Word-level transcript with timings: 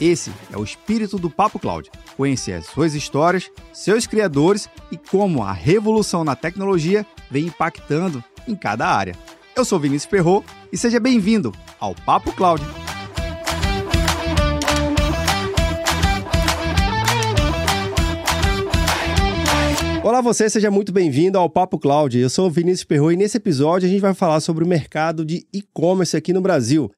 Esse 0.00 0.32
é 0.50 0.56
o 0.56 0.64
espírito 0.64 1.18
do 1.18 1.28
Papo 1.28 1.58
Cloud. 1.58 1.90
Conhecer 2.16 2.54
as 2.54 2.64
suas 2.64 2.94
histórias, 2.94 3.50
seus 3.70 4.06
criadores 4.06 4.66
e 4.90 4.96
como 4.96 5.42
a 5.42 5.52
revolução 5.52 6.24
na 6.24 6.34
tecnologia 6.34 7.04
vem 7.30 7.46
impactando 7.46 8.24
em 8.48 8.56
cada 8.56 8.88
área. 8.88 9.14
Eu 9.54 9.62
sou 9.62 9.78
Vinícius 9.78 10.10
Perro 10.10 10.42
e 10.72 10.78
seja 10.78 10.98
bem-vindo 10.98 11.52
ao 11.78 11.94
Papo 11.94 12.32
Cloud. 12.32 12.64
Olá 20.02 20.22
você, 20.22 20.48
seja 20.48 20.70
muito 20.70 20.92
bem-vindo 20.92 21.36
ao 21.36 21.50
Papo 21.50 21.78
Cloud. 21.78 22.18
Eu 22.18 22.30
sou 22.30 22.46
o 22.46 22.50
Vinícius 22.50 22.84
Perro 22.84 23.12
e 23.12 23.16
nesse 23.16 23.36
episódio 23.36 23.86
a 23.86 23.90
gente 23.90 24.00
vai 24.00 24.14
falar 24.14 24.40
sobre 24.40 24.64
o 24.64 24.66
mercado 24.66 25.26
de 25.26 25.46
e-commerce 25.52 26.16
aqui 26.16 26.32
no 26.32 26.40
Brasil 26.40 26.90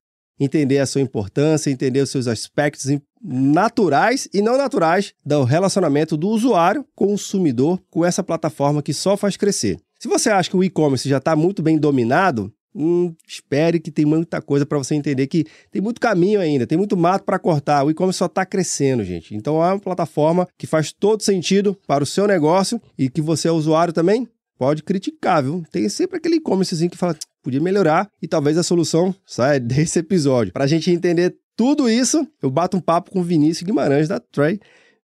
entender 0.42 0.78
a 0.78 0.87
sua 0.87 1.01
importância, 1.01 1.70
entender 1.70 2.00
os 2.00 2.11
seus 2.11 2.27
aspectos 2.27 2.86
naturais 3.22 4.28
e 4.33 4.42
não 4.42 4.56
naturais 4.56 5.14
do 5.25 5.44
relacionamento 5.44 6.17
do 6.17 6.28
usuário 6.28 6.84
consumidor 6.94 7.80
com 7.91 8.05
essa 8.05 8.22
plataforma 8.22 8.83
que 8.83 8.92
só 8.92 9.17
faz 9.17 9.36
crescer. 9.36 9.78
Se 9.98 10.08
você 10.08 10.30
acha 10.30 10.50
que 10.50 10.56
o 10.56 10.64
e-commerce 10.64 11.08
já 11.08 11.19
está 11.19 11.36
muito 11.36 11.62
bem 11.62 11.78
dominado, 11.78 12.52
hum, 12.75 13.14
espere 13.27 13.78
que 13.78 13.91
tem 13.91 14.05
muita 14.05 14.42
coisa 14.42 14.67
para 14.67 14.78
você 14.78 14.97
entender 14.97 15.28
que 15.28 15.44
tem 15.70 15.80
muito 15.80 16.00
caminho 16.00 16.41
ainda, 16.41 16.67
tem 16.67 16.77
muito 16.77 16.97
mato 16.97 17.24
para 17.24 17.39
cortar. 17.39 17.84
O 17.84 17.91
e-commerce 17.91 18.19
só 18.19 18.27
está 18.27 18.45
crescendo, 18.45 19.05
gente. 19.05 19.36
Então 19.36 19.62
é 19.62 19.69
uma 19.69 19.78
plataforma 19.78 20.48
que 20.58 20.67
faz 20.67 20.92
todo 20.92 21.22
sentido 21.22 21.78
para 21.86 22.02
o 22.02 22.06
seu 22.06 22.27
negócio 22.27 22.83
e 22.98 23.08
que 23.08 23.22
você 23.22 23.47
é 23.47 23.52
usuário 23.52 23.92
também 23.92 24.27
pode 24.58 24.84
criticar, 24.84 25.42
viu? 25.42 25.64
Tem 25.72 25.89
sempre 25.89 26.19
aquele 26.19 26.36
e-commercezinho 26.36 26.89
que 26.89 26.97
fala, 26.97 27.17
podia 27.43 27.61
melhorar 27.61 28.09
e 28.23 28.29
talvez 28.29 28.57
a 28.57 28.62
solução 28.62 29.15
saia 29.27 29.59
desse 29.61 29.98
episódio. 29.98 30.53
Para 30.53 30.65
a 30.65 30.69
gente 30.69 30.91
entender 30.91 31.37
tudo 31.57 31.89
isso, 31.89 32.27
eu 32.43 32.51
bato 32.51 32.77
um 32.77 32.81
papo 32.81 33.11
com 33.11 33.21
o 33.21 33.25
Vinícius 33.25 33.67
Guimarães 33.67 34.09
da 34.09 34.19
Trey. 34.19 34.59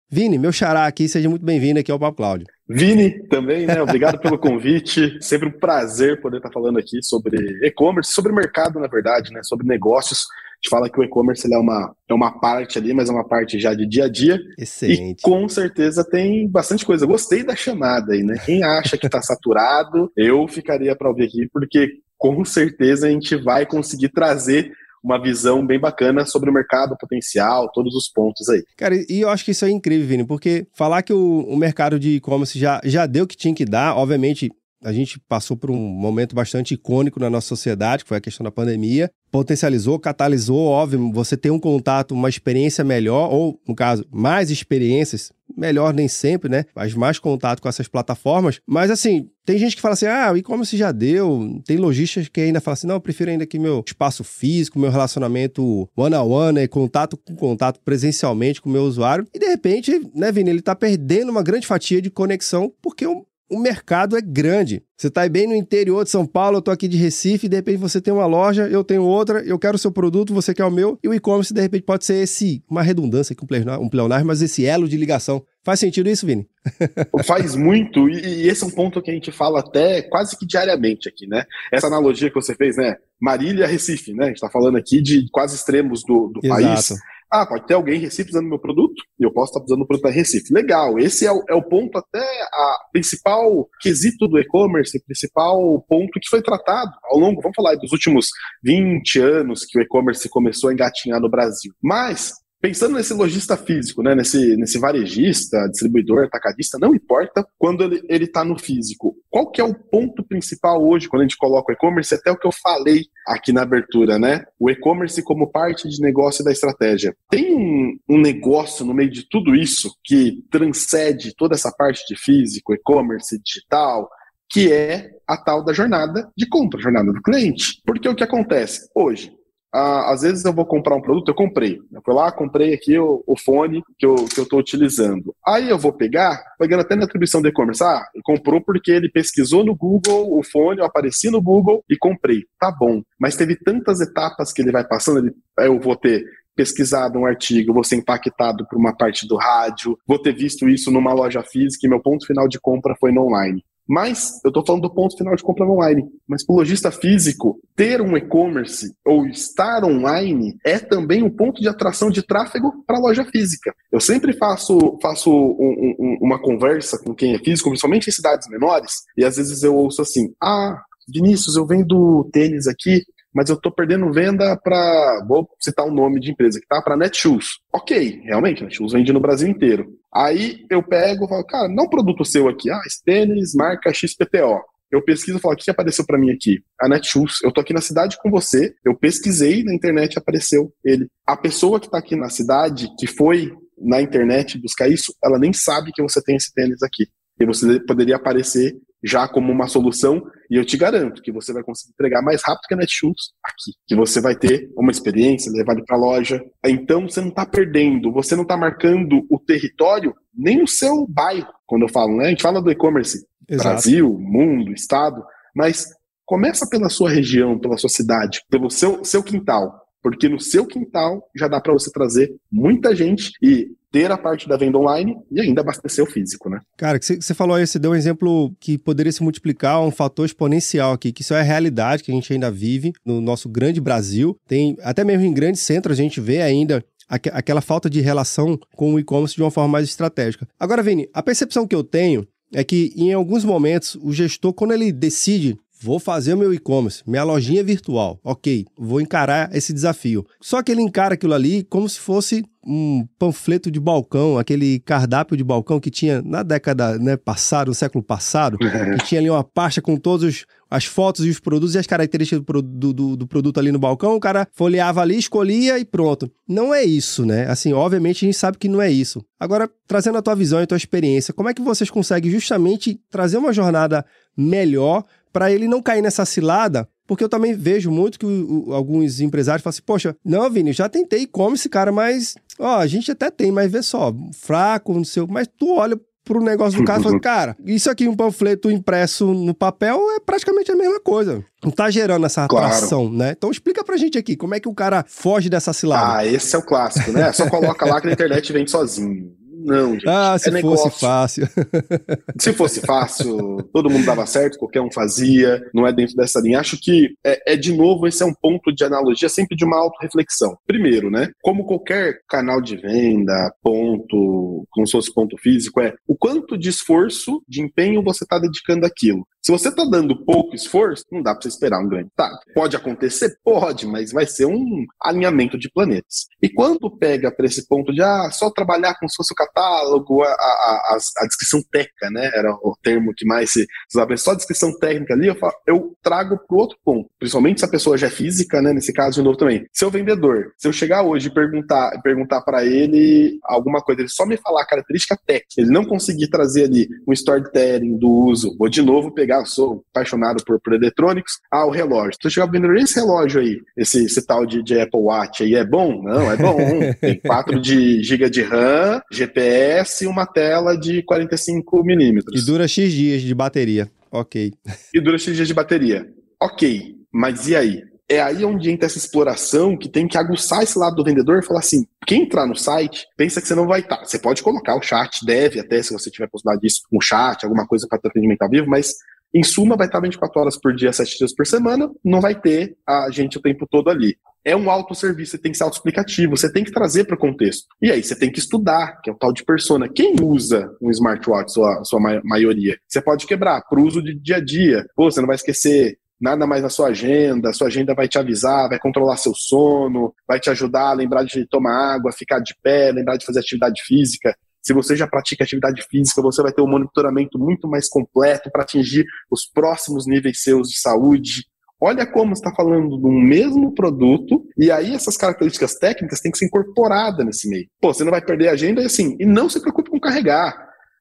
Vini, 0.08 0.38
meu 0.38 0.52
xará 0.52 0.86
aqui, 0.86 1.08
seja 1.08 1.28
muito 1.28 1.44
bem-vindo 1.44 1.80
aqui 1.80 1.90
ao 1.90 1.98
Papo 1.98 2.18
Cláudio. 2.18 2.46
Vini, 2.68 3.26
também, 3.28 3.66
né? 3.66 3.82
Obrigado 3.82 4.18
pelo 4.18 4.38
convite. 4.38 5.18
Sempre 5.20 5.48
um 5.48 5.52
prazer 5.52 6.20
poder 6.20 6.36
estar 6.36 6.52
falando 6.52 6.78
aqui 6.78 7.02
sobre 7.02 7.36
e-commerce, 7.66 8.12
sobre 8.12 8.32
mercado, 8.32 8.78
na 8.78 8.86
verdade, 8.86 9.32
né? 9.32 9.40
Sobre 9.42 9.66
negócios. 9.66 10.26
A 10.28 10.56
gente 10.56 10.70
fala 10.70 10.88
que 10.88 10.98
o 10.98 11.04
e-commerce 11.04 11.52
é 11.52 11.58
uma, 11.58 11.94
é 12.08 12.14
uma 12.14 12.40
parte 12.40 12.78
ali, 12.78 12.94
mas 12.94 13.08
é 13.08 13.12
uma 13.12 13.26
parte 13.26 13.58
já 13.58 13.74
de 13.74 13.86
dia 13.86 14.04
a 14.04 14.08
dia. 14.08 14.38
Excelente. 14.58 15.20
E 15.20 15.22
com 15.22 15.48
certeza 15.48 16.04
tem 16.08 16.48
bastante 16.48 16.86
coisa. 16.86 17.04
Gostei 17.06 17.42
da 17.42 17.54
chamada 17.54 18.12
aí, 18.12 18.22
né? 18.22 18.36
Quem 18.44 18.62
acha 18.62 18.96
que 18.96 19.06
está 19.06 19.20
saturado, 19.20 20.10
eu 20.16 20.46
ficaria 20.48 20.94
para 20.96 21.08
ouvir 21.08 21.24
aqui, 21.24 21.48
porque 21.52 21.98
com 22.18 22.44
certeza 22.44 23.06
a 23.06 23.10
gente 23.10 23.36
vai 23.36 23.66
conseguir 23.66 24.08
trazer 24.10 24.72
uma 25.06 25.22
visão 25.22 25.64
bem 25.64 25.78
bacana 25.78 26.26
sobre 26.26 26.50
o 26.50 26.52
mercado, 26.52 26.96
potencial, 26.98 27.70
todos 27.72 27.94
os 27.94 28.08
pontos 28.08 28.48
aí. 28.48 28.64
Cara, 28.76 28.96
e 29.08 29.20
eu 29.20 29.28
acho 29.28 29.44
que 29.44 29.52
isso 29.52 29.64
é 29.64 29.70
incrível, 29.70 30.06
Vini, 30.06 30.26
porque 30.26 30.66
falar 30.72 31.02
que 31.02 31.12
o, 31.12 31.42
o 31.42 31.56
mercado 31.56 31.98
de 31.98 32.16
e-commerce 32.16 32.58
já, 32.58 32.80
já 32.82 33.06
deu 33.06 33.24
o 33.24 33.26
que 33.26 33.36
tinha 33.36 33.54
que 33.54 33.64
dar, 33.64 33.96
obviamente. 33.96 34.50
A 34.86 34.92
gente 34.92 35.18
passou 35.18 35.56
por 35.56 35.68
um 35.68 35.76
momento 35.76 36.32
bastante 36.32 36.74
icônico 36.74 37.18
na 37.18 37.28
nossa 37.28 37.48
sociedade, 37.48 38.04
que 38.04 38.08
foi 38.08 38.18
a 38.18 38.20
questão 38.20 38.44
da 38.44 38.52
pandemia. 38.52 39.10
Potencializou, 39.32 39.98
catalisou, 39.98 40.64
óbvio, 40.68 41.10
você 41.12 41.36
tem 41.36 41.50
um 41.50 41.58
contato, 41.58 42.12
uma 42.12 42.28
experiência 42.28 42.84
melhor, 42.84 43.32
ou, 43.32 43.60
no 43.66 43.74
caso, 43.74 44.06
mais 44.12 44.48
experiências 44.48 45.32
melhor 45.56 45.92
nem 45.92 46.06
sempre, 46.06 46.48
né? 46.48 46.64
Faz 46.74 46.94
mais 46.94 47.18
contato 47.18 47.60
com 47.60 47.68
essas 47.68 47.88
plataformas. 47.88 48.60
Mas 48.64 48.90
assim, 48.90 49.28
tem 49.44 49.58
gente 49.58 49.74
que 49.74 49.82
fala 49.82 49.94
assim: 49.94 50.06
ah, 50.06 50.30
o 50.32 50.36
e-commerce 50.36 50.76
já 50.76 50.92
deu. 50.92 51.60
Tem 51.64 51.76
lojistas 51.76 52.28
que 52.28 52.40
ainda 52.40 52.60
falam 52.60 52.74
assim: 52.74 52.86
não, 52.86 52.96
eu 52.96 53.00
prefiro 53.00 53.30
ainda 53.30 53.46
que 53.46 53.58
meu 53.58 53.82
espaço 53.84 54.22
físico, 54.22 54.78
meu 54.78 54.90
relacionamento 54.90 55.88
one-on-one, 55.96 56.14
-on 56.14 56.48
-one, 56.48 56.52
né? 56.52 56.68
contato 56.68 57.16
com 57.16 57.34
contato 57.34 57.80
presencialmente 57.84 58.60
com 58.60 58.68
o 58.68 58.72
meu 58.72 58.82
usuário. 58.82 59.26
E 59.34 59.38
de 59.38 59.46
repente, 59.46 60.00
né, 60.14 60.30
Vini, 60.30 60.50
ele 60.50 60.62
tá 60.62 60.76
perdendo 60.76 61.30
uma 61.30 61.42
grande 61.42 61.66
fatia 61.66 62.00
de 62.00 62.10
conexão 62.10 62.72
porque 62.82 63.06
o 63.06 63.24
o 63.48 63.58
mercado 63.58 64.16
é 64.16 64.20
grande. 64.20 64.82
Você 64.96 65.08
está 65.08 65.28
bem 65.28 65.46
no 65.46 65.54
interior 65.54 66.04
de 66.04 66.10
São 66.10 66.26
Paulo, 66.26 66.56
eu 66.56 66.58
estou 66.60 66.72
aqui 66.72 66.88
de 66.88 66.96
Recife, 66.96 67.48
de 67.48 67.56
repente 67.56 67.78
você 67.78 68.00
tem 68.00 68.12
uma 68.12 68.26
loja, 68.26 68.66
eu 68.68 68.82
tenho 68.82 69.02
outra, 69.02 69.40
eu 69.40 69.58
quero 69.58 69.76
o 69.76 69.78
seu 69.78 69.92
produto, 69.92 70.34
você 70.34 70.54
quer 70.54 70.64
o 70.64 70.70
meu, 70.70 70.98
e 71.02 71.08
o 71.08 71.14
e-commerce 71.14 71.52
de 71.52 71.60
repente 71.60 71.82
pode 71.82 72.04
ser 72.04 72.22
esse, 72.22 72.64
uma 72.68 72.82
redundância 72.82 73.34
aqui, 73.34 73.44
um 73.80 73.88
pleonário, 73.88 74.26
mas 74.26 74.42
esse 74.42 74.64
elo 74.64 74.88
de 74.88 74.96
ligação. 74.96 75.44
Faz 75.62 75.80
sentido 75.80 76.08
isso, 76.08 76.26
Vini? 76.26 76.48
Faz 77.26 77.54
muito, 77.54 78.08
e, 78.08 78.48
esse 78.48 78.64
é 78.64 78.66
um 78.66 78.70
ponto 78.70 79.02
que 79.02 79.10
a 79.10 79.14
gente 79.14 79.30
fala 79.30 79.60
até 79.60 80.02
quase 80.02 80.36
que 80.36 80.46
diariamente 80.46 81.08
aqui, 81.08 81.26
né? 81.26 81.44
Essa 81.72 81.88
analogia 81.88 82.28
que 82.28 82.34
você 82.34 82.54
fez, 82.54 82.76
né? 82.76 82.96
Marília, 83.20 83.66
Recife, 83.66 84.12
né? 84.12 84.24
A 84.24 84.28
gente 84.28 84.36
está 84.36 84.48
falando 84.48 84.76
aqui 84.76 85.02
de 85.02 85.28
quase 85.30 85.56
extremos 85.56 86.02
do, 86.04 86.28
do 86.28 86.40
país. 86.40 86.90
Ah, 87.30 87.44
pode 87.44 87.66
ter 87.66 87.74
alguém 87.74 87.96
em 87.96 88.02
Recife 88.02 88.30
usando 88.30 88.48
meu 88.48 88.58
produto 88.58 89.02
e 89.18 89.24
eu 89.24 89.32
posso 89.32 89.52
estar 89.52 89.64
usando 89.64 89.82
o 89.82 89.86
produto 89.86 90.04
da 90.04 90.10
Recife. 90.10 90.54
Legal, 90.54 90.98
esse 90.98 91.26
é 91.26 91.32
o, 91.32 91.42
é 91.48 91.54
o 91.54 91.62
ponto, 91.62 91.98
até 91.98 92.24
a 92.52 92.78
principal 92.92 93.68
quesito 93.80 94.28
do 94.28 94.38
e-commerce, 94.38 95.02
principal 95.04 95.84
ponto 95.88 96.20
que 96.20 96.28
foi 96.28 96.40
tratado 96.40 96.92
ao 97.04 97.18
longo, 97.18 97.42
vamos 97.42 97.56
falar, 97.56 97.74
dos 97.76 97.92
últimos 97.92 98.28
20 98.62 99.20
anos 99.20 99.64
que 99.64 99.78
o 99.78 99.82
e-commerce 99.82 100.28
começou 100.28 100.70
a 100.70 100.72
engatinhar 100.72 101.20
no 101.20 101.28
Brasil. 101.28 101.72
Mas 101.82 102.32
Pensando 102.66 102.96
nesse 102.96 103.14
lojista 103.14 103.56
físico, 103.56 104.02
né, 104.02 104.12
nesse, 104.12 104.56
nesse 104.56 104.76
varejista, 104.76 105.68
distribuidor, 105.68 106.24
atacadista, 106.24 106.76
não 106.80 106.96
importa 106.96 107.46
quando 107.56 107.84
ele 107.84 108.24
está 108.24 108.44
no 108.44 108.58
físico. 108.58 109.16
Qual 109.30 109.52
que 109.52 109.60
é 109.60 109.64
o 109.64 109.72
ponto 109.72 110.24
principal 110.24 110.84
hoje 110.84 111.08
quando 111.08 111.22
a 111.22 111.24
gente 111.24 111.36
coloca 111.36 111.70
o 111.70 111.72
e-commerce? 111.72 112.12
Até 112.12 112.28
o 112.28 112.36
que 112.36 112.44
eu 112.44 112.50
falei 112.50 113.04
aqui 113.24 113.52
na 113.52 113.62
abertura, 113.62 114.18
né? 114.18 114.44
O 114.58 114.68
e-commerce 114.68 115.22
como 115.22 115.48
parte 115.48 115.88
de 115.88 116.02
negócio 116.02 116.44
da 116.44 116.50
estratégia. 116.50 117.14
Tem 117.30 117.54
um, 117.54 117.96
um 118.10 118.20
negócio 118.20 118.84
no 118.84 118.92
meio 118.92 119.12
de 119.12 119.28
tudo 119.28 119.54
isso 119.54 119.96
que 120.02 120.42
transcende 120.50 121.36
toda 121.36 121.54
essa 121.54 121.70
parte 121.70 122.04
de 122.08 122.20
físico, 122.20 122.74
e-commerce, 122.74 123.40
digital, 123.44 124.10
que 124.50 124.72
é 124.72 125.08
a 125.24 125.36
tal 125.36 125.64
da 125.64 125.72
jornada 125.72 126.28
de 126.36 126.48
compra, 126.48 126.80
jornada 126.80 127.12
do 127.12 127.22
cliente. 127.22 127.80
Porque 127.86 128.08
o 128.08 128.14
que 128.16 128.24
acontece? 128.24 128.88
Hoje, 128.92 129.30
ah, 129.76 130.12
às 130.12 130.22
vezes 130.22 130.42
eu 130.44 130.54
vou 130.54 130.64
comprar 130.64 130.96
um 130.96 131.02
produto, 131.02 131.28
eu 131.28 131.34
comprei. 131.34 131.78
Eu 131.92 132.00
fui 132.02 132.14
lá, 132.14 132.32
comprei 132.32 132.72
aqui 132.72 132.98
o, 132.98 133.22
o 133.26 133.36
fone 133.38 133.82
que 133.98 134.06
eu 134.06 134.14
estou 134.14 134.58
utilizando. 134.58 135.34
Aí 135.46 135.68
eu 135.68 135.78
vou 135.78 135.92
pegar, 135.92 136.42
pegando 136.58 136.80
até 136.80 136.96
na 136.96 137.04
atribuição 137.04 137.42
de 137.42 137.48
e-commerce, 137.48 137.84
ah, 137.84 138.02
comprou 138.24 138.60
porque 138.60 138.90
ele 138.90 139.10
pesquisou 139.10 139.62
no 139.62 139.76
Google 139.76 140.38
o 140.38 140.42
fone, 140.42 140.80
eu 140.80 140.86
apareci 140.86 141.30
no 141.30 141.42
Google 141.42 141.84
e 141.90 141.96
comprei. 141.98 142.44
Tá 142.58 142.70
bom. 142.70 143.02
Mas 143.20 143.36
teve 143.36 143.54
tantas 143.54 144.00
etapas 144.00 144.50
que 144.50 144.62
ele 144.62 144.72
vai 144.72 144.86
passando, 144.86 145.18
ele, 145.18 145.34
eu 145.60 145.78
vou 145.78 145.94
ter 145.94 146.24
pesquisado 146.56 147.18
um 147.18 147.26
artigo, 147.26 147.74
vou 147.74 147.84
ser 147.84 147.96
impactado 147.96 148.66
por 148.66 148.78
uma 148.78 148.96
parte 148.96 149.28
do 149.28 149.36
rádio, 149.36 149.98
vou 150.08 150.18
ter 150.18 150.34
visto 150.34 150.66
isso 150.66 150.90
numa 150.90 151.12
loja 151.12 151.42
física 151.42 151.86
e 151.86 151.90
meu 151.90 152.00
ponto 152.00 152.26
final 152.26 152.48
de 152.48 152.58
compra 152.58 152.96
foi 152.98 153.12
no 153.12 153.26
online. 153.26 153.62
Mas 153.88 154.40
eu 154.44 154.48
estou 154.48 154.64
falando 154.64 154.82
do 154.82 154.92
ponto 154.92 155.16
final 155.16 155.34
de 155.36 155.42
compra 155.42 155.64
online. 155.64 156.04
Mas 156.26 156.44
para 156.44 156.54
o 156.54 156.56
lojista 156.56 156.90
físico, 156.90 157.60
ter 157.74 158.00
um 158.00 158.16
e-commerce 158.16 158.92
ou 159.04 159.26
estar 159.26 159.84
online 159.84 160.56
é 160.64 160.78
também 160.78 161.22
um 161.22 161.30
ponto 161.30 161.60
de 161.60 161.68
atração 161.68 162.10
de 162.10 162.22
tráfego 162.22 162.84
para 162.86 162.96
a 162.96 163.00
loja 163.00 163.24
física. 163.24 163.74
Eu 163.92 164.00
sempre 164.00 164.32
faço, 164.32 164.98
faço 165.00 165.30
um, 165.30 165.94
um, 165.98 166.18
uma 166.20 166.38
conversa 166.40 166.98
com 166.98 167.14
quem 167.14 167.34
é 167.34 167.38
físico, 167.38 167.68
principalmente 167.68 168.08
em 168.08 168.12
cidades 168.12 168.48
menores, 168.48 168.92
e 169.16 169.24
às 169.24 169.36
vezes 169.36 169.62
eu 169.62 169.74
ouço 169.76 170.02
assim: 170.02 170.32
ah, 170.42 170.82
Vinícius, 171.08 171.56
eu 171.56 171.66
vendo 171.66 172.28
tênis 172.32 172.66
aqui, 172.66 173.02
mas 173.36 173.50
eu 173.50 173.56
estou 173.56 173.70
perdendo 173.70 174.10
venda 174.10 174.56
para, 174.56 175.22
vou 175.28 175.46
citar 175.60 175.84
um 175.84 175.92
nome 175.92 176.18
de 176.18 176.30
empresa 176.30 176.58
que 176.58 176.66
tá, 176.66 176.80
para 176.80 176.96
Netshoes. 176.96 177.58
Ok, 177.70 178.22
realmente, 178.24 178.64
Netshoes 178.64 178.94
vende 178.94 179.12
no 179.12 179.20
Brasil 179.20 179.46
inteiro. 179.46 179.92
Aí 180.10 180.64
eu 180.70 180.82
pego 180.82 181.26
e 181.26 181.28
falo, 181.28 181.44
cara, 181.44 181.68
não 181.68 181.86
produto 181.86 182.24
seu 182.24 182.48
aqui, 182.48 182.70
ah, 182.70 182.80
tênis, 183.04 183.54
marca 183.54 183.92
XPTO. 183.92 184.62
Eu 184.90 185.02
pesquiso 185.02 185.36
e 185.36 185.40
falo, 185.42 185.52
o 185.52 185.56
que 185.58 185.70
apareceu 185.70 186.06
para 186.06 186.16
mim 186.16 186.30
aqui? 186.30 186.62
A 186.80 186.88
Netshoes. 186.88 187.42
Eu 187.44 187.52
tô 187.52 187.60
aqui 187.60 187.74
na 187.74 187.82
cidade 187.82 188.16
com 188.22 188.30
você, 188.30 188.74
eu 188.82 188.96
pesquisei 188.96 189.62
na 189.62 189.74
internet 189.74 190.16
apareceu 190.16 190.72
ele. 190.82 191.06
A 191.26 191.36
pessoa 191.36 191.78
que 191.78 191.88
está 191.88 191.98
aqui 191.98 192.16
na 192.16 192.30
cidade, 192.30 192.88
que 192.98 193.06
foi 193.06 193.52
na 193.76 194.00
internet 194.00 194.58
buscar 194.58 194.88
isso, 194.88 195.14
ela 195.22 195.38
nem 195.38 195.52
sabe 195.52 195.92
que 195.92 196.00
você 196.00 196.22
tem 196.22 196.36
esse 196.36 196.54
tênis 196.54 196.82
aqui. 196.82 197.06
E 197.38 197.44
você 197.44 197.78
poderia 197.80 198.16
aparecer 198.16 198.74
já 199.04 199.28
como 199.28 199.52
uma 199.52 199.68
solução, 199.68 200.22
e 200.50 200.56
eu 200.56 200.64
te 200.64 200.76
garanto 200.76 201.22
que 201.22 201.32
você 201.32 201.52
vai 201.52 201.62
conseguir 201.62 201.92
entregar 201.92 202.22
mais 202.22 202.42
rápido 202.44 202.66
que 202.68 202.74
a 202.74 202.76
Netshoes 202.76 203.32
aqui, 203.44 203.72
que 203.86 203.94
você 203.94 204.20
vai 204.20 204.34
ter 204.36 204.70
uma 204.76 204.90
experiência, 204.90 205.52
levar 205.52 205.74
ele 205.74 205.84
para 205.84 205.96
a 205.96 206.00
loja. 206.00 206.42
Então 206.64 207.08
você 207.08 207.20
não 207.20 207.28
está 207.28 207.44
perdendo, 207.46 208.12
você 208.12 208.34
não 208.34 208.42
está 208.42 208.56
marcando 208.56 209.26
o 209.30 209.38
território, 209.38 210.14
nem 210.34 210.62
o 210.62 210.66
seu 210.66 211.06
bairro, 211.06 211.52
quando 211.66 211.82
eu 211.82 211.88
falo, 211.88 212.16
né? 212.16 212.26
A 212.26 212.30
gente 212.30 212.42
fala 212.42 212.62
do 212.62 212.70
e-commerce, 212.70 213.26
Brasil, 213.48 214.18
mundo, 214.18 214.72
estado, 214.72 215.22
mas 215.54 215.86
começa 216.24 216.68
pela 216.68 216.88
sua 216.88 217.10
região, 217.10 217.58
pela 217.58 217.76
sua 217.76 217.88
cidade, 217.88 218.40
pelo 218.50 218.68
seu, 218.70 219.04
seu 219.04 219.22
quintal 219.22 219.86
porque 220.06 220.28
no 220.28 220.38
seu 220.38 220.64
quintal 220.64 221.28
já 221.34 221.48
dá 221.48 221.60
para 221.60 221.72
você 221.72 221.90
trazer 221.90 222.32
muita 222.48 222.94
gente 222.94 223.32
e 223.42 223.66
ter 223.92 224.10
a 224.10 224.18
parte 224.18 224.48
da 224.48 224.56
venda 224.56 224.78
online 224.78 225.16
e 225.30 225.40
ainda 225.40 225.60
abastecer 225.60 226.04
o 226.04 226.06
físico, 226.06 226.50
né? 226.50 226.58
Cara, 226.76 226.98
você 227.00 227.34
falou 227.34 227.56
aí, 227.56 227.66
você 227.66 227.78
deu 227.78 227.92
um 227.92 227.94
exemplo 227.94 228.54
que 228.60 228.76
poderia 228.76 229.12
se 229.12 229.22
multiplicar 229.22 229.80
um 229.82 229.90
fator 229.90 230.26
exponencial 230.26 230.92
aqui, 230.92 231.12
que 231.12 231.22
isso 231.22 231.34
é 231.34 231.40
a 231.40 231.44
realidade 231.44 232.02
que 232.02 232.10
a 232.10 232.14
gente 232.14 232.32
ainda 232.32 232.50
vive 232.50 232.92
no 233.04 233.20
nosso 233.20 233.48
grande 233.48 233.80
Brasil. 233.80 234.36
Tem 234.46 234.76
até 234.82 235.04
mesmo 235.04 235.24
em 235.24 235.32
grandes 235.32 235.62
centros 235.62 235.98
a 235.98 236.02
gente 236.02 236.20
vê 236.20 236.42
ainda 236.42 236.84
aquela 237.08 237.60
falta 237.60 237.88
de 237.88 238.00
relação 238.00 238.58
com 238.74 238.94
o 238.94 238.98
e-commerce 238.98 239.34
de 239.36 239.42
uma 239.42 239.50
forma 239.50 239.68
mais 239.68 239.88
estratégica. 239.88 240.46
Agora, 240.58 240.82
Vini, 240.82 241.08
a 241.14 241.22
percepção 241.22 241.66
que 241.66 241.74
eu 241.74 241.84
tenho 241.84 242.26
é 242.52 242.64
que 242.64 242.92
em 242.96 243.12
alguns 243.12 243.44
momentos 243.44 243.96
o 244.02 244.12
gestor, 244.12 244.52
quando 244.52 244.72
ele 244.72 244.92
decide 244.92 245.56
Vou 245.80 245.98
fazer 245.98 246.34
o 246.34 246.38
meu 246.38 246.54
e-commerce, 246.54 247.02
minha 247.06 247.22
lojinha 247.22 247.62
virtual. 247.62 248.18
Ok, 248.24 248.66
vou 248.78 249.00
encarar 249.00 249.54
esse 249.54 249.72
desafio. 249.72 250.26
Só 250.40 250.62
que 250.62 250.72
ele 250.72 250.82
encara 250.82 251.14
aquilo 251.14 251.34
ali 251.34 251.62
como 251.64 251.88
se 251.88 252.00
fosse 252.00 252.44
um 252.66 253.06
panfleto 253.16 253.70
de 253.70 253.78
balcão, 253.78 254.36
aquele 254.36 254.80
cardápio 254.80 255.36
de 255.36 255.44
balcão 255.44 255.78
que 255.78 255.90
tinha 255.90 256.20
na 256.20 256.42
década 256.42 256.98
né, 256.98 257.16
passada, 257.16 257.68
no 257.68 257.74
século 257.74 258.02
passado, 258.02 258.58
que 258.98 259.06
tinha 259.06 259.20
ali 259.20 259.30
uma 259.30 259.44
pasta 259.44 259.80
com 259.80 259.96
todas 259.96 260.44
as 260.68 260.84
fotos 260.84 261.24
e 261.24 261.30
os 261.30 261.38
produtos 261.38 261.76
e 261.76 261.78
as 261.78 261.86
características 261.86 262.42
do, 262.44 262.92
do, 262.92 263.16
do, 263.16 263.26
produto 263.26 263.60
ali 263.60 263.70
no 263.70 263.78
balcão, 263.78 264.16
o 264.16 264.20
cara 264.20 264.48
folheava 264.52 265.00
ali, 265.00 265.16
escolhia 265.16 265.78
e 265.78 265.84
pronto. 265.84 266.28
Não 266.48 266.74
é 266.74 266.82
isso, 266.82 267.24
né? 267.24 267.48
Assim, 267.48 267.72
obviamente 267.72 268.24
a 268.24 268.26
gente 268.26 268.36
sabe 268.36 268.58
que 268.58 268.68
não 268.68 268.82
é 268.82 268.90
isso. 268.90 269.24
Agora, 269.38 269.70
trazendo 269.86 270.18
a 270.18 270.22
tua 270.22 270.34
visão 270.34 270.58
e 270.58 270.64
a 270.64 270.66
tua 270.66 270.76
experiência, 270.76 271.32
como 271.32 271.48
é 271.48 271.54
que 271.54 271.62
vocês 271.62 271.88
conseguem 271.88 272.32
justamente 272.32 272.98
trazer 273.08 273.36
uma 273.36 273.52
jornada 273.52 274.04
melhor 274.36 275.04
para 275.36 275.52
ele 275.52 275.68
não 275.68 275.82
cair 275.82 276.00
nessa 276.00 276.24
cilada 276.24 276.88
porque 277.06 277.22
eu 277.22 277.28
também 277.28 277.54
vejo 277.54 277.90
muito 277.90 278.18
que 278.18 278.24
o, 278.24 278.68
o, 278.68 278.72
alguns 278.72 279.20
empresários 279.20 279.62
falam 279.62 279.70
assim, 279.74 279.82
poxa, 279.84 280.16
não, 280.24 280.50
Vini, 280.50 280.72
já 280.72 280.88
tentei 280.88 281.20
e-commerce, 281.20 281.68
cara, 281.68 281.92
mas, 281.92 282.34
ó, 282.58 282.78
a 282.78 282.86
gente 282.86 283.12
até 283.12 283.30
tem, 283.30 283.52
mas 283.52 283.70
vê 283.70 283.82
só, 283.82 284.12
fraco, 284.34 284.94
não 284.94 285.04
sei, 285.04 285.24
mas 285.28 285.46
tu 285.46 285.76
olha 285.76 286.00
pro 286.24 286.42
negócio 286.42 286.80
do 286.80 286.84
cara 286.84 287.00
e 287.00 287.02
fala, 287.04 287.20
cara, 287.20 287.56
isso 287.64 287.88
aqui, 287.88 288.08
um 288.08 288.16
panfleto 288.16 288.68
impresso 288.68 289.32
no 289.32 289.54
papel, 289.54 290.00
é 290.16 290.20
praticamente 290.20 290.72
a 290.72 290.74
mesma 290.74 290.98
coisa. 290.98 291.44
Não 291.62 291.70
tá 291.70 291.88
gerando 291.88 292.26
essa 292.26 292.48
claro. 292.48 292.66
atração, 292.66 293.12
né? 293.12 293.34
Então 293.36 293.50
explica 293.50 293.84
pra 293.84 293.96
gente 293.96 294.18
aqui, 294.18 294.34
como 294.36 294.56
é 294.56 294.58
que 294.58 294.68
o 294.68 294.74
cara 294.74 295.04
foge 295.06 295.48
dessa 295.48 295.72
cilada? 295.72 296.16
Ah, 296.16 296.26
esse 296.26 296.56
é 296.56 296.58
o 296.58 296.62
clássico, 296.62 297.12
né? 297.12 297.30
Só 297.32 297.48
coloca 297.48 297.86
lá 297.86 298.00
que 298.00 298.08
a 298.08 298.12
internet 298.12 298.52
vem 298.52 298.66
sozinho. 298.66 299.32
Não, 299.66 299.94
gente. 299.94 300.08
Ah, 300.08 300.38
se 300.38 300.56
é 300.56 300.60
fosse 300.60 300.90
fácil. 301.00 301.48
se 302.38 302.52
fosse 302.52 302.80
fácil, 302.80 303.68
todo 303.72 303.90
mundo 303.90 304.06
dava 304.06 304.24
certo, 304.26 304.58
qualquer 304.58 304.80
um 304.80 304.92
fazia, 304.92 305.60
não 305.74 305.84
é 305.84 305.92
dentro 305.92 306.14
dessa 306.14 306.40
linha. 306.40 306.60
Acho 306.60 306.78
que, 306.80 307.14
é, 307.24 307.54
é 307.54 307.56
de 307.56 307.72
novo, 307.76 308.06
esse 308.06 308.22
é 308.22 308.26
um 308.26 308.32
ponto 308.32 308.72
de 308.72 308.84
analogia 308.84 309.28
sempre 309.28 309.56
de 309.56 309.64
uma 309.64 309.76
autorreflexão. 309.76 310.56
Primeiro, 310.66 311.10
né? 311.10 311.30
Como 311.42 311.66
qualquer 311.66 312.20
canal 312.28 312.60
de 312.60 312.76
venda, 312.76 313.52
ponto, 313.60 314.64
como 314.70 314.86
se 314.86 314.92
fosse 314.92 315.12
ponto 315.12 315.36
físico, 315.36 315.80
é 315.80 315.94
o 316.06 316.16
quanto 316.16 316.56
de 316.56 316.68
esforço, 316.68 317.42
de 317.48 317.60
empenho 317.60 318.04
você 318.04 318.22
está 318.22 318.38
dedicando 318.38 318.86
àquilo. 318.86 319.26
Se 319.46 319.52
você 319.52 319.68
está 319.68 319.84
dando 319.84 320.24
pouco 320.24 320.56
esforço, 320.56 321.04
não 321.12 321.22
dá 321.22 321.32
para 321.32 321.42
você 321.42 321.48
esperar 321.48 321.80
um 321.80 321.88
grande 321.88 322.10
tá. 322.16 322.28
Pode 322.52 322.74
acontecer? 322.74 323.36
Pode, 323.44 323.86
mas 323.86 324.10
vai 324.10 324.26
ser 324.26 324.46
um 324.46 324.84
alinhamento 325.00 325.56
de 325.56 325.70
planetas. 325.70 326.26
E 326.42 326.48
quando 326.48 326.90
pega 326.90 327.30
para 327.30 327.46
esse 327.46 327.64
ponto 327.68 327.92
de 327.92 328.02
ah, 328.02 328.28
só 328.32 328.50
trabalhar 328.50 328.96
como 328.98 329.08
se 329.08 329.14
fosse 329.14 329.32
o 329.32 329.36
catálogo, 329.56 330.22
a, 330.22 330.28
a, 330.28 330.98
a, 331.18 331.26
descrição 331.26 331.62
técnica, 331.70 332.10
né? 332.10 332.30
Era 332.34 332.52
o 332.52 332.76
termo 332.82 333.14
que 333.16 333.24
mais 333.24 333.52
se 333.52 333.66
usava, 333.92 334.16
só 334.16 334.32
a 334.32 334.36
descrição 334.36 334.76
técnica 334.78 335.14
ali, 335.14 335.28
eu, 335.28 335.34
falo, 335.34 335.54
eu 335.66 335.96
trago 336.02 336.38
para 336.46 336.56
outro 336.56 336.76
ponto. 336.84 337.08
Principalmente 337.18 337.60
se 337.60 337.64
a 337.64 337.70
pessoa 337.70 337.96
já 337.96 338.08
é 338.08 338.10
física, 338.10 338.60
né? 338.60 338.72
Nesse 338.72 338.92
caso, 338.92 339.16
de 339.16 339.22
novo 339.22 339.38
também. 339.38 339.66
Seu 339.72 339.90
vendedor, 339.90 340.52
se 340.58 340.68
eu 340.68 340.72
chegar 340.72 341.02
hoje 341.02 341.28
e 341.28 341.34
perguntar, 341.34 341.90
perguntar 342.02 342.42
para 342.42 342.64
ele 342.64 343.38
alguma 343.44 343.80
coisa, 343.80 344.02
ele 344.02 344.08
só 344.08 344.26
me 344.26 344.36
falar 344.36 344.62
a 344.62 344.66
característica 344.66 345.18
técnica, 345.26 345.46
ele 345.56 345.70
não 345.70 345.84
conseguir 345.84 346.28
trazer 346.28 346.64
ali 346.64 346.88
um 347.08 347.12
storytelling 347.12 347.98
do 347.98 348.10
uso, 348.10 348.56
vou 348.58 348.68
de 348.68 348.82
novo 348.82 349.12
pegar 349.12 349.36
ah, 349.36 349.44
sou 349.44 349.84
apaixonado 349.90 350.42
por, 350.44 350.60
por 350.60 350.72
eletrônicos. 350.72 351.32
Ah, 351.50 351.66
o 351.66 351.70
relógio. 351.70 352.14
Se 352.20 352.26
eu 352.26 352.30
chegar 352.30 352.50
vendendo 352.50 352.74
esse 352.74 352.98
relógio 352.98 353.40
aí, 353.40 353.60
esse, 353.76 354.04
esse 354.04 354.24
tal 354.24 354.46
de, 354.46 354.62
de, 354.62 354.80
Apple 354.80 355.00
Watch 355.00 355.42
aí, 355.42 355.54
é 355.54 355.64
bom? 355.64 356.02
Não, 356.02 356.30
é 356.30 356.36
bom. 356.36 356.56
Tem 357.00 357.20
4 357.20 357.60
de 357.60 358.02
GB 358.02 358.30
de 358.30 358.42
RAM, 358.42 359.02
GPS 359.36 360.04
e 360.04 360.06
uma 360.06 360.26
tela 360.26 360.76
de 360.76 361.02
45 361.02 361.84
milímetros. 361.84 362.40
E 362.40 362.44
dura 362.44 362.66
X 362.66 362.92
dias 362.92 363.22
de 363.22 363.34
bateria. 363.34 363.90
Ok. 364.10 364.52
E 364.94 365.00
dura 365.00 365.18
X 365.18 365.36
dias 365.36 365.48
de 365.48 365.54
bateria. 365.54 366.08
Ok, 366.40 366.96
mas 367.12 367.48
e 367.48 367.56
aí? 367.56 367.82
é 368.08 368.20
aí 368.20 368.44
onde 368.44 368.70
entra 368.70 368.86
essa 368.86 368.98
exploração 368.98 369.76
que 369.76 369.88
tem 369.88 370.06
que 370.06 370.16
aguçar 370.16 370.62
esse 370.62 370.78
lado 370.78 370.96
do 370.96 371.04
vendedor 371.04 371.38
e 371.38 371.44
falar 371.44 371.60
assim: 371.60 371.86
quem 372.06 372.22
entrar 372.22 372.46
no 372.46 372.54
site, 372.54 373.06
pensa 373.16 373.40
que 373.40 373.48
você 373.48 373.54
não 373.54 373.66
vai 373.66 373.80
estar. 373.80 374.04
Você 374.04 374.18
pode 374.18 374.42
colocar 374.42 374.76
o 374.76 374.82
chat, 374.82 375.24
deve 375.24 375.58
até, 375.58 375.82
se 375.82 375.92
você 375.92 376.10
tiver 376.10 376.28
possibilidade 376.28 376.62
disso, 376.62 376.82
um 376.92 377.00
chat, 377.00 377.44
alguma 377.44 377.66
coisa 377.66 377.86
para 377.88 377.98
ter 377.98 378.08
atendimento 378.08 378.42
ao 378.42 378.48
vivo, 378.48 378.68
mas 378.68 378.94
em 379.34 379.42
suma, 379.42 379.76
vai 379.76 379.86
estar 379.86 380.00
24 380.00 380.40
horas 380.40 380.58
por 380.58 380.74
dia, 380.74 380.92
7 380.92 381.18
dias 381.18 381.34
por 381.34 381.46
semana, 381.46 381.90
não 382.04 382.20
vai 382.20 382.34
ter 382.34 382.76
a 382.86 383.08
gente 383.10 383.38
o 383.38 383.42
tempo 383.42 383.66
todo 383.70 383.90
ali. 383.90 384.16
É 384.44 384.54
um 384.54 384.70
autosserviço, 384.70 385.32
você 385.32 385.38
tem 385.38 385.50
que 385.50 385.58
ser 385.58 385.64
autoexplicativo, 385.64 386.36
você 386.36 386.52
tem 386.52 386.62
que 386.62 386.70
trazer 386.70 387.04
para 387.04 387.16
o 387.16 387.18
contexto. 387.18 387.66
E 387.82 387.90
aí 387.90 388.00
você 388.00 388.16
tem 388.16 388.30
que 388.30 388.38
estudar, 388.38 389.00
que 389.02 389.10
é 389.10 389.12
o 389.12 389.16
tal 389.16 389.32
de 389.32 389.44
persona. 389.44 389.88
Quem 389.88 390.14
usa 390.22 390.70
um 390.80 390.88
smartwatch, 390.90 391.52
sua, 391.52 391.82
sua 391.82 391.98
maioria? 392.22 392.78
Você 392.86 393.00
pode 393.00 393.26
quebrar 393.26 393.60
para 393.68 393.80
o 393.80 393.84
uso 393.84 394.00
de 394.00 394.14
dia 394.14 394.36
a 394.36 394.44
dia. 394.44 394.86
Pô, 394.94 395.10
você 395.10 395.20
não 395.20 395.26
vai 395.26 395.34
esquecer 395.34 395.98
nada 396.20 396.46
mais 396.46 396.62
na 396.62 396.68
sua 396.68 396.88
agenda, 396.88 397.52
sua 397.52 397.66
agenda 397.66 397.94
vai 397.94 398.08
te 398.08 398.18
avisar, 398.18 398.68
vai 398.68 398.78
controlar 398.78 399.16
seu 399.16 399.34
sono, 399.34 400.14
vai 400.26 400.40
te 400.40 400.48
ajudar 400.48 400.90
a 400.90 400.94
lembrar 400.94 401.24
de 401.24 401.46
tomar 401.46 401.94
água, 401.94 402.12
ficar 402.12 402.38
de 402.40 402.54
pé, 402.62 402.90
lembrar 402.92 403.16
de 403.16 403.26
fazer 403.26 403.40
atividade 403.40 403.82
física. 403.82 404.34
Se 404.66 404.72
você 404.72 404.96
já 404.96 405.06
pratica 405.06 405.44
atividade 405.44 405.80
física, 405.88 406.20
você 406.20 406.42
vai 406.42 406.52
ter 406.52 406.60
um 406.60 406.66
monitoramento 406.66 407.38
muito 407.38 407.68
mais 407.68 407.88
completo 407.88 408.50
para 408.50 408.62
atingir 408.62 409.06
os 409.30 409.46
próximos 409.46 410.08
níveis 410.08 410.42
seus 410.42 410.68
de 410.68 410.80
saúde. 410.80 411.44
Olha 411.80 412.04
como 412.04 412.32
está 412.32 412.52
falando 412.52 412.96
do 412.96 413.08
mesmo 413.08 413.72
produto 413.72 414.44
e 414.58 414.68
aí 414.72 414.92
essas 414.92 415.16
características 415.16 415.76
técnicas 415.76 416.20
têm 416.20 416.32
que 416.32 416.38
ser 416.38 416.46
incorporadas 416.46 417.24
nesse 417.24 417.48
meio. 417.48 417.68
Pô, 417.80 417.94
você 417.94 418.02
não 418.02 418.10
vai 418.10 418.20
perder 418.20 418.48
a 418.48 418.52
agenda 418.54 418.82
e 418.82 418.86
assim, 418.86 419.16
e 419.20 419.24
não 419.24 419.48
se 419.48 419.60
preocupe 419.60 419.88
com 419.88 420.00
carregar. 420.00 420.52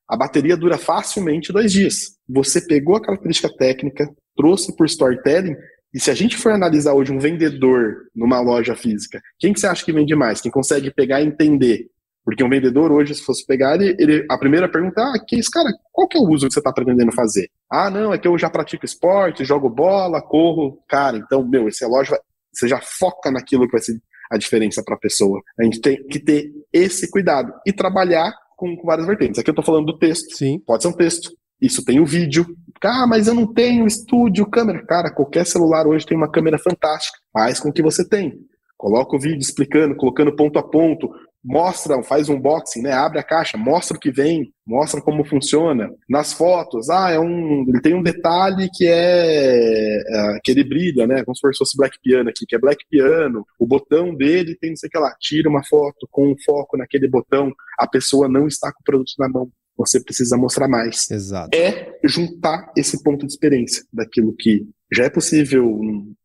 A 0.08 0.16
bateria 0.16 0.56
dura 0.56 0.78
facilmente 0.78 1.52
dois 1.52 1.72
dias. 1.72 2.20
Você 2.30 2.62
pegou 2.62 2.96
a 2.96 3.02
característica 3.02 3.50
técnica, 3.58 4.08
trouxe 4.38 4.76
por 4.76 4.86
storytelling 4.86 5.56
e 5.92 6.00
se 6.00 6.12
a 6.12 6.14
gente 6.14 6.38
for 6.38 6.52
analisar 6.52 6.94
hoje 6.94 7.12
um 7.12 7.18
vendedor 7.18 7.96
numa 8.14 8.40
loja 8.42 8.76
física, 8.76 9.20
quem 9.40 9.54
que 9.54 9.60
você 9.60 9.66
acha 9.66 9.84
que 9.84 9.92
vende 9.92 10.14
mais? 10.14 10.40
Quem 10.40 10.52
consegue 10.52 10.94
pegar 10.94 11.22
e 11.22 11.26
entender 11.26 11.88
porque 12.26 12.44
um 12.44 12.50
vendedor 12.50 12.92
hoje, 12.92 13.14
se 13.14 13.22
fosse 13.22 13.46
pegar 13.46 13.76
ele, 13.76 13.96
ele 14.00 14.26
a 14.30 14.38
primeira 14.38 14.68
pergunta, 14.68 15.00
ah, 15.00 15.20
que 15.26 15.40
cara, 15.54 15.70
qual 15.94 16.08
que 16.08 16.18
é 16.18 16.20
o 16.20 16.28
uso 16.28 16.48
que 16.48 16.54
você 16.54 16.60
está 16.60 16.74
pretendendo 16.74 17.12
fazer? 17.12 17.50
Ah, 17.72 17.92
não, 17.92 18.12
é 18.12 18.18
que 18.18 18.28
eu 18.28 18.36
já 18.36 18.50
pratico 18.50 18.84
esporte, 18.84 19.46
jogo 19.46 19.70
bola, 19.70 20.22
corro. 20.22 20.80
Cara, 20.90 21.18
então, 21.18 21.48
meu, 21.48 21.68
esse 21.68 21.86
relógio, 21.86 22.18
você 22.52 22.68
já 22.68 22.82
foca 22.82 23.30
naquilo 23.30 23.68
que 23.68 23.74
vai 23.74 23.82
ser 23.82 24.02
a 24.32 24.38
diferença 24.38 24.82
para 24.84 24.96
a 24.96 25.00
pessoa. 25.00 25.40
A 25.60 25.64
gente 25.64 25.80
tem 25.80 26.04
que 26.08 26.20
ter 26.20 26.52
esse 26.74 27.12
cuidado 27.12 27.54
e 27.66 27.72
trabalhar 27.72 28.34
com, 28.58 28.76
com 28.76 28.88
várias 28.88 29.06
vertentes. 29.06 29.40
Aqui 29.40 29.50
eu 29.50 29.54
estou 29.54 29.66
falando 29.66 29.86
do 29.86 29.98
texto. 30.00 30.36
Sim. 30.36 30.60
Pode 30.66 30.82
ser 30.82 30.90
um 30.90 30.94
texto. 30.94 31.32
Isso 31.62 31.86
tem 31.86 32.00
o 32.00 32.06
vídeo. 32.06 32.46
Ah, 32.84 33.06
mas 33.08 33.28
eu 33.28 33.34
não 33.34 33.52
tenho 33.52 33.86
estúdio, 33.86 34.50
câmera. 34.50 34.84
Cara, 34.86 35.12
qualquer 35.12 35.46
celular 35.46 35.88
hoje 35.88 36.06
tem 36.06 36.18
uma 36.18 36.32
câmera 36.32 36.58
fantástica. 36.58 37.18
Faz 37.32 37.60
com 37.60 37.72
que 37.72 37.82
você 37.82 38.08
tem. 38.08 38.34
Coloca 38.78 39.16
o 39.16 39.20
vídeo 39.20 39.40
explicando, 39.40 39.96
colocando 39.96 40.36
ponto 40.36 40.60
a 40.60 40.64
ponto, 40.64 41.10
mostra, 41.46 42.02
faz 42.04 42.28
um 42.28 42.36
unboxing, 42.36 42.82
né? 42.82 42.92
Abre 42.92 43.20
a 43.20 43.24
caixa, 43.24 43.58
mostra 43.58 43.96
o 43.96 44.00
que 44.00 44.12
vem, 44.12 44.52
mostra 44.66 45.00
como 45.00 45.24
funciona. 45.24 45.90
Nas 46.10 46.34
fotos, 46.34 46.90
ah, 46.90 47.12
é 47.12 47.20
um, 47.20 47.66
ele 47.68 47.80
tem 47.82 47.94
um 47.94 48.02
detalhe 48.02 48.68
que 48.74 48.88
é, 48.88 49.98
é 49.98 50.40
que 50.44 50.52
ele 50.52 50.64
brilha, 50.64 51.06
né? 51.06 51.24
Como 51.24 51.36
se 51.36 51.42
fosse 51.58 51.78
Black 51.78 51.98
Piano 52.02 52.30
aqui, 52.30 52.46
que 52.48 52.56
é 52.56 52.60
Black 52.60 52.84
Piano. 52.90 53.46
O 53.60 53.68
botão 53.68 54.16
dele 54.16 54.58
tem 54.60 54.72
não 54.72 54.78
sei 54.78 54.88
o 54.88 54.92
que 54.92 54.98
lá. 54.98 55.16
Tira 55.20 55.48
uma 55.48 55.64
foto 55.64 56.08
com 56.10 56.32
um 56.32 56.36
foco 56.44 56.78
naquele 56.78 57.08
botão. 57.08 57.54
A 57.80 57.88
pessoa 57.88 58.28
não 58.28 58.48
está 58.48 58.74
com 58.74 58.80
o 58.82 58.84
produto 58.84 59.14
na 59.20 59.30
mão. 59.30 59.48
Você 59.78 60.02
precisa 60.02 60.38
mostrar 60.38 60.68
mais. 60.68 61.12
Exato. 61.12 61.56
É 61.56 61.94
juntar 62.04 62.72
esse 62.76 63.04
ponto 63.04 63.26
de 63.26 63.34
experiência 63.34 63.84
daquilo 63.94 64.34
que 64.34 64.66
já 64.92 65.04
é 65.04 65.10
possível 65.10 65.80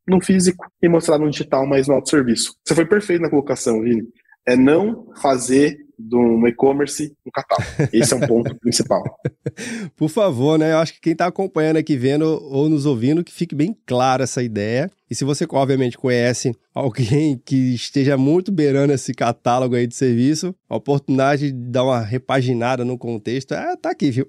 no 0.07 0.23
físico 0.23 0.67
e 0.83 0.89
mostrar 0.89 1.19
no 1.19 1.29
digital, 1.29 1.67
mas 1.67 1.89
no 1.89 1.95
auto 1.95 2.09
serviço. 2.09 2.55
Você 2.65 2.75
foi 2.75 2.87
perfeito 2.87 3.23
na 3.23 3.31
colocação, 3.31 3.83
Vini 3.83 4.05
é 4.47 4.57
não 4.57 5.07
fazer 5.21 5.79
de 6.01 6.17
um 6.17 6.47
e-commerce 6.47 7.15
no 7.25 7.31
catálogo. 7.31 7.71
Esse 7.93 8.15
é 8.15 8.17
um 8.17 8.21
ponto 8.21 8.55
principal. 8.59 9.03
Por 9.97 10.09
favor, 10.09 10.59
né? 10.59 10.73
Eu 10.73 10.79
acho 10.79 10.95
que 10.95 11.01
quem 11.01 11.13
está 11.13 11.27
acompanhando 11.27 11.77
aqui, 11.77 11.97
vendo 11.97 12.25
ou 12.25 12.69
nos 12.69 12.87
ouvindo, 12.87 13.23
que 13.23 13.33
fique 13.33 13.55
bem 13.55 13.77
clara 13.87 14.25
essa 14.25 14.43
ideia. 14.43 14.91
E 15.11 15.15
se 15.15 15.25
você, 15.25 15.47
obviamente, 15.51 15.99
conhece 15.99 16.55
alguém 16.75 17.41
que 17.45 17.75
esteja 17.75 18.17
muito 18.17 18.51
beirando 18.51 18.93
esse 18.93 19.13
catálogo 19.13 19.75
aí 19.75 19.87
de 19.87 19.95
serviço, 19.95 20.55
a 20.69 20.77
oportunidade 20.77 21.53
de 21.53 21.71
dar 21.71 21.85
uma 21.85 22.01
repaginada 22.01 22.85
no 22.85 22.97
contexto, 22.97 23.53
é, 23.53 23.77
tá 23.77 23.91
aqui, 23.91 24.11
viu? 24.11 24.27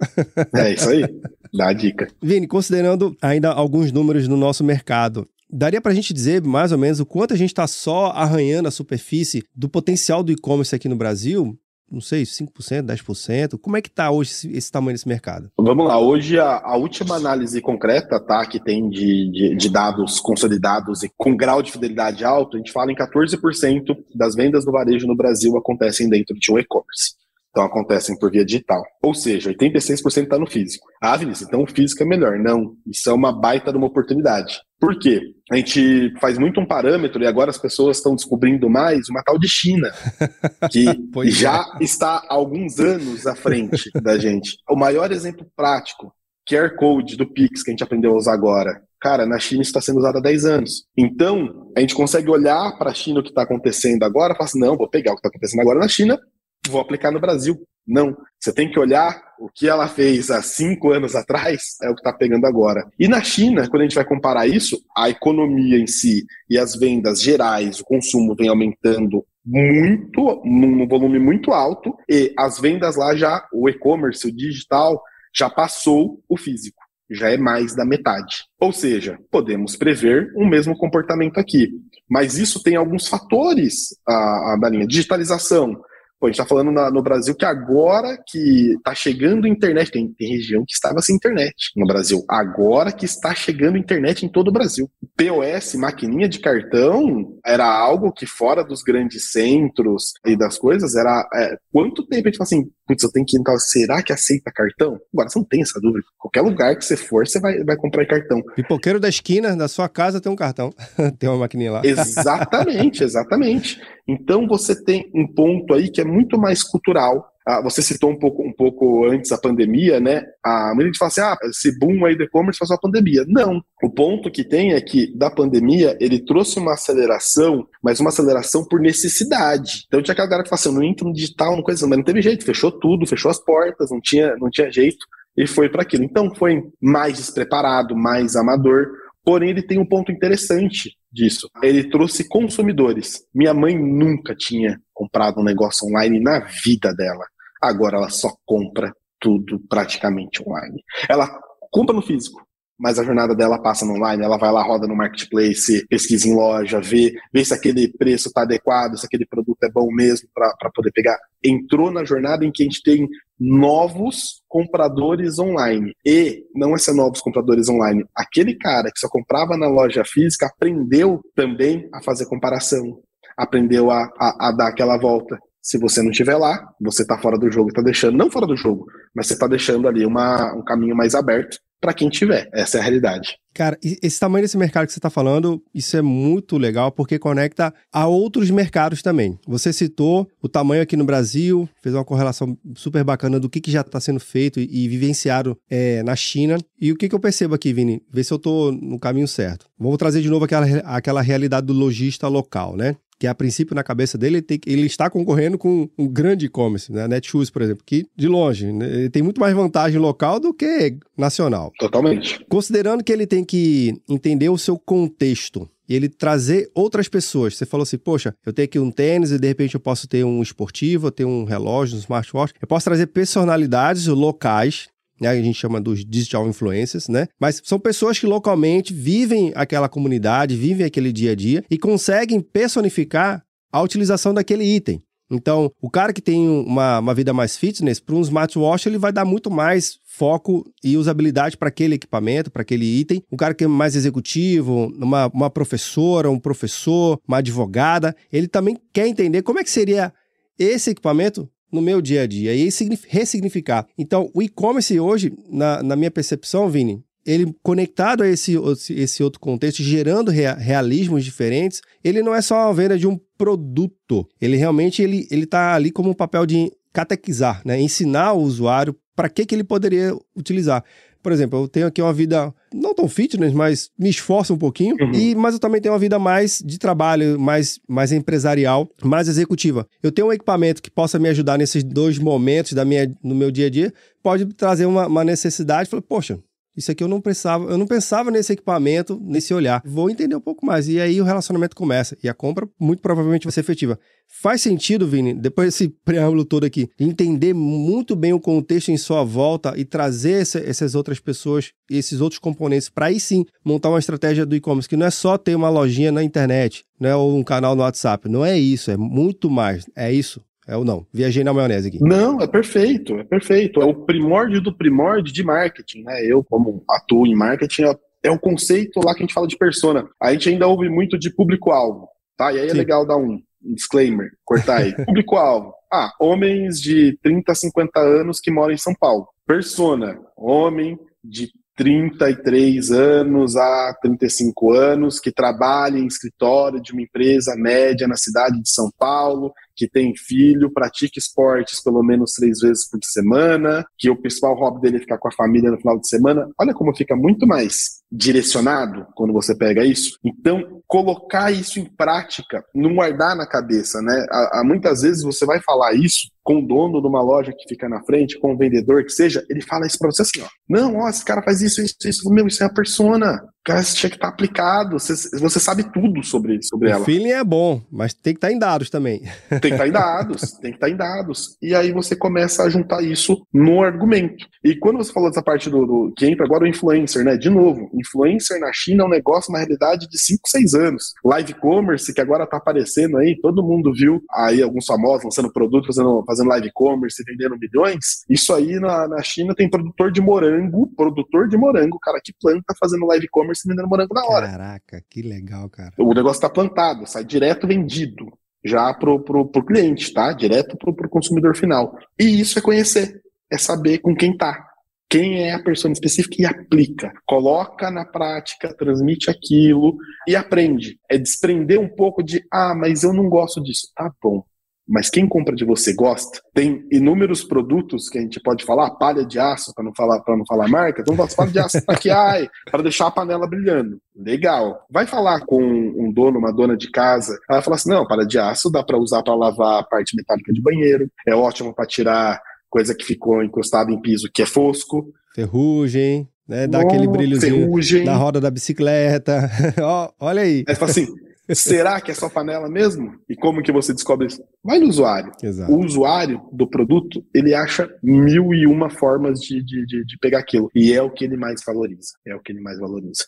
É 0.56 0.74
isso 0.74 0.90
aí. 0.90 1.04
Dá 1.54 1.70
a 1.70 1.74
dica. 1.74 2.08
Vini, 2.22 2.48
considerando 2.48 3.16
ainda 3.22 3.52
alguns 3.52 3.92
números 3.92 4.28
no 4.28 4.38
nosso 4.38 4.64
mercado, 4.64 5.28
Daria 5.54 5.82
para 5.82 5.92
a 5.92 5.96
gente 5.96 6.14
dizer 6.14 6.42
mais 6.42 6.72
ou 6.72 6.78
menos 6.78 7.02
o 7.02 7.06
quanto 7.06 7.34
a 7.34 7.38
gente 7.38 7.50
está 7.50 7.68
só 7.68 8.08
arranhando 8.08 8.70
a 8.70 8.72
superfície 8.72 9.44
do 9.54 9.68
potencial 9.68 10.24
do 10.24 10.32
e-commerce 10.32 10.74
aqui 10.74 10.88
no 10.88 10.96
Brasil? 10.96 11.60
Não 11.92 12.00
sei, 12.00 12.24
5%, 12.24 12.84
10%? 12.84 13.60
Como 13.60 13.76
é 13.76 13.82
que 13.82 13.90
está 13.90 14.10
hoje 14.10 14.32
esse, 14.32 14.52
esse, 14.54 14.72
tamanho 14.72 14.96
desse 14.96 15.10
mercado? 15.10 15.52
Vamos 15.60 15.86
lá, 15.86 16.00
hoje 16.00 16.40
a, 16.40 16.62
a 16.64 16.78
última 16.78 17.18
análise 17.18 17.60
concreta 17.60 18.18
tá, 18.18 18.46
que 18.46 18.64
tem 18.64 18.90
de, 18.90 19.30
de, 19.30 19.56
de, 19.58 19.70
dados 19.70 20.22
consolidados 20.22 21.04
e 21.04 21.12
com 21.18 21.36
grau 21.36 21.62
de 21.62 21.70
fidelidade 21.70 22.24
alto, 22.24 22.56
a 22.56 22.60
gente 22.60 22.72
fala 22.72 22.94
em 22.94 22.96
14% 22.96 23.98
das 24.16 24.36
vendas 24.36 24.64
do 24.64 24.72
varejo 24.72 25.06
no 25.06 25.18
Brasil 25.18 25.58
acontecem 25.58 26.08
dentro 26.08 26.34
de 26.40 26.50
um 26.50 26.58
e-commerce. 26.58 27.16
Então 27.52 27.66
acontecem 27.66 28.18
por 28.18 28.32
via 28.32 28.46
digital. 28.46 28.82
Ou 29.04 29.14
seja, 29.14 29.52
86% 29.52 30.24
está 30.24 30.40
no 30.40 30.50
físico. 30.50 30.88
Ah, 31.02 31.18
Vinícius, 31.18 31.48
então 31.48 31.64
o 31.64 31.68
físico 31.68 32.02
é 32.02 32.06
melhor. 32.06 32.40
Não, 32.40 32.76
isso 32.88 33.10
é 33.10 33.14
uma 33.14 33.32
baita 33.32 33.72
de 33.72 33.78
uma 33.78 33.88
oportunidade. 33.88 34.60
Por 34.80 34.98
quê? 34.98 35.22
A 35.52 35.58
gente 35.58 36.14
faz 36.20 36.40
muito 36.40 36.60
um 36.60 36.66
parâmetro 36.66 37.22
e 37.22 37.28
agora 37.28 37.52
as 37.52 37.58
pessoas 37.58 37.98
estão 37.98 38.16
descobrindo 38.16 38.70
mais 38.70 39.10
uma 39.10 39.22
tal 39.22 39.38
de 39.38 39.48
China, 39.48 39.92
que 40.72 40.86
já 41.30 41.64
é. 41.80 41.84
está 41.84 42.24
há 42.28 42.34
alguns 42.34 42.80
anos 42.80 43.28
à 43.28 43.36
frente 43.36 43.92
da 44.02 44.18
gente. 44.18 44.58
O 44.68 44.76
maior 44.76 45.12
exemplo 45.12 45.46
prático, 45.56 46.12
QR 46.50 46.76
Code 46.78 47.18
do 47.18 47.32
Pix, 47.32 47.62
que 47.62 47.70
a 47.70 47.74
gente 47.74 47.84
aprendeu 47.84 48.14
a 48.14 48.18
usar 48.18 48.34
agora. 48.34 48.82
Cara, 49.00 49.26
na 49.26 49.40
China 49.40 49.62
isso 49.62 49.70
está 49.70 49.82
sendo 49.82 50.00
usado 50.00 50.20
há 50.20 50.22
10 50.22 50.46
anos. 50.46 50.86
Então, 50.96 51.72
a 51.76 51.80
gente 51.80 51.96
consegue 51.96 52.30
olhar 52.30 52.78
para 52.78 52.92
a 52.92 52.94
China 52.94 53.20
o 53.20 53.24
que 53.24 53.30
está 53.30 53.42
acontecendo 53.42 54.04
agora 54.04 54.34
e 54.34 54.36
falar 54.36 54.46
assim, 54.46 54.60
não, 54.60 54.78
vou 54.78 54.88
pegar 54.88 55.12
o 55.12 55.16
que 55.16 55.20
está 55.20 55.30
acontecendo 55.30 55.60
agora 55.62 55.80
na 55.80 55.88
China, 55.88 56.20
vou 56.68 56.82
aplicar 56.82 57.12
no 57.12 57.20
Brasil. 57.20 57.62
Não. 57.88 58.16
Você 58.40 58.54
tem 58.54 58.70
que 58.70 58.80
olhar 58.80 59.22
o 59.40 59.50
que 59.50 59.68
ela 59.68 59.88
fez 59.88 60.30
há 60.30 60.42
cinco 60.42 60.92
anos 60.92 61.16
atrás, 61.16 61.78
é 61.82 61.90
o 61.90 61.96
que 61.96 62.02
está 62.02 62.14
pegando 62.14 62.46
agora. 62.46 62.88
E 63.00 63.08
na 63.08 63.22
China, 63.22 63.68
quando 63.68 63.82
a 63.82 63.86
gente 63.86 63.96
vai 63.96 64.06
comparar 64.06 64.48
isso, 64.48 64.80
a 64.96 65.10
economia 65.10 65.78
em 65.78 65.88
si 65.88 66.26
e 66.50 66.58
as 66.58 66.76
vendas 66.76 67.22
gerais, 67.22 67.80
o 67.80 67.86
consumo 67.86 68.36
vem 68.36 68.50
aumentando 68.50 69.26
muito, 69.44 70.42
num 70.46 70.88
volume 70.88 71.18
muito 71.20 71.52
alto, 71.52 71.96
e 72.08 72.34
as 72.38 72.60
vendas 72.60 72.96
lá 72.96 73.16
já, 73.16 73.48
o 73.52 73.68
e-commerce, 73.68 74.28
o 74.28 74.36
digital, 74.36 75.02
já 75.36 75.50
passou 75.50 76.24
o 76.30 76.38
físico. 76.38 76.82
Já 77.10 77.30
é 77.30 77.38
mais 77.38 77.76
da 77.76 77.84
metade. 77.84 78.46
Ou 78.60 78.72
seja, 78.72 79.20
podemos 79.30 79.76
prever 79.76 80.32
um 80.38 80.48
mesmo 80.48 80.78
comportamento 80.78 81.40
aqui. 81.40 81.70
Mas 82.10 82.38
isso 82.38 82.64
tem 82.64 82.76
alguns 82.76 83.08
fatores 83.08 83.90
a, 84.08 84.54
a 84.54 84.58
da 84.62 84.70
linha. 84.70 84.88
Digitalização, 84.88 85.82
Pô, 86.22 86.28
a 86.28 86.30
gente 86.30 86.40
está 86.40 86.48
falando 86.48 86.72
na, 86.72 86.92
no 86.92 87.02
Brasil 87.02 87.34
que 87.34 87.44
agora 87.44 88.16
que 88.28 88.74
está 88.76 88.94
chegando 88.94 89.48
internet, 89.48 89.90
tem, 89.90 90.08
tem, 90.14 90.36
região 90.36 90.64
que 90.64 90.74
estava 90.74 91.02
sem 91.02 91.16
internet 91.16 91.72
no 91.76 91.88
Brasil, 91.88 92.24
agora 92.30 92.92
que 92.92 93.06
está 93.06 93.34
chegando 93.34 93.76
internet 93.76 94.24
em 94.24 94.30
todo 94.30 94.50
o 94.50 94.52
Brasil. 94.52 94.88
POS, 95.18 95.74
maquininha 95.74 96.30
de 96.30 96.38
cartão, 96.38 97.40
era 97.44 97.66
algo 97.66 98.12
que 98.12 98.28
fora 98.28 98.64
dos 98.64 98.84
grandes 98.84 99.32
centros 99.32 100.14
e 100.24 100.38
das 100.38 100.60
coisas, 100.60 100.96
era 100.96 101.28
é, 101.34 101.58
quanto 101.74 102.06
tempo 102.06 102.28
a 102.28 102.30
gente 102.30 102.38
fala 102.38 102.46
assim, 102.46 102.70
putz, 102.86 103.04
eu 103.04 103.12
tenho 103.12 103.26
que 103.26 103.36
no 103.36 103.58
será 103.58 104.04
que 104.04 104.14
aceita 104.14 104.52
cartão? 104.54 105.00
Agora 105.12 105.28
você 105.28 105.40
não 105.40 105.46
tem 105.46 105.64
essa 105.64 105.80
dúvida. 105.82 106.06
Qualquer 106.20 106.42
lugar 106.42 106.76
que 106.76 106.86
você 106.86 106.96
for, 106.96 107.26
você 107.26 107.40
vai, 107.40 107.64
vai 107.64 107.76
comprar 107.76 108.06
cartão. 108.06 108.44
Pipoqueiro 108.56 109.00
da 109.00 109.10
esquina 109.10 109.56
da 109.56 109.68
sua 109.68 109.90
casa 109.90 110.22
tem 110.22 110.32
um 110.32 110.36
cartão, 110.36 110.72
tem 111.18 111.28
uma 111.28 111.40
maquininha 111.40 111.72
lá. 111.72 111.82
Exatamente, 111.84 113.04
exatamente. 113.04 113.82
Então 114.08 114.46
você 114.48 114.76
tem 114.76 115.10
um 115.16 115.26
ponto 115.26 115.74
aí 115.74 115.90
que 115.90 116.02
é 116.02 116.04
muito 116.12 116.38
mais 116.38 116.64
cultural. 116.64 117.28
Ah, 117.48 117.60
você 117.60 117.82
citou 117.82 118.12
um 118.12 118.20
pouco, 118.20 118.44
um 118.44 118.54
pouco 118.54 119.06
antes 119.06 119.32
a 119.32 119.38
pandemia, 119.38 120.00
né? 120.00 120.24
A 120.44 120.74
maioria 120.76 120.92
fala 120.98 121.10
assim: 121.10 121.22
ah, 121.22 121.38
esse 121.46 121.78
boom 121.80 122.06
aí 122.06 122.16
do 122.16 122.24
e-commerce 122.24 122.60
faz 122.60 122.70
a 122.70 122.78
pandemia. 122.78 123.26
Não. 123.28 123.64
O 123.82 123.90
ponto 123.90 124.30
que 124.30 124.44
tem 124.44 124.74
é 124.74 124.82
que 124.82 125.12
da 125.18 125.32
pandemia 125.32 125.98
ele 126.00 126.24
trouxe 126.24 126.60
uma 126.60 126.74
aceleração, 126.74 127.68
mas 127.82 128.00
uma 128.00 128.10
aceleração 128.10 128.64
por 128.64 128.80
necessidade. 128.80 129.86
Então 129.88 130.02
tinha 130.04 130.14
aquela 130.14 130.28
galera 130.28 130.44
que 130.44 130.50
fala 130.50 130.60
assim: 130.60 130.70
eu 130.70 130.76
não 130.76 130.84
entro 130.84 131.08
no 131.08 131.14
digital, 131.14 131.56
não 131.56 131.64
coisa, 131.64 131.88
mas 131.88 131.98
não 131.98 132.06
teve 132.06 132.22
jeito, 132.22 132.46
fechou 132.46 132.72
tudo, 132.72 133.08
fechou 133.08 133.32
as 133.32 133.40
portas, 133.44 133.90
não 133.90 134.00
tinha, 134.00 134.36
não 134.38 134.50
tinha 134.50 134.72
jeito 134.72 135.04
e 135.36 135.48
foi 135.48 135.70
para 135.70 135.82
aquilo. 135.82 136.04
Então 136.04 136.34
foi 136.36 136.62
mais 136.82 137.18
despreparado, 137.18 137.96
mais 137.96 138.36
amador. 138.36 138.88
Porém, 139.24 139.50
ele 139.50 139.62
tem 139.62 139.80
um 139.80 139.86
ponto 139.86 140.12
interessante 140.12 140.96
disso. 141.12 141.50
Ele 141.62 141.90
trouxe 141.90 142.28
consumidores. 142.28 143.26
Minha 143.34 143.54
mãe 143.54 143.78
nunca 143.78 144.36
tinha 144.36 144.80
comprado 144.94 145.40
um 145.40 145.44
negócio 145.44 145.88
online 145.88 146.20
na 146.20 146.40
vida 146.64 146.94
dela. 146.94 147.26
Agora 147.62 147.98
ela 147.98 148.10
só 148.10 148.30
compra 148.46 148.94
tudo 149.20 149.60
praticamente 149.70 150.42
online. 150.46 150.84
Ela 151.08 151.28
compra 151.72 151.96
no 151.96 152.02
físico, 152.02 152.42
mas 152.82 152.98
a 152.98 153.04
jornada 153.04 153.36
dela 153.36 153.62
passa 153.62 153.86
no 153.86 153.94
online, 153.94 154.24
ela 154.24 154.38
vai 154.38 154.52
lá, 154.52 154.64
roda 154.64 154.88
no 154.88 154.96
marketplace, 154.96 155.86
pesquisa 155.88 156.28
em 156.28 156.34
loja, 156.34 156.82
vê, 156.82 157.14
vê 157.32 157.46
se 157.46 157.54
aquele 157.54 157.88
preço 157.88 158.30
está 158.30 158.42
adequado, 158.42 158.98
se 158.98 159.06
aquele 159.06 159.26
produto 159.26 159.64
é 159.64 159.70
bom 159.70 159.88
mesmo 159.92 160.28
para 160.34 160.72
poder 160.74 160.92
pegar. 160.92 161.18
Entrou 161.44 161.92
na 161.92 162.04
jornada 162.04 162.44
em 162.44 162.52
que 162.52 162.64
a 162.64 162.66
gente 162.66 162.82
tem 162.82 163.08
novos 163.40 164.42
compradores 164.50 165.38
online. 165.38 165.94
E 166.04 166.44
não 166.56 166.74
é 166.74 166.80
ser 166.80 166.94
novos 166.94 167.22
compradores 167.22 167.70
online. 167.70 168.04
Aquele 168.16 168.56
cara 168.56 168.92
que 168.92 169.00
só 169.00 169.08
comprava 169.08 169.56
na 169.56 169.68
loja 169.68 170.04
física 170.04 170.48
aprendeu 170.48 171.22
também 171.36 171.88
a 171.94 172.02
fazer 172.02 172.26
comparação, 172.26 173.00
aprendeu 173.38 173.92
a, 173.92 174.12
a, 174.20 174.48
a 174.48 174.52
dar 174.52 174.70
aquela 174.70 174.98
volta. 174.98 175.38
Se 175.62 175.78
você 175.78 176.02
não 176.02 176.10
estiver 176.10 176.36
lá, 176.36 176.68
você 176.82 177.04
está 177.04 177.16
fora 177.20 177.38
do 177.38 177.52
jogo, 177.52 177.70
está 177.70 177.84
deixando, 177.84 178.18
não 178.18 178.32
fora 178.32 178.48
do 178.48 178.56
jogo, 178.56 178.88
mas 179.16 179.28
você 179.28 179.34
está 179.34 179.46
deixando 179.46 179.88
ali 179.88 180.04
uma, 180.04 180.56
um 180.56 180.64
caminho 180.64 180.96
mais 180.96 181.14
aberto 181.14 181.60
para 181.82 181.94
quem 181.94 182.08
tiver. 182.08 182.48
Essa 182.54 182.78
é 182.78 182.80
a 182.80 182.84
realidade. 182.84 183.38
Cara, 183.54 183.78
esse 183.82 184.18
tamanho 184.18 184.44
desse 184.44 184.58
mercado 184.58 184.86
que 184.86 184.94
você 184.94 185.00
está 185.00 185.10
falando, 185.10 185.62
isso 185.76 185.98
é 185.98 186.02
muito 186.02 186.58
legal 186.58 186.90
porque 186.90 187.20
conecta 187.20 187.74
a 187.92 188.08
outros 188.08 188.50
mercados 188.50 189.02
também. 189.02 189.38
Você 189.46 189.74
citou 189.74 190.30
o 190.42 190.48
tamanho 190.48 190.82
aqui 190.82 190.96
no 190.96 191.04
Brasil, 191.04 191.68
fez 191.82 191.94
uma 191.94 192.06
correlação 192.06 192.58
super 192.76 193.04
bacana 193.04 193.40
do 193.40 193.50
que, 193.50 193.60
que 193.60 193.72
já 193.72 193.82
está 193.82 194.00
sendo 194.00 194.22
feito 194.22 194.60
e, 194.60 194.86
e 194.86 194.88
vivenciado 194.88 195.58
é, 195.70 196.02
na 196.04 196.16
China. 196.16 196.58
E 196.80 196.94
o 196.94 196.96
que, 196.96 197.10
que 197.10 197.16
eu 197.16 197.20
percebo 197.20 197.54
aqui, 197.54 197.74
Vini? 197.74 198.02
Vê 198.10 198.24
se 198.24 198.32
eu 198.32 198.38
estou 198.38 198.72
no 198.72 198.98
caminho 198.98 199.28
certo. 199.28 199.66
Vamos 199.78 199.98
trazer 199.98 200.22
de 200.22 200.30
novo 200.30 200.46
aquela, 200.46 200.66
aquela 200.86 201.22
realidade 201.22 201.68
do 201.68 201.74
lojista 201.74 202.30
local, 202.30 202.78
né? 202.78 202.96
Que 203.22 203.28
a 203.28 203.36
princípio 203.36 203.76
na 203.76 203.84
cabeça 203.84 204.18
dele 204.18 204.38
ele, 204.38 204.42
tem, 204.42 204.60
ele 204.66 204.88
está 204.88 205.08
concorrendo 205.08 205.56
com 205.56 205.88
um 205.96 206.08
grande 206.08 206.48
e-commerce, 206.48 206.92
né? 206.92 207.08
Netshoes, 207.08 207.52
por 207.52 207.62
exemplo, 207.62 207.84
que 207.86 208.08
de 208.16 208.28
longe 208.28 208.72
né? 208.72 208.84
ele 208.88 209.10
tem 209.12 209.22
muito 209.22 209.40
mais 209.40 209.56
vantagem 209.56 210.00
local 210.00 210.40
do 210.40 210.52
que 210.52 210.98
nacional. 211.16 211.72
Totalmente. 211.78 212.44
Considerando 212.50 213.04
que 213.04 213.14
ele 213.14 213.28
tem 213.28 213.44
que 213.44 213.94
entender 214.10 214.50
o 214.50 214.58
seu 214.58 214.76
contexto 214.76 215.70
e 215.88 215.94
ele 215.94 216.10
trazer 216.10 216.72
outras 216.74 217.08
pessoas. 217.08 217.56
Você 217.56 217.66
falou 217.66 217.84
assim, 217.84 218.00
poxa, 218.00 218.34
eu 218.44 218.52
tenho 218.52 218.66
aqui 218.66 218.80
um 218.80 218.90
tênis 218.90 219.32
e 219.32 219.38
de 219.38 219.48
repente 219.48 219.76
eu 219.76 219.80
posso 219.80 220.08
ter 220.08 220.24
um 220.24 220.42
esportivo, 220.42 221.08
eu 221.08 221.12
tenho 221.12 221.30
um 221.30 221.44
relógio, 221.44 221.98
um 221.98 222.00
smartwatch. 222.00 222.56
Eu 222.60 222.68
posso 222.68 222.86
trazer 222.86 223.06
personalidades 223.08 224.08
locais 224.08 224.88
né? 225.22 225.30
A 225.30 225.42
gente 225.42 225.58
chama 225.58 225.80
dos 225.80 226.04
digital 226.04 226.48
influencers, 226.48 227.08
né? 227.08 227.28
Mas 227.40 227.62
são 227.64 227.80
pessoas 227.80 228.18
que 228.18 228.26
localmente 228.26 228.94
vivem 228.94 229.52
aquela 229.56 229.88
comunidade, 229.88 230.56
vivem 230.56 230.86
aquele 230.86 231.14
dia 231.14 231.32
a 231.32 231.36
dia 231.36 231.64
e 231.70 231.78
conseguem 231.78 232.42
personificar 232.42 233.44
a 233.72 233.82
utilização 233.82 234.34
daquele 234.34 234.64
item. 234.64 235.02
Então, 235.32 235.72
o 235.82 235.90
cara 235.90 236.12
que 236.12 236.22
tem 236.22 236.50
uma, 236.50 237.00
uma 237.00 237.14
vida 237.14 237.32
mais 237.32 237.56
fitness, 237.56 238.02
para 238.02 238.16
um 238.16 238.22
smartwatch, 238.22 238.90
ele 238.90 238.98
vai 238.98 239.14
dar 239.14 239.24
muito 239.24 239.50
mais 239.50 239.98
foco 240.06 240.70
e 240.84 240.98
usabilidade 240.98 241.56
para 241.56 241.70
aquele 241.70 241.96
equipamento, 241.96 242.52
para 242.52 242.64
aquele 242.64 242.84
item. 242.84 243.24
O 243.32 243.38
cara 243.38 243.54
que 243.54 243.64
é 243.64 243.68
mais 243.68 243.96
executivo, 243.96 244.92
uma, 244.98 245.28
uma 245.28 245.50
professora, 245.50 246.30
um 246.30 246.38
professor, 246.38 247.18
uma 247.26 247.38
advogada, 247.38 248.14
ele 248.32 248.48
também 248.48 248.78
quer 248.92 249.08
entender 249.08 249.42
como 249.42 249.60
é 249.60 249.64
que 249.64 249.72
seria 249.72 250.14
esse 250.60 250.90
equipamento 250.90 251.50
no 251.72 251.82
meu 251.82 252.02
dia 252.02 252.24
a 252.24 252.28
dia 252.28 252.54
e 252.54 252.70
ressignificar. 253.08 253.88
Então, 253.98 254.30
o 254.34 254.42
e-commerce 254.42 255.00
hoje, 255.00 255.34
na, 255.50 255.82
na 255.82 255.96
minha 255.96 256.12
percepção, 256.12 256.70
Vini, 256.70 257.04
ele 257.26 257.56
conectado 257.62 258.24
a 258.24 258.28
esse, 258.28 258.56
esse 258.90 259.24
outro 259.24 259.40
contexto, 259.40 259.84
gerando 259.84 260.32
realismos 260.32 261.24
diferentes, 261.24 261.82
ele 262.04 262.22
não 262.22 262.34
é 262.34 262.42
só 262.42 262.70
a 262.70 262.74
venda 262.74 262.98
de 262.98 263.08
um 263.08 263.20
produto. 263.38 264.28
Ele 264.40 264.58
realmente 264.58 265.02
ele 265.02 265.28
ele 265.30 265.44
está 265.44 265.76
ali 265.76 265.92
como 265.92 266.10
um 266.10 266.16
papel 266.16 266.46
de 266.46 266.72
catequizar, 266.92 267.62
né? 267.64 267.80
ensinar 267.80 268.34
o 268.34 268.42
usuário 268.42 268.96
para 269.16 269.30
que, 269.30 269.46
que 269.46 269.54
ele 269.54 269.64
poderia 269.64 270.16
utilizar. 270.36 270.84
Por 271.22 271.32
exemplo, 271.32 271.64
eu 271.64 271.68
tenho 271.68 271.88
aqui 271.88 272.02
uma 272.02 272.14
vida 272.14 272.54
não 272.74 272.94
tão 272.94 273.08
fitness, 273.08 273.54
mas 273.54 273.90
me 273.98 274.10
esforço 274.10 274.54
um 274.54 274.58
pouquinho, 274.58 274.96
uhum. 275.00 275.12
e 275.14 275.36
mas 275.36 275.54
eu 275.54 275.60
também 275.60 275.82
tenho 275.82 275.94
uma 275.94 276.00
vida 276.00 276.18
mais 276.18 276.62
de 276.66 276.78
trabalho, 276.78 277.40
mais, 277.40 277.80
mais 277.88 278.12
empresarial, 278.12 278.90
mais 279.04 279.28
executiva. 279.28 279.88
Eu 280.02 280.12
tenho 280.12 280.28
um 280.28 280.34
equipamento 280.34 280.82
que 280.82 280.90
possa 280.90 281.20
me 281.20 281.30
ajudar 281.30 281.58
nesses 281.58 281.84
dois 281.84 282.18
momentos 282.18 282.74
da 282.74 282.86
minha, 282.86 283.14
no 283.24 283.36
meu 283.36 283.52
dia 283.52 283.68
a 283.68 283.70
dia, 283.70 283.94
pode 284.24 284.46
trazer 284.54 284.86
uma, 284.86 285.08
uma 285.08 285.24
necessidade, 285.24 285.90
falei, 285.90 286.04
poxa, 286.08 286.40
isso 286.76 286.92
aqui 286.92 287.04
eu 287.04 287.08
não 287.08 287.20
pensava, 287.20 287.70
eu 287.70 287.78
não 287.78 287.86
pensava 287.86 288.32
nesse 288.32 288.54
equipamento, 288.54 289.20
nesse 289.22 289.54
olhar. 289.54 289.82
Vou 289.86 290.10
entender 290.10 290.36
um 290.36 290.42
pouco 290.42 290.66
mais. 290.66 290.88
E 290.88 291.00
aí 291.00 291.20
o 291.20 291.24
relacionamento 291.24 291.76
começa. 291.76 292.18
E 292.24 292.30
a 292.30 292.34
compra, 292.34 292.68
muito 292.80 293.02
provavelmente, 293.02 293.44
vai 293.44 293.52
ser 293.52 293.60
efetiva. 293.60 294.00
Faz 294.42 294.62
sentido, 294.62 295.06
Vini, 295.06 295.34
depois 295.34 295.68
desse 295.68 295.90
preâmbulo 296.06 296.46
todo 296.46 296.64
aqui, 296.64 296.90
entender 297.00 297.54
muito 297.54 298.16
bem 298.16 298.32
o 298.32 298.40
contexto 298.40 298.90
em 298.90 298.98
sua 298.98 299.24
volta 299.24 299.74
e 299.76 299.84
trazer 299.84 300.42
essa, 300.42 300.60
essas 300.60 300.96
outras 300.96 301.20
pessoas 301.20 301.74
esses 301.90 302.22
outros 302.22 302.40
componentes 302.40 302.88
para 302.90 303.08
aí 303.08 303.20
sim 303.20 303.46
montar 303.66 303.90
uma 303.90 304.00
estratégia 304.00 304.46
do 304.46 304.56
e-commerce, 304.56 304.88
que 304.88 304.96
não 304.96 305.06
é 305.06 305.12
só 305.12 305.38
ter 305.38 305.56
uma 305.56 305.70
lojinha 305.70 306.12
na 306.12 306.24
internet, 306.24 306.86
né, 307.00 307.14
ou 307.14 307.38
um 307.38 307.44
canal 307.44 307.76
no 307.76 307.82
WhatsApp. 307.82 308.30
Não 308.30 308.46
é 308.46 308.58
isso, 308.58 308.90
é 308.90 308.96
muito 308.96 309.50
mais. 309.50 309.86
É 309.96 310.12
isso. 310.12 310.42
É 310.68 310.78
ou 310.78 310.86
não? 310.86 311.06
Viajei 311.12 311.44
na 311.44 311.54
maionese 311.54 311.88
aqui. 311.88 312.00
Não, 312.02 312.40
é 312.40 312.48
perfeito, 312.48 313.18
é 313.18 313.24
perfeito. 313.24 313.82
É 313.82 313.86
o 313.86 313.94
primórdio 313.94 314.62
do 314.62 314.76
primórdio 314.76 315.34
de 315.34 315.44
marketing, 315.44 316.04
né? 316.04 316.24
Eu, 316.24 316.44
como 316.44 316.84
atuo 316.90 317.26
em 317.26 317.36
marketing, 317.36 317.84
é, 317.84 317.96
é 318.24 318.32
o 318.32 318.40
conceito 318.40 319.00
lá 319.04 319.14
que 319.14 319.22
a 319.22 319.26
gente 319.26 319.34
fala 319.34 319.48
de 319.48 319.58
persona. 319.58 320.08
A 320.22 320.32
gente 320.32 320.50
ainda 320.50 320.68
ouve 320.68 320.88
muito 320.88 321.18
de 321.18 321.34
público-alvo, 321.34 322.08
tá? 322.38 322.54
E 322.54 322.60
aí 322.60 322.68
é 322.68 322.70
Sim. 322.70 322.78
legal 322.78 323.06
dar 323.06 323.18
um 323.18 323.42
disclaimer, 323.62 324.30
cortar 324.46 324.78
aí. 324.78 324.96
público-alvo. 325.06 325.74
Ah, 325.92 326.12
homens 326.20 326.80
de 326.80 327.18
30 327.22 327.52
a 327.52 327.56
50 327.56 328.00
anos 328.00 328.40
que 328.40 328.52
moram 328.52 328.74
em 328.74 328.78
São 328.78 328.94
Paulo. 328.94 329.28
Persona, 329.46 330.20
homem 330.38 330.98
de 331.24 331.50
33 331.76 332.92
anos 332.92 333.56
a 333.56 333.98
35 334.02 334.72
anos, 334.72 335.20
que 335.20 335.32
trabalha 335.32 335.98
em 335.98 336.06
escritório 336.06 336.82
de 336.82 336.92
uma 336.94 337.02
empresa 337.02 337.56
média 337.56 338.08
na 338.08 338.16
cidade 338.16 338.62
de 338.62 338.70
São 338.70 338.92
Paulo, 339.00 339.52
que 339.82 339.90
tem 339.90 340.16
filho, 340.16 340.72
pratica 340.72 341.18
esportes 341.18 341.82
pelo 341.82 342.04
menos 342.04 342.34
três 342.34 342.60
vezes 342.60 342.88
por 342.88 343.00
semana, 343.04 343.84
que 343.98 344.12
o 344.12 344.16
principal 344.16 344.54
hobby 344.54 344.80
dele 344.80 344.98
é 344.98 345.00
ficar 345.00 345.18
com 345.18 345.28
a 345.28 345.32
família 345.32 345.72
no 345.72 345.80
final 345.80 346.00
de 346.00 346.08
semana. 346.08 346.48
Olha 346.60 346.72
como 346.72 346.96
fica 346.96 347.16
muito 347.16 347.48
mais 347.48 348.02
direcionado 348.12 349.08
quando 349.16 349.34
você 349.34 349.58
pega 349.58 349.84
isso. 349.84 350.20
Então, 350.24 350.82
colocar 350.86 351.52
isso 351.52 351.80
em 351.80 351.86
prática, 351.86 352.64
não 352.76 352.94
guardar 352.94 353.36
na 353.36 353.48
cabeça, 353.48 354.02
né? 354.04 354.28
Muitas 354.64 355.02
vezes 355.02 355.24
você 355.24 355.48
vai 355.48 355.60
falar 355.62 355.94
isso 355.96 356.30
com 356.44 356.60
o 356.60 356.68
dono 356.68 357.02
de 357.02 357.08
uma 357.08 357.24
loja 357.24 357.52
que 357.52 357.68
fica 357.68 357.90
na 357.90 358.04
frente, 358.04 358.40
com 358.40 358.54
o 358.54 358.58
vendedor 358.58 359.04
que 359.04 359.12
seja, 359.12 359.44
ele 359.50 359.62
fala 359.62 359.88
isso 359.88 359.98
para 359.98 360.12
você 360.12 360.22
assim, 360.22 360.42
ó. 360.42 360.48
Não, 360.70 360.98
ó, 360.98 361.10
esse 361.10 361.26
cara 361.26 361.42
faz 361.42 361.62
isso, 361.62 361.82
isso, 361.82 361.96
isso. 362.06 362.30
Meu, 362.30 362.46
isso 362.46 362.62
é 362.62 362.68
a 362.68 362.74
persona. 362.74 363.42
Cara, 363.64 363.80
isso 363.80 363.96
tinha 363.96 364.10
que 364.10 364.16
estar 364.16 364.28
tá 364.28 364.34
aplicado. 364.34 364.98
Você, 364.98 365.14
você 365.38 365.60
sabe 365.60 365.84
tudo 365.92 366.24
sobre, 366.24 366.62
sobre 366.64 366.90
o 366.90 366.92
ela. 366.92 367.02
O 367.02 367.06
feeling 367.06 367.32
é 367.32 367.44
bom, 367.44 367.82
mas 367.92 368.12
tem 368.14 368.34
que 368.34 368.38
estar 368.38 368.48
tá 368.48 368.54
em 368.54 368.58
dados 368.58 368.90
também. 368.90 369.22
Tem 369.50 369.60
que 369.60 369.68
estar 369.68 369.78
tá 369.78 369.88
em 369.88 369.92
dados, 369.92 370.52
tem 370.58 370.72
que 370.72 370.78
estar 370.78 370.88
tá 370.88 370.92
em 370.92 370.96
dados. 370.96 371.58
E 371.62 371.76
aí 371.76 371.92
você 371.92 372.16
começa 372.16 372.64
a 372.64 372.70
juntar 372.70 373.04
isso 373.04 373.46
no 373.54 373.84
argumento. 373.84 374.48
E 374.64 374.76
quando 374.76 374.98
você 374.98 375.14
falou 375.14 375.30
dessa 375.30 375.44
parte 375.44 375.70
do, 375.70 375.86
do 375.86 376.14
que 376.18 376.26
entra 376.26 376.44
agora 376.44 376.64
o 376.64 376.68
influencer, 376.68 377.24
né? 377.24 377.38
De 377.38 377.50
novo, 377.50 377.90
influencer 377.94 378.60
na 378.60 378.72
China 378.74 379.04
é 379.04 379.06
um 379.06 379.10
negócio, 379.10 379.52
uma 379.52 379.60
realidade 379.60 380.08
de 380.10 380.20
5, 380.20 380.42
6 380.48 380.74
anos. 380.74 381.14
Live 381.24 381.54
commerce, 381.56 382.14
que 382.14 382.22
agora 382.22 382.48
tá 382.48 382.58
aparecendo 382.58 383.18
aí, 383.18 383.38
todo 383.42 383.64
mundo 383.64 383.94
viu 383.94 384.24
aí 384.32 384.62
alguns 384.64 384.88
famosos 384.88 385.24
lançando 385.26 385.54
produto, 385.54 385.86
fazendo, 385.86 386.24
fazendo 386.26 386.50
live 386.50 386.72
commerce, 386.74 387.24
vendendo 387.24 387.56
milhões. 387.60 388.24
Isso 388.28 388.54
aí 388.56 388.80
na, 388.80 389.08
na 389.08 389.22
China 389.22 389.54
tem 389.54 389.70
produtor 389.70 390.12
de 390.12 390.20
morango, 390.20 390.88
produtor 390.96 391.48
de 391.48 391.58
morango, 391.58 392.00
cara 392.00 392.20
que 392.24 392.34
planta 392.40 392.74
fazendo 392.80 393.06
live 393.06 393.28
commerce 393.30 393.51
vendendo 393.66 393.88
morango 393.88 394.14
na 394.14 394.26
hora. 394.26 394.48
Caraca, 394.48 395.04
que 395.10 395.22
legal, 395.22 395.70
cara. 395.70 395.94
O 395.98 396.14
negócio 396.14 396.42
tá 396.42 396.50
plantado, 396.50 397.06
sai 397.06 397.24
direto 397.24 397.68
vendido 397.68 398.26
já 398.64 398.94
pro, 398.94 399.20
pro, 399.24 399.48
pro 399.48 399.66
cliente, 399.66 400.14
tá? 400.14 400.32
Direto 400.34 400.78
pro, 400.78 400.94
pro 400.94 401.10
consumidor 401.10 401.56
final. 401.56 401.98
E 402.20 402.40
isso 402.40 402.60
é 402.60 402.62
conhecer, 402.62 403.22
é 403.52 403.58
saber 403.58 404.00
com 404.00 404.16
quem 404.16 404.36
tá. 404.36 404.68
Quem 405.10 405.44
é 405.44 405.54
a 405.54 405.62
pessoa 405.62 405.92
específica 405.92 406.36
e 406.40 406.46
aplica. 406.46 407.12
Coloca 407.26 407.92
na 407.92 408.06
prática, 408.06 408.74
transmite 408.74 409.30
aquilo 409.30 409.98
e 410.26 410.38
aprende. 410.38 410.98
É 411.10 411.18
desprender 411.18 411.80
um 411.80 411.90
pouco 411.90 412.24
de, 412.24 412.42
ah, 412.50 412.74
mas 412.74 413.04
eu 413.04 413.12
não 413.12 413.28
gosto 413.28 413.62
disso. 413.62 413.90
Tá 413.94 414.10
bom 414.24 414.46
mas 414.92 415.10
quem 415.10 415.28
compra 415.28 415.56
de 415.56 415.64
você 415.64 415.94
gosta. 415.94 416.40
Tem 416.54 416.86
inúmeros 416.92 417.44
produtos 417.44 418.10
que 418.10 418.18
a 418.18 418.22
gente 418.22 418.40
pode 418.42 418.66
falar, 418.66 418.92
palha 418.92 419.26
de 419.26 419.40
aço, 419.40 419.72
para 419.74 419.86
não 419.86 419.94
falar 419.96 420.20
para 420.22 420.38
não 420.38 420.46
falar 420.46 420.68
marca, 420.68 421.02
então 421.02 421.16
palha 421.16 421.52
de 421.52 421.60
aço 421.60 421.78
aqui, 421.88 422.10
ai, 422.10 422.48
para 422.70 422.84
deixar 422.84 423.08
a 423.08 423.12
panela 423.12 423.48
brilhando. 423.48 423.98
Legal. 424.16 424.86
Vai 424.92 425.08
falar 425.08 425.40
com 425.46 425.64
um 425.64 426.12
dono, 426.14 426.38
uma 426.38 426.52
dona 426.52 426.76
de 426.76 426.92
casa, 426.92 427.34
ela 427.50 427.60
vai 427.60 427.62
falar 427.62 427.76
assim: 427.78 427.90
"Não, 427.90 428.06
palha 428.06 428.26
de 428.26 428.38
aço 428.38 428.70
dá 428.70 428.84
para 428.84 428.98
usar 428.98 429.24
para 429.24 429.34
lavar 429.34 429.80
a 429.80 429.84
parte 429.84 430.16
metálica 430.16 430.52
de 430.52 430.62
banheiro, 430.62 431.10
é 431.26 431.34
ótimo 431.34 431.74
para 431.74 431.86
tirar 431.86 432.42
coisa 432.70 432.94
que 432.94 433.06
ficou 433.06 433.42
encostada 433.42 433.92
em 433.92 434.02
piso 434.02 434.30
que 434.34 434.42
é 434.42 434.46
fosco, 434.46 435.06
ferrugem, 435.34 436.28
né, 436.48 436.68
dá 436.68 436.82
aquele 436.82 437.08
brilhozinho 437.08 437.66
ferrugem. 437.66 438.04
na 438.04 438.16
roda 438.16 438.42
da 438.42 438.52
bicicleta. 438.52 439.50
Olha 440.20 440.42
aí. 440.42 440.66
Fala 440.76 440.92
assim, 440.92 441.08
Será 441.56 442.00
que 442.02 442.12
é 442.12 442.14
só 442.14 442.30
panela 442.30 442.70
mesmo? 442.70 443.16
E 443.30 443.36
como 443.36 443.62
que 443.62 443.72
você 443.72 443.94
descobre 443.94 444.28
isso? 444.28 444.44
Vai 444.64 444.80
no 444.80 444.88
usuário. 444.88 445.32
Exato. 445.42 445.72
O 445.72 445.84
usuário 445.84 446.42
do 446.52 446.68
produto, 446.68 447.24
ele 447.34 447.54
acha 447.54 447.90
mil 448.02 448.54
e 448.54 448.66
uma 448.68 448.90
formas 448.90 449.40
de, 449.40 449.64
de, 449.64 449.86
de, 449.86 450.06
de 450.06 450.18
pegar 450.20 450.40
aquilo. 450.40 450.70
E 450.76 450.94
é 450.94 451.02
o 451.02 451.10
que 451.10 451.26
ele 451.26 451.38
mais 451.38 451.62
valoriza. 451.66 452.14
É 452.26 452.36
o 452.36 452.40
que 452.40 452.52
ele 452.52 452.62
mais 452.62 452.80
valoriza 452.80 453.26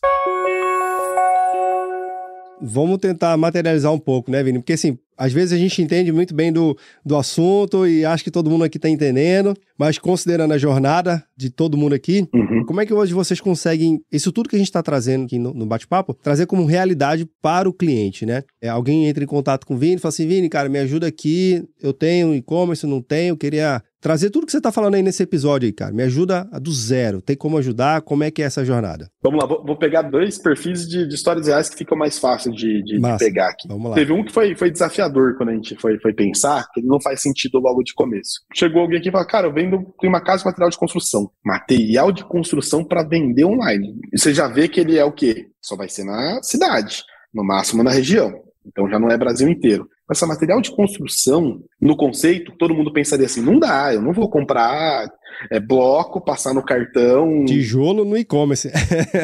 vamos 2.63 2.97
tentar 2.97 3.35
materializar 3.35 3.91
um 3.91 3.99
pouco, 3.99 4.31
né, 4.31 4.41
Vini? 4.41 4.59
Porque 4.59 4.73
assim, 4.73 4.97
às 5.17 5.31
vezes 5.31 5.53
a 5.53 5.57
gente 5.57 5.81
entende 5.81 6.11
muito 6.11 6.33
bem 6.33 6.51
do, 6.51 6.77
do 7.05 7.15
assunto 7.15 7.87
e 7.87 8.05
acho 8.05 8.23
que 8.23 8.31
todo 8.31 8.49
mundo 8.49 8.63
aqui 8.63 8.77
está 8.77 8.89
entendendo, 8.89 9.55
mas 9.77 9.97
considerando 9.97 10.53
a 10.53 10.57
jornada 10.57 11.23
de 11.35 11.49
todo 11.49 11.77
mundo 11.77 11.93
aqui, 11.93 12.27
uhum. 12.33 12.65
como 12.65 12.81
é 12.81 12.85
que 12.85 12.93
hoje 12.93 13.13
vocês 13.13 13.39
conseguem, 13.41 14.01
isso 14.11 14.31
tudo 14.31 14.49
que 14.49 14.55
a 14.55 14.59
gente 14.59 14.67
está 14.67 14.81
trazendo 14.81 15.25
aqui 15.25 15.39
no, 15.39 15.53
no 15.53 15.65
bate-papo, 15.65 16.13
trazer 16.13 16.45
como 16.45 16.65
realidade 16.65 17.27
para 17.41 17.67
o 17.67 17.73
cliente, 17.73 18.25
né? 18.25 18.43
É, 18.61 18.69
alguém 18.69 19.07
entra 19.07 19.23
em 19.23 19.27
contato 19.27 19.65
com 19.65 19.75
o 19.75 19.77
Vini 19.77 19.95
e 19.95 19.99
fala 19.99 20.09
assim, 20.09 20.27
Vini, 20.27 20.49
cara, 20.49 20.69
me 20.69 20.79
ajuda 20.79 21.07
aqui, 21.07 21.63
eu 21.81 21.93
tenho 21.93 22.33
e-commerce, 22.35 22.85
não 22.85 23.01
tenho, 23.01 23.37
queria 23.37 23.81
trazer 24.03 24.29
tudo 24.29 24.45
que 24.45 24.51
você 24.51 24.57
está 24.57 24.69
falando 24.69 24.95
aí 24.95 25.01
nesse 25.01 25.23
episódio 25.23 25.65
aí, 25.65 25.71
cara. 25.71 25.93
Me 25.93 26.03
ajuda 26.03 26.43
do 26.61 26.73
zero. 26.73 27.21
Tem 27.21 27.37
como 27.37 27.57
ajudar? 27.57 28.01
Como 28.01 28.21
é 28.21 28.29
que 28.29 28.43
é 28.43 28.45
essa 28.45 28.65
jornada? 28.65 29.07
Vamos 29.23 29.41
lá, 29.41 29.47
vou, 29.47 29.77
pegar 29.77 30.01
dois 30.01 30.37
perfis 30.37 30.85
de, 30.85 31.07
de, 31.07 31.15
histórias 31.15 31.47
reais 31.47 31.69
que 31.69 31.77
ficam 31.77 31.97
mais 31.97 32.19
fácil 32.19 32.51
de, 32.51 32.83
de, 32.83 32.99
de, 32.99 33.17
pegar 33.17 33.51
aqui. 33.51 33.65
Vamos 33.65 33.89
lá. 33.89 33.95
Teve 33.95 34.11
um 34.11 34.21
que 34.21 34.33
foi, 34.33 34.55
foi 34.55 34.69
desafiador 34.69 35.02
quando 35.11 35.49
a 35.49 35.53
gente 35.53 35.75
foi, 35.75 35.99
foi 35.99 36.13
pensar, 36.13 36.67
que 36.73 36.79
ele 36.79 36.87
não 36.87 37.01
faz 37.01 37.21
sentido 37.21 37.59
logo 37.59 37.83
de 37.83 37.93
começo. 37.93 38.41
Chegou 38.53 38.81
alguém 38.81 38.99
aqui 38.99 39.09
e 39.09 39.11
falou, 39.11 39.27
cara, 39.27 39.47
eu 39.47 39.53
vendo, 39.53 39.93
tem 39.99 40.09
uma 40.09 40.21
casa 40.21 40.39
de 40.39 40.45
material 40.45 40.69
de 40.69 40.77
construção. 40.77 41.29
Material 41.43 42.11
de 42.11 42.23
construção 42.25 42.83
para 42.83 43.03
vender 43.03 43.45
online. 43.45 43.95
E 44.11 44.19
você 44.19 44.33
já 44.33 44.47
vê 44.47 44.67
que 44.67 44.79
ele 44.79 44.97
é 44.97 45.05
o 45.05 45.11
quê? 45.11 45.47
Só 45.61 45.75
vai 45.75 45.89
ser 45.89 46.03
na 46.03 46.41
cidade, 46.41 47.03
no 47.33 47.43
máximo 47.43 47.83
na 47.83 47.91
região. 47.91 48.33
Então 48.65 48.89
já 48.89 48.97
não 48.97 49.09
é 49.09 49.17
Brasil 49.17 49.49
inteiro. 49.49 49.87
Essa 50.11 50.27
material 50.27 50.61
de 50.61 50.69
construção, 50.75 51.63
no 51.81 51.95
conceito, 51.95 52.53
todo 52.57 52.73
mundo 52.73 52.91
pensaria 52.91 53.25
assim: 53.25 53.41
não 53.41 53.57
dá, 53.57 53.93
eu 53.93 54.01
não 54.01 54.13
vou 54.13 54.29
comprar 54.29 55.07
é, 55.49 55.59
bloco, 55.59 56.23
passar 56.23 56.53
no 56.53 56.63
cartão. 56.63 57.45
Tijolo 57.45 58.05
no 58.05 58.17
e-commerce. 58.17 58.71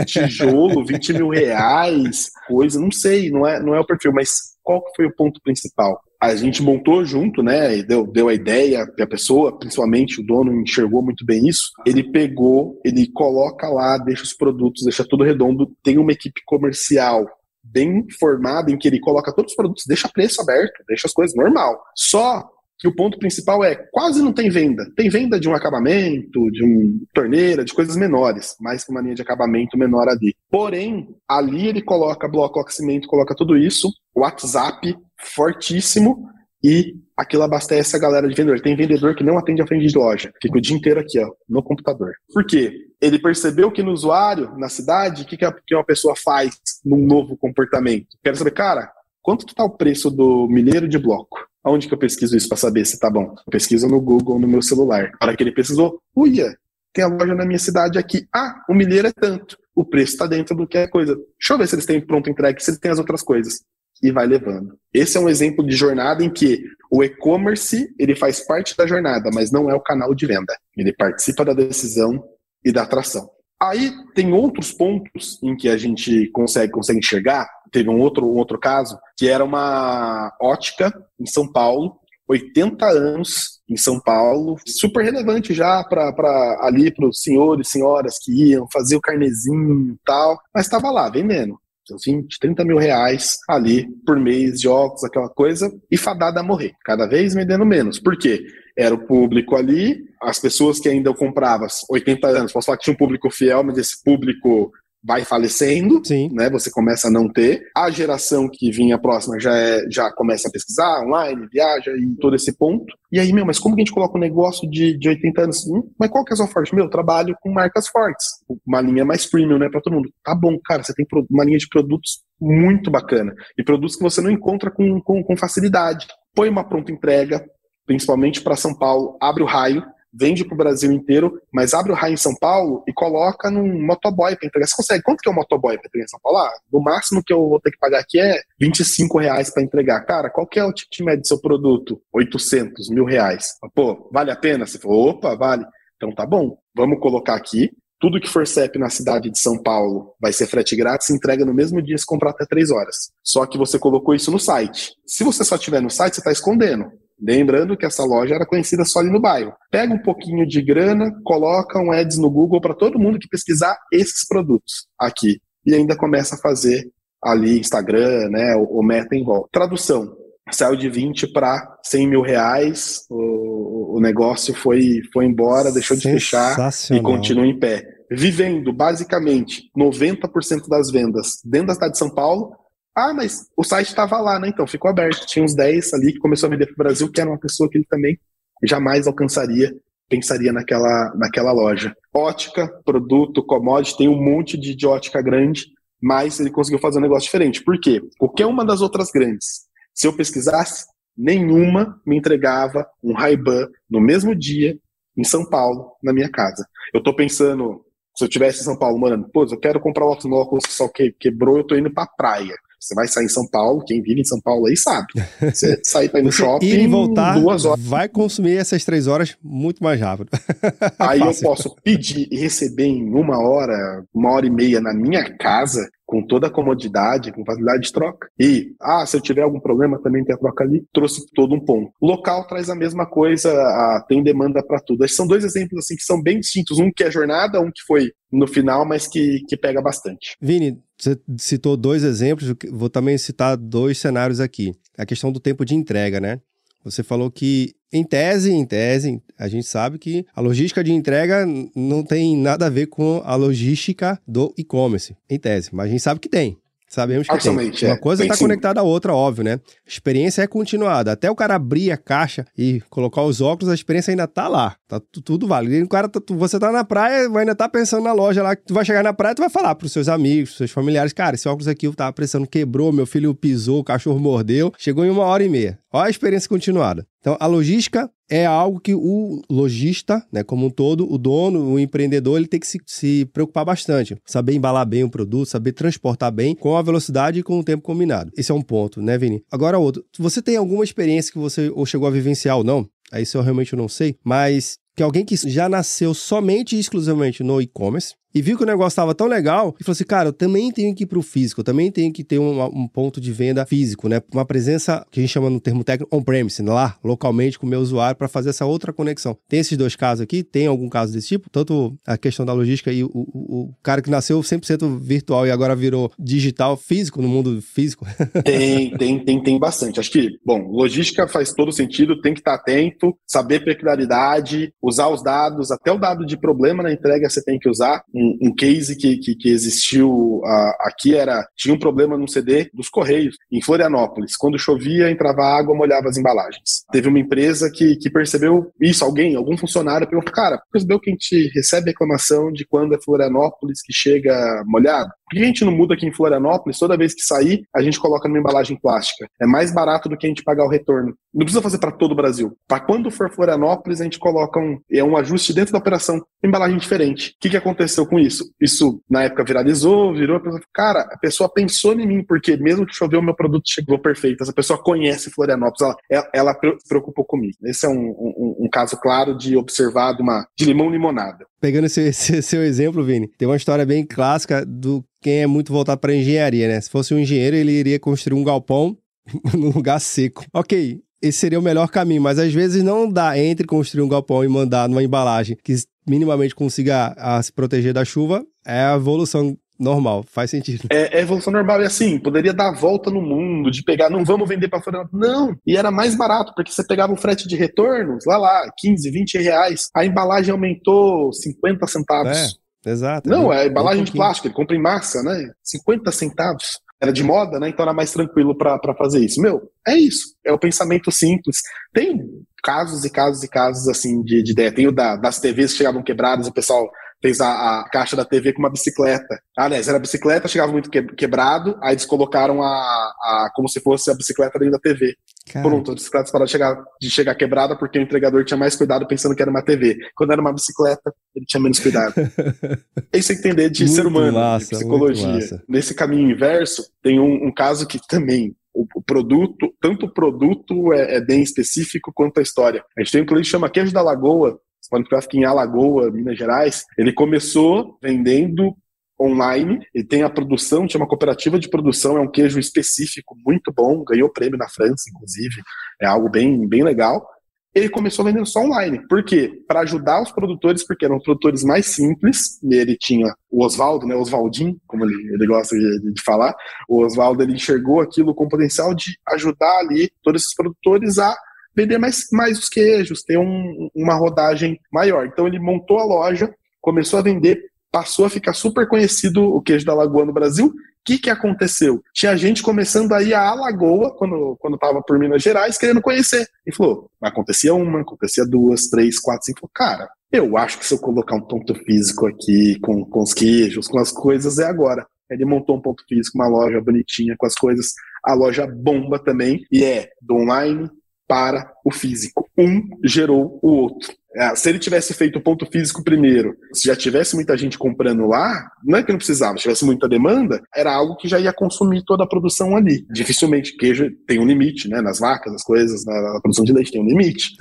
Tijolo, 0.05 0.85
20 0.85 1.13
mil 1.13 1.29
reais, 1.29 2.29
coisa, 2.47 2.79
não 2.79 2.91
sei, 2.91 3.29
não 3.29 3.45
é, 3.45 3.61
não 3.61 3.75
é 3.75 3.79
o 3.79 3.85
perfil, 3.85 4.11
mas 4.13 4.29
qual 4.69 4.83
foi 4.95 5.07
o 5.07 5.15
ponto 5.15 5.41
principal? 5.41 5.99
A 6.21 6.35
gente 6.35 6.61
montou 6.61 7.03
junto, 7.03 7.41
né? 7.41 7.75
E 7.77 7.81
deu, 7.81 8.05
deu 8.05 8.27
a 8.27 8.33
ideia, 8.35 8.83
a 8.83 9.07
pessoa, 9.07 9.57
principalmente 9.57 10.21
o 10.21 10.23
dono, 10.23 10.61
enxergou 10.61 11.01
muito 11.01 11.25
bem 11.25 11.47
isso. 11.47 11.71
Ele 11.87 12.03
pegou, 12.11 12.79
ele 12.85 13.11
coloca 13.11 13.67
lá, 13.67 13.97
deixa 13.97 14.21
os 14.21 14.33
produtos, 14.33 14.83
deixa 14.83 15.03
tudo 15.03 15.23
redondo, 15.23 15.75
tem 15.81 15.97
uma 15.97 16.11
equipe 16.11 16.39
comercial 16.45 17.25
bem 17.63 18.05
formado 18.19 18.69
em 18.69 18.77
que 18.77 18.87
ele 18.87 18.99
coloca 18.99 19.33
todos 19.33 19.53
os 19.53 19.55
produtos, 19.55 19.85
deixa 19.87 20.07
preço 20.07 20.39
aberto, 20.39 20.83
deixa 20.87 21.07
as 21.07 21.13
coisas 21.13 21.35
normal. 21.35 21.81
Só 21.95 22.47
que 22.79 22.87
o 22.87 22.95
ponto 22.95 23.19
principal 23.19 23.61
é 23.63 23.75
quase 23.75 24.21
não 24.21 24.31
tem 24.31 24.49
venda. 24.49 24.89
Tem 24.95 25.09
venda 25.09 25.37
de 25.37 25.49
um 25.49 25.53
acabamento, 25.53 26.49
de 26.49 26.63
uma 26.63 26.99
torneira, 27.13 27.65
de 27.65 27.73
coisas 27.73 27.97
menores, 27.97 28.55
mais 28.59 28.85
que 28.85 28.91
uma 28.91 29.01
linha 29.01 29.15
de 29.15 29.21
acabamento 29.21 29.77
menor 29.77 30.07
ali. 30.07 30.33
Porém, 30.49 31.09
ali 31.27 31.67
ele 31.67 31.81
coloca 31.81 32.27
bloco 32.27 32.63
cimento, 32.71 33.07
coloca 33.07 33.35
tudo 33.35 33.57
isso, 33.57 33.91
WhatsApp 34.15 34.95
fortíssimo 35.35 36.29
e 36.63 36.95
aquilo 37.17 37.43
abastece 37.43 37.95
a 37.95 37.99
galera 37.99 38.27
de 38.27 38.33
vendedor. 38.33 38.61
Tem 38.61 38.77
vendedor 38.77 39.13
que 39.13 39.23
não 39.23 39.37
atende 39.37 39.61
a 39.61 39.67
frente 39.67 39.85
de 39.85 39.97
loja, 39.97 40.31
fica 40.41 40.57
o 40.57 40.61
dia 40.61 40.75
inteiro 40.75 41.01
aqui, 41.01 41.19
ó, 41.19 41.29
no 41.49 41.61
computador. 41.61 42.13
Por 42.33 42.45
quê? 42.45 42.73
Ele 43.01 43.19
percebeu 43.19 43.71
que 43.71 43.83
no 43.83 43.91
usuário, 43.91 44.55
na 44.57 44.69
cidade, 44.69 45.23
o 45.23 45.25
que, 45.25 45.37
que 45.37 45.75
uma 45.75 45.85
pessoa 45.85 46.15
faz 46.15 46.57
num 46.83 47.05
novo 47.05 47.37
comportamento? 47.37 48.07
Quero 48.23 48.37
saber, 48.37 48.51
cara, 48.51 48.89
quanto 49.21 49.45
está 49.45 49.63
o 49.65 49.75
preço 49.75 50.09
do 50.09 50.47
milheiro 50.47 50.87
de 50.87 50.97
bloco? 50.97 51.49
Aonde 51.63 51.87
que 51.87 51.93
eu 51.93 51.97
pesquiso 51.97 52.35
isso 52.35 52.47
para 52.47 52.57
saber 52.57 52.85
se 52.85 52.99
tá 52.99 53.09
bom? 53.09 53.35
Eu 53.45 53.51
pesquiso 53.51 53.87
no 53.87 53.99
Google, 53.99 54.39
no 54.39 54.47
meu 54.47 54.61
celular. 54.61 55.11
Para 55.19 55.35
que 55.35 55.43
ele 55.43 55.51
pesquisou, 55.51 56.01
uia, 56.15 56.57
tem 56.93 57.03
a 57.03 57.07
loja 57.07 57.35
na 57.35 57.45
minha 57.45 57.59
cidade 57.59 57.97
aqui. 57.97 58.27
Ah, 58.33 58.63
o 58.69 58.73
milheiro 58.73 59.07
é 59.07 59.11
tanto. 59.11 59.57
O 59.75 59.85
preço 59.85 60.13
está 60.13 60.25
dentro 60.25 60.55
do 60.55 60.67
que 60.67 60.77
é 60.77 60.87
coisa. 60.87 61.15
Deixa 61.15 61.53
eu 61.53 61.57
ver 61.57 61.67
se 61.67 61.75
eles 61.75 61.85
têm 61.85 62.05
pronto 62.05 62.29
entregue, 62.29 62.61
se 62.61 62.69
eles 62.69 62.79
têm 62.79 62.91
as 62.91 62.99
outras 62.99 63.21
coisas. 63.21 63.61
E 64.01 64.11
vai 64.11 64.25
levando. 64.25 64.77
Esse 64.93 65.17
é 65.17 65.19
um 65.19 65.29
exemplo 65.29 65.65
de 65.65 65.75
jornada 65.75 66.23
em 66.23 66.29
que 66.29 66.63
o 66.89 67.03
e-commerce 67.03 67.93
ele 67.99 68.15
faz 68.15 68.39
parte 68.39 68.75
da 68.75 68.87
jornada, 68.87 69.29
mas 69.33 69.51
não 69.51 69.69
é 69.69 69.75
o 69.75 69.81
canal 69.81 70.15
de 70.15 70.25
venda. 70.25 70.55
Ele 70.75 70.93
participa 70.93 71.43
da 71.43 71.53
decisão 71.53 72.23
e 72.63 72.71
da 72.71 72.83
atração. 72.83 73.29
Aí 73.61 73.91
tem 74.15 74.31
outros 74.31 74.71
pontos 74.71 75.37
em 75.43 75.55
que 75.55 75.67
a 75.67 75.75
gente 75.75 76.29
consegue, 76.31 76.71
consegue 76.71 76.99
enxergar. 76.99 77.49
Teve 77.71 77.89
um 77.89 77.99
outro, 77.99 78.25
um 78.25 78.37
outro 78.37 78.59
caso, 78.59 78.97
que 79.17 79.27
era 79.27 79.43
uma 79.43 80.31
ótica 80.41 80.91
em 81.19 81.25
São 81.25 81.51
Paulo, 81.51 81.99
80 82.27 82.85
anos 82.85 83.59
em 83.67 83.75
São 83.75 83.99
Paulo, 83.99 84.57
super 84.67 85.03
relevante 85.03 85.53
já 85.53 85.83
para 85.83 86.57
ali 86.61 86.93
para 86.93 87.07
os 87.07 87.21
senhores 87.21 87.69
senhoras 87.69 88.17
que 88.21 88.51
iam 88.51 88.67
fazer 88.71 88.95
o 88.95 89.01
carnezinho 89.01 89.93
e 89.93 89.97
tal, 90.05 90.39
mas 90.53 90.65
estava 90.65 90.91
lá 90.91 91.09
vendendo. 91.09 91.57
20, 92.05 92.37
30 92.39 92.63
mil 92.65 92.77
reais 92.77 93.37
ali 93.49 93.87
por 94.05 94.19
mês 94.19 94.59
de 94.59 94.67
óculos, 94.67 95.03
aquela 95.03 95.29
coisa, 95.29 95.71
e 95.89 95.97
fadada 95.97 96.39
a 96.39 96.43
morrer, 96.43 96.73
cada 96.85 97.07
vez 97.07 97.33
vendendo 97.33 97.65
menos. 97.65 97.99
Por 97.99 98.15
quê? 98.15 98.45
Era 98.77 98.93
o 98.93 99.07
público 99.07 99.55
ali, 99.55 100.03
as 100.21 100.39
pessoas 100.39 100.79
que 100.79 100.87
ainda 100.87 101.11
compravam 101.15 101.67
80 101.89 102.27
anos, 102.27 102.51
posso 102.51 102.67
falar 102.67 102.77
que 102.77 102.83
tinha 102.83 102.93
um 102.93 102.97
público 102.97 103.31
fiel, 103.31 103.63
mas 103.63 103.77
esse 103.77 104.03
público 104.03 104.71
vai 105.03 105.23
falecendo, 105.23 106.01
Sim. 106.03 106.29
né? 106.33 106.49
Você 106.49 106.69
começa 106.69 107.07
a 107.07 107.11
não 107.11 107.31
ter. 107.31 107.63
A 107.75 107.89
geração 107.89 108.49
que 108.51 108.71
vinha 108.71 108.97
próxima 108.97 109.39
já 109.39 109.55
é, 109.55 109.85
já 109.89 110.11
começa 110.11 110.47
a 110.47 110.51
pesquisar 110.51 111.05
online, 111.05 111.47
viaja 111.51 111.91
e 111.91 112.15
todo 112.19 112.35
esse 112.35 112.55
ponto. 112.55 112.93
E 113.11 113.19
aí, 113.19 113.31
meu, 113.31 113.45
mas 113.45 113.59
como 113.59 113.75
que 113.75 113.81
a 113.81 113.85
gente 113.85 113.93
coloca 113.93 114.17
um 114.17 114.21
negócio 114.21 114.69
de, 114.69 114.97
de 114.97 115.09
80 115.09 115.41
anos? 115.41 115.67
Hum, 115.67 115.89
mas 115.97 116.09
qual 116.09 116.23
que 116.25 116.33
é 116.33 116.35
a 116.35 116.37
sua 116.37 116.47
forte? 116.47 116.75
Meu, 116.75 116.85
eu 116.85 116.89
trabalho 116.89 117.35
com 117.41 117.51
marcas 117.51 117.87
fortes. 117.87 118.25
Uma 118.65 118.81
linha 118.81 119.05
mais 119.05 119.25
premium, 119.25 119.57
né, 119.57 119.69
para 119.69 119.81
todo 119.81 119.93
mundo. 119.93 120.09
Tá 120.23 120.35
bom, 120.35 120.57
cara, 120.63 120.83
você 120.83 120.93
tem 120.93 121.05
uma 121.29 121.45
linha 121.45 121.57
de 121.57 121.67
produtos 121.67 122.21
muito 122.39 122.91
bacana. 122.91 123.33
E 123.57 123.63
produtos 123.63 123.95
que 123.95 124.03
você 124.03 124.21
não 124.21 124.29
encontra 124.29 124.69
com, 124.69 125.01
com, 125.01 125.23
com 125.23 125.37
facilidade. 125.37 126.07
Põe 126.35 126.49
uma 126.49 126.63
pronta 126.63 126.91
entrega, 126.91 127.43
principalmente 127.85 128.41
para 128.41 128.55
São 128.55 128.77
Paulo, 128.77 129.17
abre 129.21 129.41
o 129.41 129.47
raio, 129.47 129.83
vende 130.13 130.43
para 130.43 130.55
o 130.55 130.57
Brasil 130.57 130.91
inteiro, 130.91 131.41
mas 131.51 131.73
abre 131.73 131.91
o 131.91 131.95
raio 131.95 132.13
em 132.13 132.17
São 132.17 132.35
Paulo 132.35 132.83
e 132.87 132.93
coloca 132.93 133.49
num 133.49 133.85
motoboy 133.85 134.35
para 134.35 134.47
entregar. 134.47 134.67
Você 134.67 134.75
consegue? 134.75 135.03
Quanto 135.03 135.21
que 135.21 135.29
é 135.29 135.31
um 135.31 135.35
motoboy 135.35 135.77
para 135.77 135.87
entregar 135.87 136.05
em 136.05 136.09
São 136.09 136.19
Paulo? 136.21 136.39
Ah, 136.39 136.51
no 136.71 136.81
máximo 136.81 137.23
que 137.23 137.33
eu 137.33 137.47
vou 137.47 137.59
ter 137.59 137.71
que 137.71 137.77
pagar 137.79 137.99
aqui 137.99 138.19
é 138.19 138.41
25 138.59 139.19
reais 139.19 139.53
para 139.53 139.63
entregar. 139.63 140.01
Cara, 140.05 140.29
qual 140.29 140.47
que 140.47 140.59
é 140.59 140.63
o 140.63 140.73
ticket 140.73 140.99
médio 141.01 141.21
do 141.21 141.27
seu 141.27 141.39
produto? 141.39 142.01
800, 142.13 142.89
mil 142.89 143.05
reais. 143.05 143.53
Pô, 143.73 144.09
vale 144.11 144.31
a 144.31 144.35
pena? 144.35 144.65
Você 144.65 144.79
falou, 144.79 145.09
opa, 145.09 145.35
vale. 145.35 145.65
Então 145.95 146.13
tá 146.13 146.25
bom, 146.25 146.57
vamos 146.75 146.99
colocar 146.99 147.35
aqui. 147.35 147.69
Tudo 147.99 148.21
que 148.21 148.29
for 148.29 148.47
CEP 148.47 148.79
na 148.79 148.89
cidade 148.89 149.29
de 149.29 149.37
São 149.37 149.61
Paulo 149.61 150.15
vai 150.21 150.31
ser 150.31 150.47
frete 150.47 150.73
grátis, 150.73 151.09
entrega 151.09 151.43
no 151.43 151.53
mesmo 151.53 151.81
dia 151.81 151.97
se 151.97 152.05
comprar 152.05 152.29
até 152.29 152.45
3 152.45 152.71
horas. 152.71 153.11
Só 153.21 153.45
que 153.45 153.57
você 153.57 153.77
colocou 153.77 154.15
isso 154.15 154.31
no 154.31 154.39
site. 154.39 154.93
Se 155.05 155.21
você 155.21 155.43
só 155.43 155.57
tiver 155.57 155.81
no 155.81 155.89
site, 155.89 156.13
você 156.15 156.21
está 156.21 156.31
escondendo. 156.31 156.89
Lembrando 157.21 157.75
que 157.75 157.85
essa 157.85 158.03
loja 158.03 158.35
era 158.35 158.45
conhecida 158.45 158.85
só 158.85 158.99
ali 158.99 159.09
no 159.09 159.21
bairro. 159.21 159.53
Pega 159.71 159.93
um 159.93 160.01
pouquinho 160.01 160.47
de 160.47 160.61
grana, 160.61 161.11
coloca 161.23 161.79
um 161.79 161.91
ads 161.91 162.17
no 162.17 162.29
Google 162.29 162.61
para 162.61 162.73
todo 162.73 162.99
mundo 162.99 163.19
que 163.19 163.27
pesquisar 163.27 163.77
esses 163.91 164.27
produtos 164.27 164.87
aqui. 164.97 165.39
E 165.65 165.73
ainda 165.73 165.97
começa 165.97 166.35
a 166.35 166.39
fazer 166.39 166.89
ali 167.23 167.59
Instagram, 167.59 168.29
né, 168.29 168.55
o, 168.55 168.79
o 168.79 168.83
meta 168.83 169.15
em 169.15 169.23
volta. 169.23 169.49
Tradução. 169.51 170.15
Saiu 170.51 170.75
de 170.75 170.89
20 170.89 171.31
para 171.31 171.77
100 171.83 172.07
mil 172.07 172.21
reais, 172.21 173.01
o, 173.09 173.97
o 173.97 173.99
negócio 173.99 174.53
foi, 174.53 175.01
foi 175.13 175.25
embora, 175.25 175.71
deixou 175.71 175.95
de 175.95 176.03
fechar 176.03 176.57
e 176.91 177.01
continua 177.01 177.45
em 177.45 177.59
pé. 177.59 177.85
Vivendo, 178.09 178.73
basicamente, 178.73 179.69
90% 179.77 180.67
das 180.67 180.89
vendas 180.89 181.39
dentro 181.45 181.67
da 181.67 181.73
cidade 181.75 181.91
de 181.93 181.99
São 181.99 182.09
Paulo, 182.09 182.55
ah, 182.95 183.13
mas 183.13 183.47
o 183.55 183.63
site 183.63 183.87
estava 183.87 184.19
lá, 184.19 184.39
né? 184.39 184.49
Então 184.49 184.67
ficou 184.67 184.89
aberto. 184.89 185.25
Tinha 185.25 185.43
uns 185.43 185.55
10 185.55 185.93
ali 185.93 186.13
que 186.13 186.19
começou 186.19 186.47
a 186.47 186.49
vender 186.49 186.65
para 186.65 186.73
o 186.73 186.77
Brasil, 186.77 187.11
que 187.11 187.21
era 187.21 187.29
uma 187.29 187.39
pessoa 187.39 187.69
que 187.69 187.77
ele 187.77 187.85
também 187.89 188.19
jamais 188.63 189.07
alcançaria, 189.07 189.73
pensaria 190.09 190.51
naquela, 190.51 191.13
naquela 191.15 191.51
loja. 191.51 191.95
Ótica, 192.13 192.67
produto, 192.83 193.43
commodity, 193.43 193.97
tem 193.97 194.09
um 194.09 194.21
monte 194.21 194.57
de, 194.57 194.75
de 194.75 194.85
ótica 194.85 195.21
grande, 195.21 195.67
mas 196.01 196.39
ele 196.39 196.51
conseguiu 196.51 196.79
fazer 196.79 196.99
um 196.99 197.03
negócio 197.03 197.25
diferente. 197.25 197.63
Por 197.63 197.79
quê? 197.79 198.01
Qualquer 198.17 198.45
uma 198.45 198.65
das 198.65 198.81
outras 198.81 199.11
grandes, 199.11 199.67
se 199.93 200.07
eu 200.07 200.15
pesquisasse, 200.15 200.85
nenhuma 201.17 202.01
me 202.05 202.17
entregava 202.17 202.87
um 203.03 203.13
Ray-Ban 203.13 203.67
no 203.89 203.99
mesmo 203.99 204.35
dia 204.35 204.77
em 205.17 205.23
São 205.23 205.45
Paulo, 205.45 205.91
na 206.01 206.13
minha 206.13 206.29
casa. 206.29 206.65
Eu 206.93 206.99
estou 206.99 207.15
pensando, 207.15 207.85
se 208.15 208.23
eu 208.23 208.29
tivesse 208.29 208.61
em 208.61 208.63
São 208.63 208.77
Paulo, 208.77 208.97
mano, 208.99 209.29
pô, 209.31 209.43
eu 209.43 209.59
quero 209.59 209.79
comprar 209.79 210.05
um 210.05 210.33
óculos 210.33 210.65
que 210.65 210.71
só 210.71 210.89
quebrou, 211.19 211.57
eu 211.57 211.63
tô 211.63 211.75
indo 211.75 211.93
pra 211.93 212.07
praia. 212.07 212.55
Você 212.79 212.95
vai 212.95 213.07
sair 213.07 213.25
em 213.25 213.29
São 213.29 213.45
Paulo, 213.47 213.83
quem 213.85 214.01
vive 214.01 214.21
em 214.21 214.25
São 214.25 214.39
Paulo 214.39 214.67
aí 214.67 214.77
sabe. 214.77 215.07
Você 215.41 215.79
sair 215.83 216.09
para 216.09 216.19
ir 216.19 216.23
no 216.23 216.31
shopping, 216.31 216.65
ir 216.65 216.79
e 216.79 216.87
voltar, 216.87 217.39
duas 217.39 217.65
horas. 217.65 217.83
Vai 217.83 218.07
consumir 218.07 218.57
essas 218.57 218.85
três 218.85 219.07
horas 219.07 219.37
muito 219.43 219.83
mais 219.83 219.99
rápido. 219.99 220.29
aí 220.97 221.19
eu 221.19 221.33
posso 221.41 221.75
pedir 221.83 222.27
e 222.31 222.37
receber 222.37 222.85
em 222.85 223.13
uma 223.13 223.37
hora, 223.39 224.03
uma 224.13 224.31
hora 224.31 224.45
e 224.45 224.49
meia 224.49 224.79
na 224.79 224.93
minha 224.93 225.37
casa, 225.37 225.89
com 226.09 226.25
toda 226.25 226.47
a 226.47 226.51
comodidade, 226.51 227.31
com 227.31 227.45
facilidade 227.45 227.83
de 227.83 227.93
troca. 227.93 228.27
E, 228.39 228.73
ah, 228.81 229.05
se 229.05 229.15
eu 229.15 229.21
tiver 229.21 229.43
algum 229.43 229.59
problema, 229.59 230.01
também 230.01 230.23
tem 230.23 230.33
a 230.33 230.39
troca 230.39 230.63
ali. 230.63 230.83
Trouxe 230.91 231.21
todo 231.35 231.53
um 231.53 231.63
ponto. 231.63 231.91
Local 232.01 232.47
traz 232.47 232.67
a 232.67 232.75
mesma 232.75 233.05
coisa, 233.05 233.51
a, 233.51 234.03
tem 234.07 234.23
demanda 234.23 234.63
para 234.65 234.79
tudo. 234.79 235.05
Esses 235.05 235.15
são 235.15 235.27
dois 235.27 235.43
exemplos 235.43 235.85
assim 235.85 235.95
que 235.95 236.01
são 236.01 236.19
bem 236.19 236.39
distintos. 236.39 236.79
Um 236.79 236.91
que 236.91 237.03
é 237.03 237.11
jornada, 237.11 237.61
um 237.61 237.67
que 237.67 237.83
foi 237.85 238.11
no 238.31 238.47
final, 238.47 238.85
mas 238.85 239.07
que, 239.07 239.41
que 239.47 239.55
pega 239.55 239.81
bastante. 239.81 240.35
Vini, 240.41 240.81
você 240.99 241.17
citou 241.37 241.77
dois 241.77 242.03
exemplos, 242.03 242.53
vou 242.71 242.89
também 242.89 243.17
citar 243.17 243.55
dois 243.55 243.97
cenários 243.97 244.39
aqui. 244.39 244.73
A 244.97 245.05
questão 245.05 245.31
do 245.31 245.39
tempo 245.39 245.63
de 245.63 245.73
entrega, 245.73 246.19
né? 246.19 246.41
Você 246.83 247.03
falou 247.03 247.31
que, 247.31 247.73
em 247.91 248.03
tese, 248.03 248.51
em 248.51 248.65
tese, 248.65 249.21
a 249.37 249.47
gente 249.47 249.65
sabe 249.65 249.97
que 249.97 250.25
a 250.35 250.41
logística 250.41 250.83
de 250.83 250.91
entrega 250.91 251.45
não 251.75 252.03
tem 252.03 252.35
nada 252.37 252.65
a 252.65 252.69
ver 252.69 252.87
com 252.87 253.21
a 253.23 253.35
logística 253.35 254.19
do 254.27 254.53
e-commerce, 254.57 255.15
em 255.29 255.39
tese, 255.39 255.69
mas 255.73 255.87
a 255.87 255.89
gente 255.89 256.01
sabe 256.01 256.19
que 256.19 256.29
tem. 256.29 256.57
Sabemos 256.89 257.27
que 257.27 257.37
tem. 257.37 257.51
Uma 257.51 257.61
é, 257.61 257.97
coisa 257.97 258.23
está 258.23 258.35
conectada 258.35 258.79
à 258.79 258.83
outra, 258.83 259.13
óbvio, 259.13 259.43
né? 259.43 259.53
A 259.53 259.59
experiência 259.87 260.41
é 260.41 260.47
continuada. 260.47 261.11
Até 261.11 261.29
o 261.29 261.35
cara 261.35 261.53
abrir 261.53 261.91
a 261.91 261.97
caixa 261.97 262.47
e 262.57 262.81
colocar 262.89 263.21
os 263.21 263.41
óculos, 263.41 263.69
a 263.69 263.75
experiência 263.75 264.11
ainda 264.11 264.27
tá 264.27 264.47
lá. 264.47 264.75
Tá 264.87 264.99
tudo 265.23 265.47
válido. 265.47 265.75
E 265.75 265.83
o 265.83 265.87
cara, 265.87 266.09
tá, 266.09 266.19
você 266.29 266.59
tá 266.59 266.71
na 266.71 266.83
praia, 266.83 267.29
vai 267.29 267.43
ainda 267.43 267.53
tá 267.53 267.69
pensando 267.69 268.03
na 268.03 268.11
loja 268.11 268.41
lá. 268.41 268.55
Tu 268.55 268.73
vai 268.73 268.83
chegar 268.83 269.03
na 269.03 269.13
praia, 269.13 269.35
tu 269.35 269.41
vai 269.41 269.51
falar 269.51 269.75
pros 269.75 269.91
seus 269.91 270.09
amigos, 270.09 270.49
pros 270.49 270.57
seus 270.57 270.71
familiares, 270.71 271.13
cara, 271.13 271.35
esse 271.35 271.47
óculos 271.47 271.67
aqui 271.67 271.85
eu 271.85 271.93
tava 271.93 272.11
precisando, 272.11 272.47
quebrou, 272.47 272.91
meu 272.91 273.05
filho 273.05 273.35
pisou, 273.35 273.79
o 273.79 273.83
cachorro 273.83 274.19
mordeu. 274.19 274.73
Chegou 274.75 275.05
em 275.05 275.11
uma 275.11 275.25
hora 275.25 275.43
e 275.43 275.49
meia. 275.49 275.77
Olha 275.91 276.07
a 276.07 276.09
experiência 276.09 276.47
continuada. 276.47 277.05
Então, 277.19 277.35
a 277.39 277.47
logística 277.47 278.09
é 278.29 278.45
algo 278.45 278.79
que 278.79 278.93
o 278.93 279.41
lojista, 279.49 280.23
né, 280.31 280.43
como 280.43 280.67
um 280.67 280.69
todo, 280.69 281.11
o 281.11 281.17
dono, 281.17 281.73
o 281.73 281.79
empreendedor, 281.79 282.37
ele 282.37 282.47
tem 282.47 282.59
que 282.59 282.67
se, 282.67 282.79
se, 282.85 283.25
preocupar 283.33 283.65
bastante. 283.65 284.15
Saber 284.25 284.53
embalar 284.53 284.85
bem 284.85 285.03
o 285.03 285.09
produto, 285.09 285.49
saber 285.49 285.71
transportar 285.71 286.31
bem 286.31 286.53
com 286.53 286.77
a 286.77 286.81
velocidade 286.81 287.39
e 287.39 287.43
com 287.43 287.59
o 287.59 287.63
tempo 287.63 287.81
combinado. 287.81 288.31
Esse 288.37 288.51
é 288.51 288.55
um 288.55 288.61
ponto, 288.61 289.01
né, 289.01 289.17
Vini? 289.17 289.43
Agora, 289.51 289.79
outro. 289.79 290.05
Você 290.19 290.41
tem 290.41 290.57
alguma 290.57 290.83
experiência 290.83 291.31
que 291.31 291.39
você 291.39 291.69
ou 291.69 291.85
chegou 291.85 292.07
a 292.07 292.11
vivenciar 292.11 292.57
ou 292.57 292.63
não? 292.63 292.87
Aí 293.11 293.23
isso 293.23 293.37
eu 293.37 293.41
realmente 293.41 293.75
não 293.75 293.89
sei, 293.89 294.15
mas 294.23 294.77
que 294.99 295.03
alguém 295.03 295.23
que 295.23 295.37
já 295.37 295.69
nasceu 295.69 296.13
somente 296.13 296.75
e 296.75 296.79
exclusivamente 296.79 297.41
no 297.41 297.61
e-commerce, 297.61 298.15
e 298.33 298.41
viu 298.41 298.57
que 298.57 298.63
o 298.63 298.65
negócio 298.65 298.89
estava 298.89 299.15
tão 299.15 299.27
legal 299.27 299.75
e 299.79 299.83
falou 299.83 299.93
assim: 299.93 300.03
cara, 300.03 300.29
eu 300.29 300.33
também 300.33 300.71
tenho 300.71 300.93
que 300.93 301.03
ir 301.03 301.07
para 301.07 301.17
o 301.17 301.21
físico, 301.23 301.61
eu 301.61 301.65
também 301.65 301.91
tenho 301.91 302.13
que 302.13 302.23
ter 302.23 302.37
um, 302.37 302.63
um, 302.63 302.87
ponto 302.87 303.19
de 303.19 303.31
venda 303.31 303.65
físico, 303.65 304.07
né? 304.07 304.21
Uma 304.31 304.45
presença 304.45 305.05
que 305.09 305.19
a 305.19 305.23
gente 305.23 305.31
chama 305.31 305.49
no 305.49 305.59
termo 305.59 305.83
técnico 305.83 306.15
on-premise, 306.15 306.61
lá, 306.61 306.97
localmente 307.03 307.57
com 307.57 307.65
o 307.65 307.69
meu 307.69 307.79
usuário, 307.79 308.15
para 308.15 308.27
fazer 308.27 308.49
essa 308.49 308.65
outra 308.65 308.93
conexão. 308.93 309.35
Tem 309.47 309.59
esses 309.59 309.75
dois 309.75 309.95
casos 309.95 310.21
aqui? 310.21 310.43
Tem 310.43 310.67
algum 310.67 310.87
caso 310.89 311.13
desse 311.13 311.29
tipo? 311.29 311.49
Tanto 311.49 311.97
a 312.05 312.17
questão 312.17 312.45
da 312.45 312.53
logística 312.53 312.91
e 312.91 313.03
o, 313.03 313.09
o, 313.13 313.61
o 313.61 313.73
cara 313.81 314.01
que 314.01 314.11
nasceu 314.11 314.39
100% 314.39 314.99
virtual 314.99 315.47
e 315.47 315.51
agora 315.51 315.75
virou 315.75 316.11
digital 316.19 316.77
físico, 316.77 317.21
no 317.21 317.27
mundo 317.27 317.61
físico? 317.61 318.05
Tem, 318.43 318.91
tem, 318.97 319.23
tem, 319.23 319.43
tem 319.43 319.59
bastante. 319.59 319.99
Acho 319.99 320.11
que, 320.11 320.39
bom, 320.45 320.67
logística 320.69 321.27
faz 321.27 321.51
todo 321.51 321.71
sentido, 321.71 322.21
tem 322.21 322.33
que 322.33 322.39
estar 322.39 322.55
atento, 322.55 323.15
saber 323.27 323.63
peculiaridade, 323.63 324.73
usar 324.89 325.07
os 325.07 325.23
dados, 325.23 325.71
até 325.71 325.91
o 325.91 325.97
dado 325.97 326.25
de 326.25 326.37
problema 326.37 326.83
na 326.83 326.91
entrega 326.91 327.29
você 327.29 327.43
tem 327.43 327.57
que 327.57 327.69
usar 327.69 328.03
um, 328.13 328.37
um 328.41 328.55
case 328.55 328.95
que, 328.95 329.17
que, 329.17 329.35
que 329.35 329.49
existiu 329.49 330.41
uh, 330.43 330.73
aqui 330.81 331.15
era 331.15 331.47
tinha 331.55 331.73
um 331.73 331.79
problema 331.79 332.17
no 332.17 332.27
CD 332.27 332.69
dos 332.73 332.89
Correios, 332.89 333.37
em 333.51 333.61
Florianópolis. 333.61 334.35
Quando 334.35 334.59
chovia, 334.59 335.09
entrava 335.09 335.43
água, 335.43 335.75
molhava 335.75 336.09
as 336.09 336.17
embalagens. 336.17 336.83
Teve 336.91 337.07
uma 337.07 337.19
empresa 337.19 337.71
que, 337.71 337.95
que 337.95 338.09
percebeu 338.09 338.71
isso, 338.81 339.05
alguém, 339.05 339.35
algum 339.35 339.57
funcionário, 339.57 340.07
perguntou, 340.07 340.33
cara, 340.33 340.61
percebeu 340.71 340.99
que 340.99 341.09
a 341.09 341.13
gente 341.13 341.51
recebe 341.53 341.91
reclamação 341.91 342.51
de 342.51 342.65
quando 342.65 342.95
é 342.95 343.01
Florianópolis 343.01 343.81
que 343.81 343.93
chega 343.93 344.63
molhado? 344.65 345.09
Por 345.29 345.37
que 345.37 345.43
a 345.43 345.45
gente 345.45 345.63
não 345.63 345.71
muda 345.71 345.93
aqui 345.93 346.07
em 346.07 346.13
Florianópolis? 346.13 346.79
Toda 346.79 346.97
vez 346.97 347.13
que 347.13 347.21
sair, 347.21 347.63
a 347.75 347.81
gente 347.81 347.99
coloca 347.99 348.27
numa 348.27 348.39
embalagem 348.39 348.77
plástica. 348.79 349.27
É 349.39 349.45
mais 349.45 349.71
barato 349.71 350.09
do 350.09 350.17
que 350.17 350.25
a 350.25 350.29
gente 350.29 350.43
pagar 350.43 350.65
o 350.65 350.69
retorno. 350.69 351.13
Não 351.31 351.45
precisa 351.45 351.61
fazer 351.61 351.77
para 351.77 351.91
todo 351.91 352.13
o 352.13 352.15
Brasil. 352.15 352.57
Para 352.67 352.79
quando 352.79 353.11
for 353.11 353.31
Florianópolis, 353.31 354.01
a 354.01 354.03
gente 354.03 354.17
coloca 354.17 354.59
um, 354.59 354.78
é 354.91 355.03
um 355.03 355.17
ajuste 355.17 355.53
dentro 355.53 355.71
da 355.71 355.79
operação, 355.79 356.21
embalagem 356.43 356.77
diferente. 356.77 357.31
O 357.31 357.33
que, 357.39 357.49
que 357.49 357.57
aconteceu 357.57 358.05
com 358.05 358.19
isso? 358.19 358.51
Isso 358.59 359.01
na 359.09 359.23
época 359.23 359.43
viralizou, 359.43 360.13
virou, 360.13 360.37
a 360.37 360.39
pessoa, 360.39 360.61
cara, 360.73 361.01
a 361.11 361.17
pessoa 361.17 361.51
pensou 361.51 361.93
em 361.93 362.07
mim, 362.07 362.23
porque 362.23 362.57
mesmo 362.57 362.85
que 362.85 362.95
choveu, 362.95 363.21
meu 363.21 363.35
produto 363.35 363.63
chegou 363.67 363.99
perfeito. 363.99 364.43
Essa 364.43 364.53
pessoa 364.53 364.81
conhece 364.81 365.29
Florianópolis, 365.31 365.95
ela, 366.09 366.29
ela, 366.33 366.53
se 366.53 366.87
preocupou 366.87 367.25
comigo. 367.25 367.55
Esse 367.63 367.85
é 367.85 367.89
um, 367.89 368.09
um, 368.09 368.55
um 368.65 368.69
caso 368.69 368.97
claro 368.97 369.37
de 369.37 369.55
observar 369.55 370.13
de, 370.13 370.21
uma, 370.21 370.47
de 370.57 370.65
limão 370.65 370.89
limonada. 370.89 371.45
Pegando 371.59 371.85
esse, 371.85 372.01
esse 372.01 372.41
seu 372.41 372.63
exemplo, 372.63 373.03
Vini, 373.03 373.29
tem 373.37 373.47
uma 373.47 373.57
história 373.57 373.85
bem 373.85 374.05
clássica 374.05 374.65
do 374.65 375.03
quem 375.21 375.41
é 375.41 375.47
muito 375.47 375.73
voltado 375.73 375.99
para 375.99 376.15
engenharia, 376.15 376.67
né? 376.67 376.79
Se 376.79 376.89
fosse 376.89 377.13
um 377.13 377.19
engenheiro, 377.19 377.55
ele 377.55 377.71
iria 377.71 377.99
construir 377.99 378.39
um 378.39 378.43
galpão 378.43 378.97
num 379.53 379.69
lugar 379.69 379.99
seco. 379.99 380.45
Ok, 380.53 381.01
esse 381.21 381.39
seria 381.39 381.59
o 381.59 381.63
melhor 381.63 381.89
caminho, 381.89 382.21
mas 382.21 382.39
às 382.39 382.53
vezes 382.53 382.83
não 382.83 383.09
dá 383.09 383.37
entre 383.37 383.67
construir 383.67 384.03
um 384.03 384.09
galpão 384.09 384.43
e 384.43 384.47
mandar 384.47 384.87
numa 384.87 385.03
embalagem 385.03 385.57
que 385.63 385.75
minimamente 386.07 386.55
consiga 386.55 387.13
a, 387.17 387.37
ah, 387.37 387.43
se 387.43 387.51
proteger 387.51 387.93
da 387.93 388.05
chuva, 388.05 388.43
é 388.65 388.83
a 388.83 388.95
evolução 388.95 389.55
normal, 389.79 390.25
faz 390.27 390.51
sentido. 390.51 390.87
É, 390.91 391.17
é 391.17 391.21
evolução 391.21 391.53
normal, 391.53 391.81
e 391.81 391.85
assim, 391.85 392.19
poderia 392.19 392.53
dar 392.53 392.69
a 392.69 392.75
volta 392.75 393.09
no 393.09 393.21
mundo, 393.21 393.71
de 393.71 393.83
pegar, 393.83 394.09
não 394.09 394.25
vamos 394.25 394.47
vender 394.47 394.67
para 394.67 394.81
fora, 394.81 395.07
não, 395.13 395.55
e 395.65 395.77
era 395.77 395.89
mais 395.89 396.15
barato, 396.15 396.53
porque 396.55 396.71
você 396.71 396.85
pegava 396.85 397.13
o 397.13 397.17
frete 397.17 397.47
de 397.47 397.55
retornos, 397.55 398.25
lá 398.25 398.37
lá, 398.37 398.69
15, 398.77 399.09
20 399.09 399.37
reais, 399.37 399.89
a 399.95 400.05
embalagem 400.05 400.51
aumentou 400.51 401.31
50 401.31 401.87
centavos. 401.87 402.57
É, 402.85 402.89
exato. 402.89 403.29
Não, 403.29 403.53
é 403.53 403.67
embalagem 403.67 404.01
um 404.01 404.05
de 404.05 404.11
plástico, 404.11 404.47
ele 404.47 404.53
compra 404.53 404.75
em 404.75 404.81
massa, 404.81 405.23
né, 405.23 405.51
50 405.63 406.11
centavos 406.11 406.79
era 407.01 407.13
de 407.13 407.23
moda, 407.23 407.59
né? 407.59 407.69
Então 407.69 407.83
era 407.83 407.93
mais 407.93 408.11
tranquilo 408.11 408.55
para 408.55 408.93
fazer 408.97 409.23
isso. 409.23 409.41
Meu, 409.41 409.71
é 409.87 409.95
isso. 409.95 410.35
É 410.45 410.51
o 410.51 410.59
pensamento 410.59 411.11
simples. 411.11 411.61
Tem 411.93 412.19
casos 412.61 413.05
e 413.05 413.09
casos 413.09 413.43
e 413.43 413.47
casos 413.47 413.87
assim 413.87 414.21
de, 414.21 414.43
de 414.43 414.51
ideia. 414.51 414.71
Tem 414.71 414.87
o 414.87 414.91
da, 414.91 415.15
das 415.15 415.39
TVs 415.39 415.71
que 415.71 415.77
chegavam 415.77 416.03
quebradas, 416.03 416.47
o 416.47 416.53
pessoal 416.53 416.89
fez 417.21 417.41
a, 417.41 417.81
a, 417.81 417.89
caixa 417.89 418.15
da 418.15 418.25
TV 418.25 418.53
com 418.53 418.59
uma 418.59 418.69
bicicleta. 418.69 419.41
Aliás, 419.57 419.87
era 419.87 419.99
bicicleta, 419.99 420.47
chegava 420.47 420.71
muito 420.71 420.89
quebrado, 420.89 421.77
aí 421.81 421.93
eles 421.93 422.05
colocaram 422.05 422.63
a, 422.63 422.67
a 422.67 423.51
como 423.53 423.67
se 423.67 423.79
fosse 423.81 424.09
a 424.09 424.15
bicicleta 424.15 424.57
dentro 424.57 424.73
da 424.73 424.79
TV. 424.79 425.15
Cara. 425.51 425.67
Pronto, 425.67 425.91
a 425.91 425.95
bicicleta 425.95 426.31
parou 426.31 426.45
de 426.45 426.51
chegar, 426.51 426.83
de 427.01 427.09
chegar 427.09 427.35
quebrada 427.35 427.75
porque 427.75 427.99
o 427.99 428.01
entregador 428.01 428.45
tinha 428.45 428.57
mais 428.57 428.75
cuidado 428.75 429.07
pensando 429.07 429.35
que 429.35 429.41
era 429.41 429.51
uma 429.51 429.63
TV. 429.63 429.97
Quando 430.15 430.31
era 430.31 430.41
uma 430.41 430.53
bicicleta, 430.53 431.13
ele 431.35 431.45
tinha 431.45 431.61
menos 431.61 431.79
cuidado. 431.79 432.13
é 433.11 433.17
isso 433.17 433.33
entender 433.33 433.69
de 433.69 433.83
muito 433.83 433.95
ser 433.95 434.05
humano, 434.05 434.33
massa, 434.33 434.65
de 434.65 434.75
psicologia. 434.77 435.61
Nesse 435.67 435.93
caminho 435.93 436.31
inverso, 436.31 436.89
tem 437.01 437.19
um, 437.19 437.47
um 437.47 437.53
caso 437.53 437.85
que 437.87 437.99
também 438.07 438.55
o, 438.73 438.85
o, 438.95 439.01
produto, 439.01 439.73
tanto 439.81 440.05
o 440.05 440.13
produto 440.13 440.93
é, 440.93 441.15
é, 441.15 441.21
bem 441.21 441.41
específico 441.41 442.13
quanto 442.13 442.39
a 442.39 442.43
história. 442.43 442.83
A 442.97 443.01
gente 443.01 443.11
tem 443.11 443.21
um 443.21 443.25
cliente 443.25 443.45
que 443.45 443.51
chama 443.51 443.69
Queijo 443.69 443.91
da 443.91 444.01
Lagoa, 444.01 444.59
Spanificraft 444.89 445.33
em 445.35 445.45
Alagoa, 445.45 446.11
Minas 446.11 446.37
Gerais. 446.37 446.85
Ele 446.97 447.13
começou 447.13 447.97
vendendo 448.01 448.75
online, 449.21 449.85
ele 449.93 450.05
tem 450.05 450.23
a 450.23 450.29
produção, 450.29 450.87
tinha 450.87 450.99
uma 450.99 451.07
cooperativa 451.07 451.59
de 451.59 451.69
produção, 451.69 452.17
é 452.17 452.21
um 452.21 452.31
queijo 452.31 452.57
específico, 452.57 453.35
muito 453.45 453.71
bom, 453.71 454.03
ganhou 454.03 454.31
prêmio 454.31 454.57
na 454.57 454.69
França, 454.69 455.09
inclusive, 455.13 455.61
é 456.01 456.07
algo 456.07 456.29
bem, 456.29 456.65
bem 456.67 456.83
legal. 456.83 457.27
Ele 457.75 457.89
começou 457.89 458.25
vendendo 458.25 458.47
só 458.47 458.61
online. 458.61 459.05
Por 459.07 459.23
quê? 459.23 459.61
Para 459.67 459.81
ajudar 459.81 460.23
os 460.23 460.31
produtores, 460.31 460.83
porque 460.87 461.05
eram 461.05 461.19
produtores 461.19 461.63
mais 461.63 461.85
simples, 461.85 462.59
ele 462.63 462.97
tinha 462.97 463.35
o 463.51 463.63
Oswaldo, 463.63 464.07
né, 464.07 464.15
Oswaldinho, 464.15 464.79
como 464.87 465.05
ele, 465.05 465.33
ele 465.33 465.45
gosta 465.45 465.77
de, 465.77 466.13
de 466.13 466.21
falar, 466.21 466.55
o 466.87 467.03
Oswaldo 467.03 467.43
ele 467.43 467.53
enxergou 467.53 468.01
aquilo 468.01 468.33
com 468.33 468.47
potencial 468.47 468.95
de 468.95 469.19
ajudar 469.27 469.79
ali 469.79 470.09
todos 470.23 470.41
esses 470.41 470.55
produtores 470.55 471.19
a 471.19 471.35
vender 471.75 471.97
mais, 471.97 472.27
mais 472.31 472.57
os 472.57 472.69
queijos, 472.69 473.23
ter 473.23 473.37
um, 473.37 473.89
uma 473.95 474.15
rodagem 474.15 474.79
maior. 474.91 475.25
Então 475.25 475.47
ele 475.47 475.59
montou 475.59 475.99
a 475.99 476.03
loja, 476.03 476.53
começou 476.81 477.19
a 477.19 477.23
vender, 477.23 477.61
passou 477.91 478.25
a 478.25 478.29
ficar 478.29 478.53
super 478.53 478.87
conhecido 478.87 479.43
o 479.43 479.61
queijo 479.61 479.85
da 479.85 479.93
Lagoa 479.93 480.25
no 480.25 480.33
Brasil. 480.33 480.67
O 480.67 480.73
que, 481.05 481.17
que 481.17 481.29
aconteceu? 481.29 482.03
Tinha 482.13 482.35
gente 482.35 482.61
começando 482.61 483.13
aí 483.13 483.33
a 483.33 483.41
Alagoa, 483.41 484.15
quando, 484.15 484.55
quando 484.59 484.77
tava 484.77 485.01
por 485.01 485.17
Minas 485.17 485.41
Gerais, 485.41 485.77
querendo 485.77 486.01
conhecer. 486.01 486.45
E 486.67 486.75
falou, 486.75 487.09
acontecia 487.21 487.73
uma, 487.73 488.01
acontecia 488.01 488.45
duas, 488.45 488.89
três, 488.89 489.19
quatro, 489.19 489.45
cinco. 489.45 489.69
Cara, 489.73 490.07
eu 490.31 490.57
acho 490.57 490.77
que 490.77 490.85
se 490.85 490.93
eu 490.93 490.99
colocar 490.99 491.35
um 491.35 491.41
ponto 491.41 491.73
físico 491.73 492.27
aqui 492.27 492.77
com, 492.81 493.03
com 493.05 493.23
os 493.23 493.33
queijos, 493.33 493.87
com 493.87 493.97
as 493.97 494.11
coisas, 494.11 494.59
é 494.59 494.65
agora. 494.65 495.07
Ele 495.31 495.45
montou 495.45 495.77
um 495.77 495.81
ponto 495.81 496.03
físico, 496.07 496.37
uma 496.37 496.47
loja 496.47 496.81
bonitinha 496.81 497.35
com 497.37 497.45
as 497.45 497.55
coisas. 497.55 497.93
A 498.23 498.33
loja 498.33 498.67
bomba 498.67 499.17
também, 499.17 499.65
e 499.71 499.83
é 499.83 500.09
do 500.21 500.35
online 500.35 500.89
para 501.29 501.71
o 501.85 501.91
físico. 501.91 502.49
Um 502.57 502.81
gerou 503.05 503.59
o 503.61 503.69
outro. 503.69 504.11
É, 504.35 504.55
se 504.55 504.69
ele 504.69 504.79
tivesse 504.79 505.13
feito 505.13 505.37
o 505.37 505.41
ponto 505.41 505.65
físico 505.65 506.03
primeiro, 506.03 506.55
se 506.73 506.87
já 506.87 506.95
tivesse 506.95 507.35
muita 507.35 507.57
gente 507.57 507.77
comprando 507.79 508.27
lá, 508.27 508.69
não 508.83 508.97
é 508.97 509.03
que 509.03 509.11
não 509.11 509.17
precisava, 509.17 509.57
se 509.57 509.63
tivesse 509.63 509.83
muita 509.83 510.07
demanda, 510.07 510.61
era 510.75 510.93
algo 510.93 511.15
que 511.15 511.27
já 511.27 511.39
ia 511.39 511.51
consumir 511.51 512.03
toda 512.05 512.23
a 512.23 512.27
produção 512.27 512.75
ali. 512.75 513.05
Dificilmente, 513.11 513.75
queijo 513.75 514.09
tem 514.27 514.39
um 514.39 514.45
limite, 514.45 514.87
né? 514.87 515.01
Nas 515.01 515.19
vacas, 515.19 515.53
as 515.53 515.63
coisas, 515.63 516.05
na 516.05 516.39
produção 516.41 516.63
de 516.63 516.73
leite 516.73 516.91
tem 516.91 517.01
um 517.01 517.07
limite. 517.07 517.55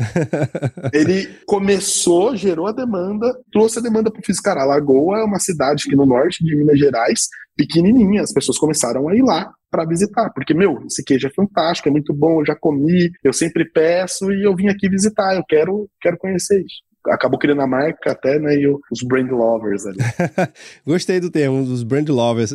ele 0.93 1.29
começou, 1.47 2.37
gerou 2.37 2.67
a 2.67 2.73
demanda, 2.73 3.35
trouxe 3.51 3.79
a 3.79 3.83
demanda 3.83 4.11
para 4.11 4.21
o 4.21 4.25
físico. 4.25 4.45
Cara, 4.45 4.63
a 4.63 4.67
Lagoa 4.67 5.21
é 5.21 5.25
uma 5.25 5.39
cidade 5.39 5.85
aqui 5.87 5.97
no 5.97 6.07
norte 6.07 6.45
de 6.45 6.55
Minas 6.55 6.79
Gerais, 6.79 7.29
pequenininha, 7.57 8.23
as 8.23 8.33
pessoas 8.33 8.59
começaram 8.59 9.09
a 9.09 9.17
ir 9.17 9.23
lá 9.23 9.51
para 9.71 9.85
visitar, 9.85 10.31
porque, 10.35 10.55
meu, 10.55 10.83
esse 10.87 11.05
queijo 11.05 11.27
é 11.27 11.31
fantástico, 11.31 11.89
é 11.89 11.93
muito 11.93 12.15
bom, 12.15 12.41
eu 12.41 12.47
já 12.47 12.57
comi, 12.57 13.11
eu 13.23 13.33
sempre 13.33 13.65
peço 13.65 14.33
e 14.33 14.45
eu 14.45 14.55
vim 14.55 14.69
aqui 14.69 14.89
visitar, 14.89 15.35
eu 15.35 15.45
quero, 15.47 15.89
quero 16.01 16.19
conhecer 16.19 16.61
isso 16.65 16.89
acabou 17.07 17.39
criando 17.39 17.63
a 17.63 17.67
marca 17.67 18.13
até, 18.13 18.39
né, 18.39 18.55
e 18.57 18.67
os 18.67 19.03
brand 19.07 19.31
lovers 19.31 19.87
ali. 19.87 19.99
Gostei 20.87 21.21
do 21.21 21.31
termo, 21.31 21.61
os 21.61 21.83
brand 21.83 22.09
lovers. 22.09 22.53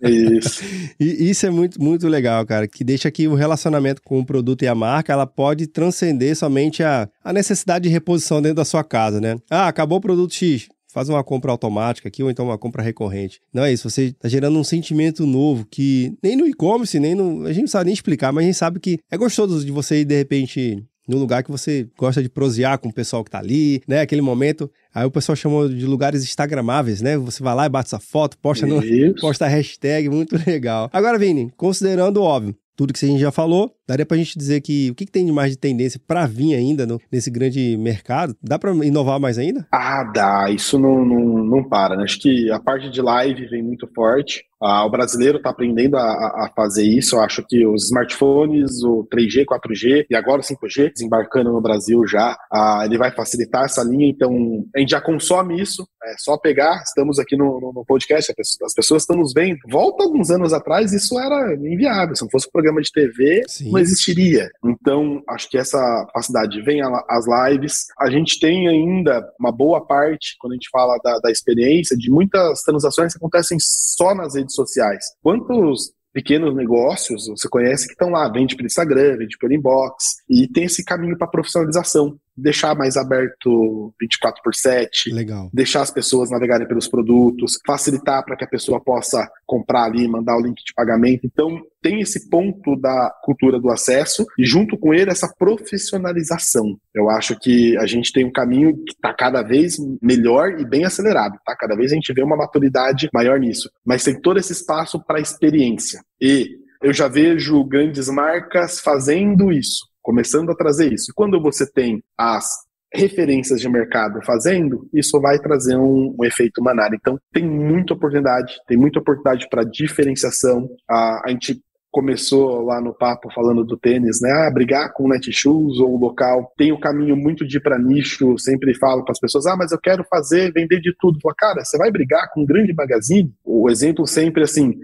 isso. 0.00 0.62
E 0.98 1.30
isso 1.30 1.46
é 1.46 1.50
muito, 1.50 1.82
muito 1.82 2.06
legal, 2.06 2.44
cara, 2.46 2.68
que 2.68 2.84
deixa 2.84 3.10
que 3.10 3.26
o 3.26 3.34
relacionamento 3.34 4.00
com 4.02 4.20
o 4.20 4.26
produto 4.26 4.62
e 4.62 4.68
a 4.68 4.74
marca, 4.74 5.12
ela 5.12 5.26
pode 5.26 5.66
transcender 5.66 6.36
somente 6.36 6.82
a, 6.82 7.08
a 7.24 7.32
necessidade 7.32 7.84
de 7.84 7.88
reposição 7.88 8.40
dentro 8.40 8.56
da 8.56 8.64
sua 8.64 8.84
casa, 8.84 9.20
né? 9.20 9.36
Ah, 9.50 9.68
acabou 9.68 9.98
o 9.98 10.00
produto 10.00 10.32
X, 10.32 10.68
faz 10.92 11.08
uma 11.08 11.24
compra 11.24 11.50
automática 11.50 12.08
aqui 12.08 12.22
ou 12.22 12.30
então 12.30 12.46
uma 12.46 12.58
compra 12.58 12.82
recorrente. 12.82 13.40
Não 13.52 13.64
é 13.64 13.72
isso, 13.72 13.88
você 13.88 14.06
está 14.06 14.28
gerando 14.28 14.58
um 14.58 14.64
sentimento 14.64 15.26
novo 15.26 15.66
que 15.70 16.14
nem 16.22 16.36
no 16.36 16.46
e-commerce, 16.46 17.00
nem 17.00 17.14
no. 17.14 17.46
A 17.46 17.52
gente 17.52 17.62
não 17.62 17.68
sabe 17.68 17.86
nem 17.86 17.94
explicar, 17.94 18.32
mas 18.32 18.44
a 18.44 18.46
gente 18.46 18.58
sabe 18.58 18.78
que 18.78 18.98
é 19.10 19.16
gostoso 19.16 19.64
de 19.64 19.72
você 19.72 20.00
ir 20.00 20.04
de 20.04 20.16
repente 20.16 20.84
no 21.08 21.18
lugar 21.18 21.42
que 21.42 21.50
você 21.50 21.88
gosta 21.98 22.22
de 22.22 22.28
prosear 22.28 22.78
com 22.78 22.88
o 22.88 22.92
pessoal 22.92 23.24
que 23.24 23.30
tá 23.30 23.38
ali, 23.38 23.82
né? 23.88 24.00
Aquele 24.00 24.22
momento. 24.22 24.70
Aí 24.94 25.04
o 25.04 25.10
pessoal 25.10 25.34
chamou 25.34 25.68
de 25.68 25.84
lugares 25.84 26.22
instagramáveis, 26.22 27.00
né? 27.00 27.16
Você 27.18 27.42
vai 27.42 27.54
lá 27.54 27.66
e 27.66 27.68
bate 27.68 27.88
essa 27.88 27.98
foto, 27.98 28.38
posta, 28.38 28.66
no, 28.66 28.80
posta 29.20 29.46
hashtag, 29.46 30.08
muito 30.08 30.36
legal. 30.46 30.88
Agora, 30.92 31.18
Vini, 31.18 31.50
considerando 31.56 32.22
óbvio, 32.22 32.54
tudo 32.76 32.92
que 32.92 33.04
a 33.04 33.08
gente 33.08 33.20
já 33.20 33.32
falou, 33.32 33.74
daria 33.86 34.06
para 34.06 34.16
a 34.16 34.18
gente 34.18 34.38
dizer 34.38 34.60
que 34.60 34.90
o 34.90 34.94
que, 34.94 35.06
que, 35.06 35.12
tem 35.12 35.26
de 35.26 35.32
mais 35.32 35.50
de 35.50 35.58
tendência 35.58 36.00
para 36.06 36.26
vir 36.26 36.54
ainda 36.54 36.86
no, 36.86 37.00
nesse 37.10 37.30
grande 37.30 37.76
mercado? 37.76 38.36
Dá 38.42 38.58
para 38.58 38.72
inovar 38.84 39.20
mais 39.20 39.38
ainda? 39.38 39.66
Ah, 39.72 40.04
dá. 40.04 40.50
Isso 40.50 40.78
não, 40.78 41.04
não, 41.04 41.44
não 41.44 41.64
para. 41.64 41.96
Né? 41.96 42.04
Acho 42.04 42.20
que 42.20 42.50
a 42.50 42.60
parte 42.60 42.90
de 42.90 43.02
live 43.02 43.46
vem 43.48 43.62
muito 43.62 43.86
forte. 43.94 44.44
Ah, 44.64 44.86
o 44.86 44.90
brasileiro 44.90 45.38
está 45.38 45.50
aprendendo 45.50 45.96
a, 45.96 46.02
a, 46.02 46.52
fazer 46.54 46.84
isso. 46.84 47.16
Eu 47.16 47.20
acho 47.20 47.44
que 47.48 47.66
os 47.66 47.86
smartphones, 47.86 48.82
o 48.84 49.04
3G, 49.12 49.44
4G 49.44 50.06
e 50.08 50.14
agora 50.14 50.40
o 50.40 50.44
5G, 50.44 50.92
desembarcando 50.92 51.50
no 51.50 51.60
Brasil 51.60 52.06
já, 52.06 52.38
ah, 52.50 52.82
ele 52.84 52.96
vai 52.96 53.10
facilitar 53.10 53.64
essa 53.64 53.82
linha. 53.82 54.06
Então, 54.08 54.64
a 54.74 54.78
gente 54.78 54.90
já 54.90 55.00
consome 55.00 55.60
isso. 55.60 55.84
É 56.04 56.14
só 56.18 56.38
pegar. 56.38 56.80
Estamos 56.84 57.18
aqui 57.18 57.36
no, 57.36 57.60
no, 57.60 57.72
no 57.72 57.84
podcast, 57.84 58.32
as 58.64 58.74
pessoas 58.74 59.02
estão 59.02 59.16
nos 59.16 59.32
vendo. 59.32 59.58
Volta 59.68 60.04
alguns 60.04 60.30
anos 60.30 60.52
atrás, 60.52 60.92
isso 60.92 61.18
era 61.18 61.54
inviável. 61.54 62.14
Se 62.14 62.22
não 62.22 62.30
fosse 62.30 62.46
um 62.46 62.52
programa 62.52 62.80
de 62.80 62.92
TV, 62.92 63.42
Sim. 63.48 63.71
Não 63.72 63.80
existiria. 63.80 64.48
Então, 64.64 65.22
acho 65.28 65.48
que 65.48 65.58
essa 65.58 65.78
capacidade 66.06 66.60
vem 66.62 66.80
às 66.82 67.24
lives. 67.26 67.86
A 67.98 68.10
gente 68.10 68.38
tem 68.38 68.68
ainda 68.68 69.26
uma 69.38 69.50
boa 69.50 69.84
parte, 69.84 70.36
quando 70.38 70.52
a 70.52 70.56
gente 70.56 70.68
fala 70.70 70.98
da, 71.02 71.18
da 71.18 71.30
experiência, 71.30 71.96
de 71.96 72.10
muitas 72.10 72.62
transações 72.62 73.12
que 73.12 73.18
acontecem 73.18 73.58
só 73.60 74.14
nas 74.14 74.34
redes 74.34 74.54
sociais. 74.54 75.04
Quantos 75.22 75.92
pequenos 76.12 76.54
negócios 76.54 77.26
você 77.26 77.48
conhece 77.48 77.86
que 77.86 77.92
estão 77.92 78.10
lá, 78.10 78.30
vende 78.30 78.54
pelo 78.54 78.66
Instagram, 78.66 79.16
vende 79.16 79.38
pelo 79.38 79.54
inbox, 79.54 80.16
e 80.28 80.46
tem 80.46 80.64
esse 80.64 80.84
caminho 80.84 81.16
para 81.16 81.26
profissionalização 81.26 82.18
deixar 82.36 82.74
mais 82.74 82.96
aberto 82.96 83.92
24 84.00 84.42
por 84.42 84.54
7, 84.54 85.12
Legal. 85.12 85.50
deixar 85.52 85.82
as 85.82 85.90
pessoas 85.90 86.30
navegarem 86.30 86.66
pelos 86.66 86.88
produtos, 86.88 87.58
facilitar 87.66 88.24
para 88.24 88.36
que 88.36 88.44
a 88.44 88.48
pessoa 88.48 88.80
possa 88.80 89.30
comprar 89.46 89.84
ali, 89.84 90.08
mandar 90.08 90.36
o 90.36 90.40
link 90.40 90.56
de 90.64 90.72
pagamento. 90.74 91.26
Então, 91.26 91.60
tem 91.82 92.00
esse 92.00 92.30
ponto 92.30 92.76
da 92.76 93.12
cultura 93.22 93.58
do 93.58 93.70
acesso 93.70 94.24
e 94.38 94.44
junto 94.44 94.78
com 94.78 94.94
ele 94.94 95.10
essa 95.10 95.28
profissionalização. 95.36 96.78
Eu 96.94 97.10
acho 97.10 97.38
que 97.38 97.76
a 97.78 97.86
gente 97.86 98.12
tem 98.12 98.24
um 98.24 98.32
caminho 98.32 98.76
que 98.84 98.92
está 98.92 99.12
cada 99.12 99.42
vez 99.42 99.76
melhor 100.00 100.60
e 100.60 100.64
bem 100.64 100.84
acelerado, 100.84 101.38
tá? 101.44 101.56
Cada 101.56 101.74
vez 101.74 101.92
a 101.92 101.94
gente 101.96 102.12
vê 102.12 102.22
uma 102.22 102.36
maturidade 102.36 103.08
maior 103.12 103.38
nisso, 103.38 103.70
mas 103.84 104.04
tem 104.04 104.18
todo 104.20 104.38
esse 104.38 104.52
espaço 104.52 105.02
para 105.04 105.20
experiência. 105.20 106.00
E 106.20 106.62
eu 106.82 106.92
já 106.92 107.08
vejo 107.08 107.62
grandes 107.64 108.08
marcas 108.08 108.80
fazendo 108.80 109.52
isso 109.52 109.91
começando 110.02 110.50
a 110.50 110.56
trazer 110.56 110.92
isso. 110.92 111.10
E 111.10 111.14
quando 111.14 111.40
você 111.40 111.70
tem 111.70 112.02
as 112.18 112.46
referências 112.94 113.60
de 113.60 113.68
mercado 113.68 114.20
fazendo, 114.22 114.86
isso 114.92 115.18
vai 115.20 115.38
trazer 115.38 115.76
um, 115.76 116.14
um 116.18 116.24
efeito 116.24 116.62
manada. 116.62 116.94
Então, 116.94 117.18
tem 117.32 117.48
muita 117.48 117.94
oportunidade, 117.94 118.56
tem 118.66 118.76
muita 118.76 118.98
oportunidade 118.98 119.48
para 119.48 119.64
diferenciação. 119.64 120.68
A, 120.88 121.22
a 121.24 121.30
gente 121.30 121.62
começou 121.92 122.62
lá 122.62 122.80
no 122.80 122.94
papo 122.94 123.30
falando 123.34 123.62
do 123.62 123.76
tênis, 123.76 124.20
né? 124.20 124.30
Ah, 124.30 124.50
brigar 124.50 124.92
com 124.94 125.04
o 125.04 125.08
Netshoes 125.08 125.78
ou 125.78 125.94
o 125.94 125.98
local. 125.98 126.50
Tem 126.56 126.72
o 126.72 126.80
caminho 126.80 127.14
muito 127.14 127.46
de 127.46 127.58
ir 127.58 127.60
para 127.60 127.78
nicho. 127.78 128.36
Sempre 128.38 128.74
falo 128.74 129.04
para 129.04 129.12
as 129.12 129.20
pessoas: 129.20 129.46
ah, 129.46 129.56
mas 129.56 129.72
eu 129.72 129.78
quero 129.78 130.02
fazer, 130.04 130.52
vender 130.52 130.80
de 130.80 130.94
tudo. 130.98 131.20
Fala, 131.20 131.34
cara, 131.36 131.64
você 131.64 131.76
vai 131.76 131.90
brigar 131.90 132.30
com 132.32 132.42
um 132.42 132.46
grande 132.46 132.74
magazine? 132.74 133.32
O 133.44 133.70
exemplo 133.70 134.06
sempre 134.06 134.42
assim. 134.42 134.74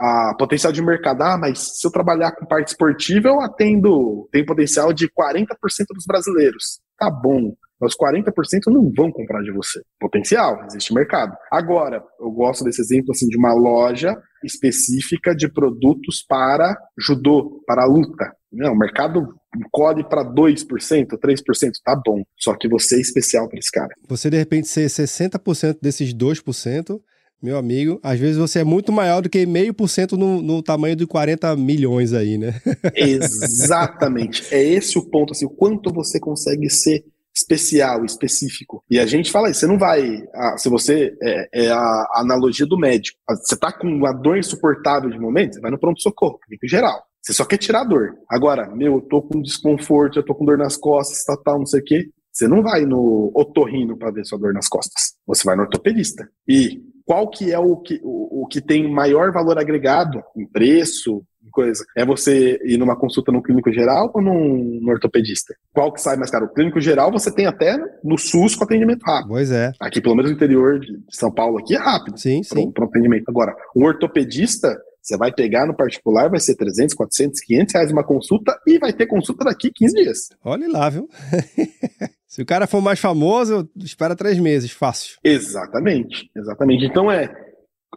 A 0.00 0.34
potencial 0.36 0.72
de 0.72 0.82
mercado, 0.82 1.22
ah, 1.22 1.38
mas 1.38 1.78
se 1.78 1.86
eu 1.86 1.90
trabalhar 1.90 2.32
com 2.32 2.46
parte 2.46 2.68
esportiva, 2.68 3.28
eu 3.28 3.40
atendo, 3.40 4.28
tem 4.32 4.44
potencial 4.44 4.92
de 4.92 5.08
40% 5.08 5.46
dos 5.94 6.06
brasileiros. 6.06 6.80
Tá 6.98 7.10
bom, 7.10 7.54
mas 7.80 7.96
40% 7.96 8.66
não 8.68 8.92
vão 8.96 9.10
comprar 9.10 9.42
de 9.42 9.50
você. 9.50 9.82
Potencial, 9.98 10.64
existe 10.66 10.94
mercado. 10.94 11.36
Agora, 11.50 12.02
eu 12.20 12.30
gosto 12.30 12.62
desse 12.62 12.80
exemplo 12.80 13.10
assim 13.10 13.26
de 13.26 13.36
uma 13.36 13.52
loja 13.52 14.16
específica 14.44 15.34
de 15.34 15.52
produtos 15.52 16.24
para 16.28 16.76
judô, 16.98 17.60
para 17.66 17.84
luta. 17.84 18.32
Não, 18.52 18.72
o 18.72 18.78
mercado 18.78 19.34
colhe 19.70 20.04
para 20.04 20.24
2%, 20.24 20.64
3%, 20.66 21.70
tá 21.84 22.00
bom. 22.04 22.22
Só 22.38 22.54
que 22.54 22.68
você 22.68 22.96
é 22.96 23.00
especial 23.00 23.48
para 23.48 23.58
esse 23.58 23.70
cara. 23.70 23.90
Você 24.08 24.30
de 24.30 24.36
repente 24.36 24.68
ser 24.68 24.86
60% 24.86 25.78
desses 25.82 26.14
2%, 26.14 27.00
meu 27.42 27.58
amigo, 27.58 27.98
às 28.02 28.20
vezes 28.20 28.36
você 28.36 28.60
é 28.60 28.64
muito 28.64 28.92
maior 28.92 29.20
do 29.20 29.28
que 29.28 29.44
meio 29.44 29.74
por 29.74 29.88
cento 29.88 30.16
no, 30.16 30.62
tamanho 30.62 30.94
de 30.94 31.06
40 31.06 31.56
milhões 31.56 32.12
aí, 32.12 32.38
né? 32.38 32.54
Exatamente. 32.94 34.46
É 34.54 34.62
esse 34.62 34.96
o 34.96 35.02
ponto, 35.02 35.32
assim, 35.32 35.44
o 35.44 35.50
quanto 35.50 35.92
você 35.92 36.20
consegue 36.20 36.70
ser 36.70 37.04
especial, 37.34 38.04
específico. 38.04 38.84
E 38.88 38.98
a 39.00 39.06
gente 39.06 39.32
fala 39.32 39.50
isso, 39.50 39.60
você 39.60 39.66
não 39.66 39.78
vai. 39.78 40.22
Ah, 40.34 40.56
se 40.56 40.68
você. 40.68 41.16
É, 41.20 41.64
é, 41.64 41.70
a 41.70 42.06
analogia 42.16 42.66
do 42.66 42.78
médico. 42.78 43.18
Ah, 43.28 43.34
você 43.34 43.56
tá 43.56 43.72
com 43.72 43.88
uma 43.88 44.12
dor 44.12 44.38
insuportável 44.38 45.10
de 45.10 45.18
momento, 45.18 45.54
você 45.54 45.60
vai 45.60 45.70
no 45.70 45.78
pronto-socorro, 45.78 46.38
em 46.50 46.68
geral. 46.68 47.02
Você 47.20 47.32
só 47.32 47.44
quer 47.44 47.56
tirar 47.56 47.80
a 47.80 47.84
dor. 47.84 48.14
Agora, 48.28 48.68
meu, 48.74 48.94
eu 48.96 49.00
tô 49.00 49.22
com 49.22 49.40
desconforto, 49.40 50.18
eu 50.18 50.24
tô 50.24 50.34
com 50.34 50.44
dor 50.44 50.58
nas 50.58 50.76
costas, 50.76 51.24
tal, 51.24 51.36
tal, 51.38 51.58
não 51.58 51.66
sei 51.66 51.80
o 51.80 51.84
quê. 51.84 52.08
Você 52.32 52.48
não 52.48 52.62
vai 52.62 52.84
no 52.84 53.30
otorrino 53.34 53.96
para 53.96 54.10
ver 54.10 54.24
sua 54.24 54.38
dor 54.38 54.52
nas 54.52 54.68
costas. 54.68 55.14
Você 55.26 55.44
vai 55.44 55.54
no 55.54 55.62
ortopedista. 55.62 56.28
E 56.48 56.80
qual 57.04 57.28
que 57.28 57.52
é 57.52 57.58
o 57.58 57.76
que, 57.76 58.00
o, 58.02 58.42
o 58.42 58.46
que 58.46 58.60
tem 58.60 58.90
maior 58.90 59.32
valor 59.32 59.58
agregado 59.58 60.22
em 60.36 60.46
preço, 60.46 61.24
coisa. 61.52 61.84
É 61.96 62.04
você 62.04 62.58
ir 62.64 62.78
numa 62.78 62.96
consulta 62.96 63.30
no 63.30 63.42
clínico 63.42 63.70
geral 63.70 64.10
ou 64.12 64.20
num, 64.20 64.80
num 64.80 64.90
ortopedista? 64.90 65.54
Qual 65.72 65.92
que 65.92 66.00
sai 66.00 66.16
mais 66.16 66.30
caro? 66.30 66.46
O 66.46 66.52
clínico 66.52 66.80
geral 66.80 67.12
você 67.12 67.32
tem 67.32 67.46
até 67.46 67.78
no 68.02 68.18
SUS 68.18 68.56
com 68.56 68.64
atendimento 68.64 69.02
rápido. 69.02 69.28
Pois 69.28 69.52
é. 69.52 69.72
Aqui, 69.78 70.00
pelo 70.00 70.16
menos 70.16 70.30
no 70.30 70.36
interior 70.36 70.80
de 70.80 70.98
São 71.10 71.30
Paulo, 71.30 71.58
aqui 71.58 71.76
é 71.76 71.78
rápido. 71.78 72.18
Sim, 72.18 72.42
sim. 72.42 72.72
Para 72.72 72.86
atendimento. 72.86 73.28
Agora, 73.28 73.54
um 73.76 73.84
ortopedista, 73.84 74.76
você 75.00 75.16
vai 75.16 75.32
pegar 75.32 75.66
no 75.66 75.76
particular, 75.76 76.30
vai 76.30 76.40
ser 76.40 76.56
300, 76.56 76.94
400, 76.94 77.40
500 77.40 77.74
reais 77.74 77.92
uma 77.92 78.04
consulta 78.04 78.58
e 78.66 78.78
vai 78.78 78.92
ter 78.92 79.06
consulta 79.06 79.44
daqui 79.44 79.70
15 79.70 79.94
dias. 79.94 80.18
Olha 80.44 80.68
lá, 80.68 80.88
viu? 80.88 81.08
Se 82.32 82.40
o 82.40 82.46
cara 82.46 82.66
for 82.66 82.80
mais 82.80 82.98
famoso, 82.98 83.68
espera 83.76 84.16
três 84.16 84.38
meses, 84.38 84.70
fácil. 84.70 85.18
Exatamente, 85.22 86.30
exatamente. 86.34 86.86
Então 86.86 87.12
é 87.12 87.28